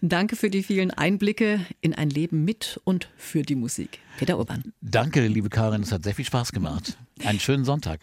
Danke 0.01 0.36
für 0.36 0.51
die 0.51 0.62
vielen 0.62 0.91
Einblicke 0.91 1.66
in 1.82 1.95
ein 1.95 2.12
Leben 2.12 2.45
mit 2.45 2.80
und 2.84 3.10
für 3.18 3.41
die 3.41 3.55
Musik. 3.55 3.99
Peter 4.18 4.38
Urban. 4.38 4.74
Danke, 4.82 5.26
liebe 5.26 5.49
Karin, 5.49 5.82
es 5.82 5.91
hat 5.91 6.03
sehr 6.03 6.14
viel 6.14 6.26
Spaß 6.26 6.51
gemacht. 6.51 6.97
Einen 7.24 7.39
schönen 7.39 7.66
Sonntag. 7.66 7.99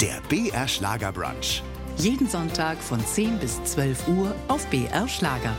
Der 0.00 0.20
BR 0.28 0.68
Schlager 0.68 1.10
Brunch. 1.10 1.62
Jeden 1.98 2.28
Sonntag 2.28 2.78
von 2.78 3.04
10 3.04 3.38
bis 3.38 3.62
12 3.64 4.08
Uhr 4.08 4.34
auf 4.46 4.64
BR 4.66 5.08
Schlager. 5.08 5.56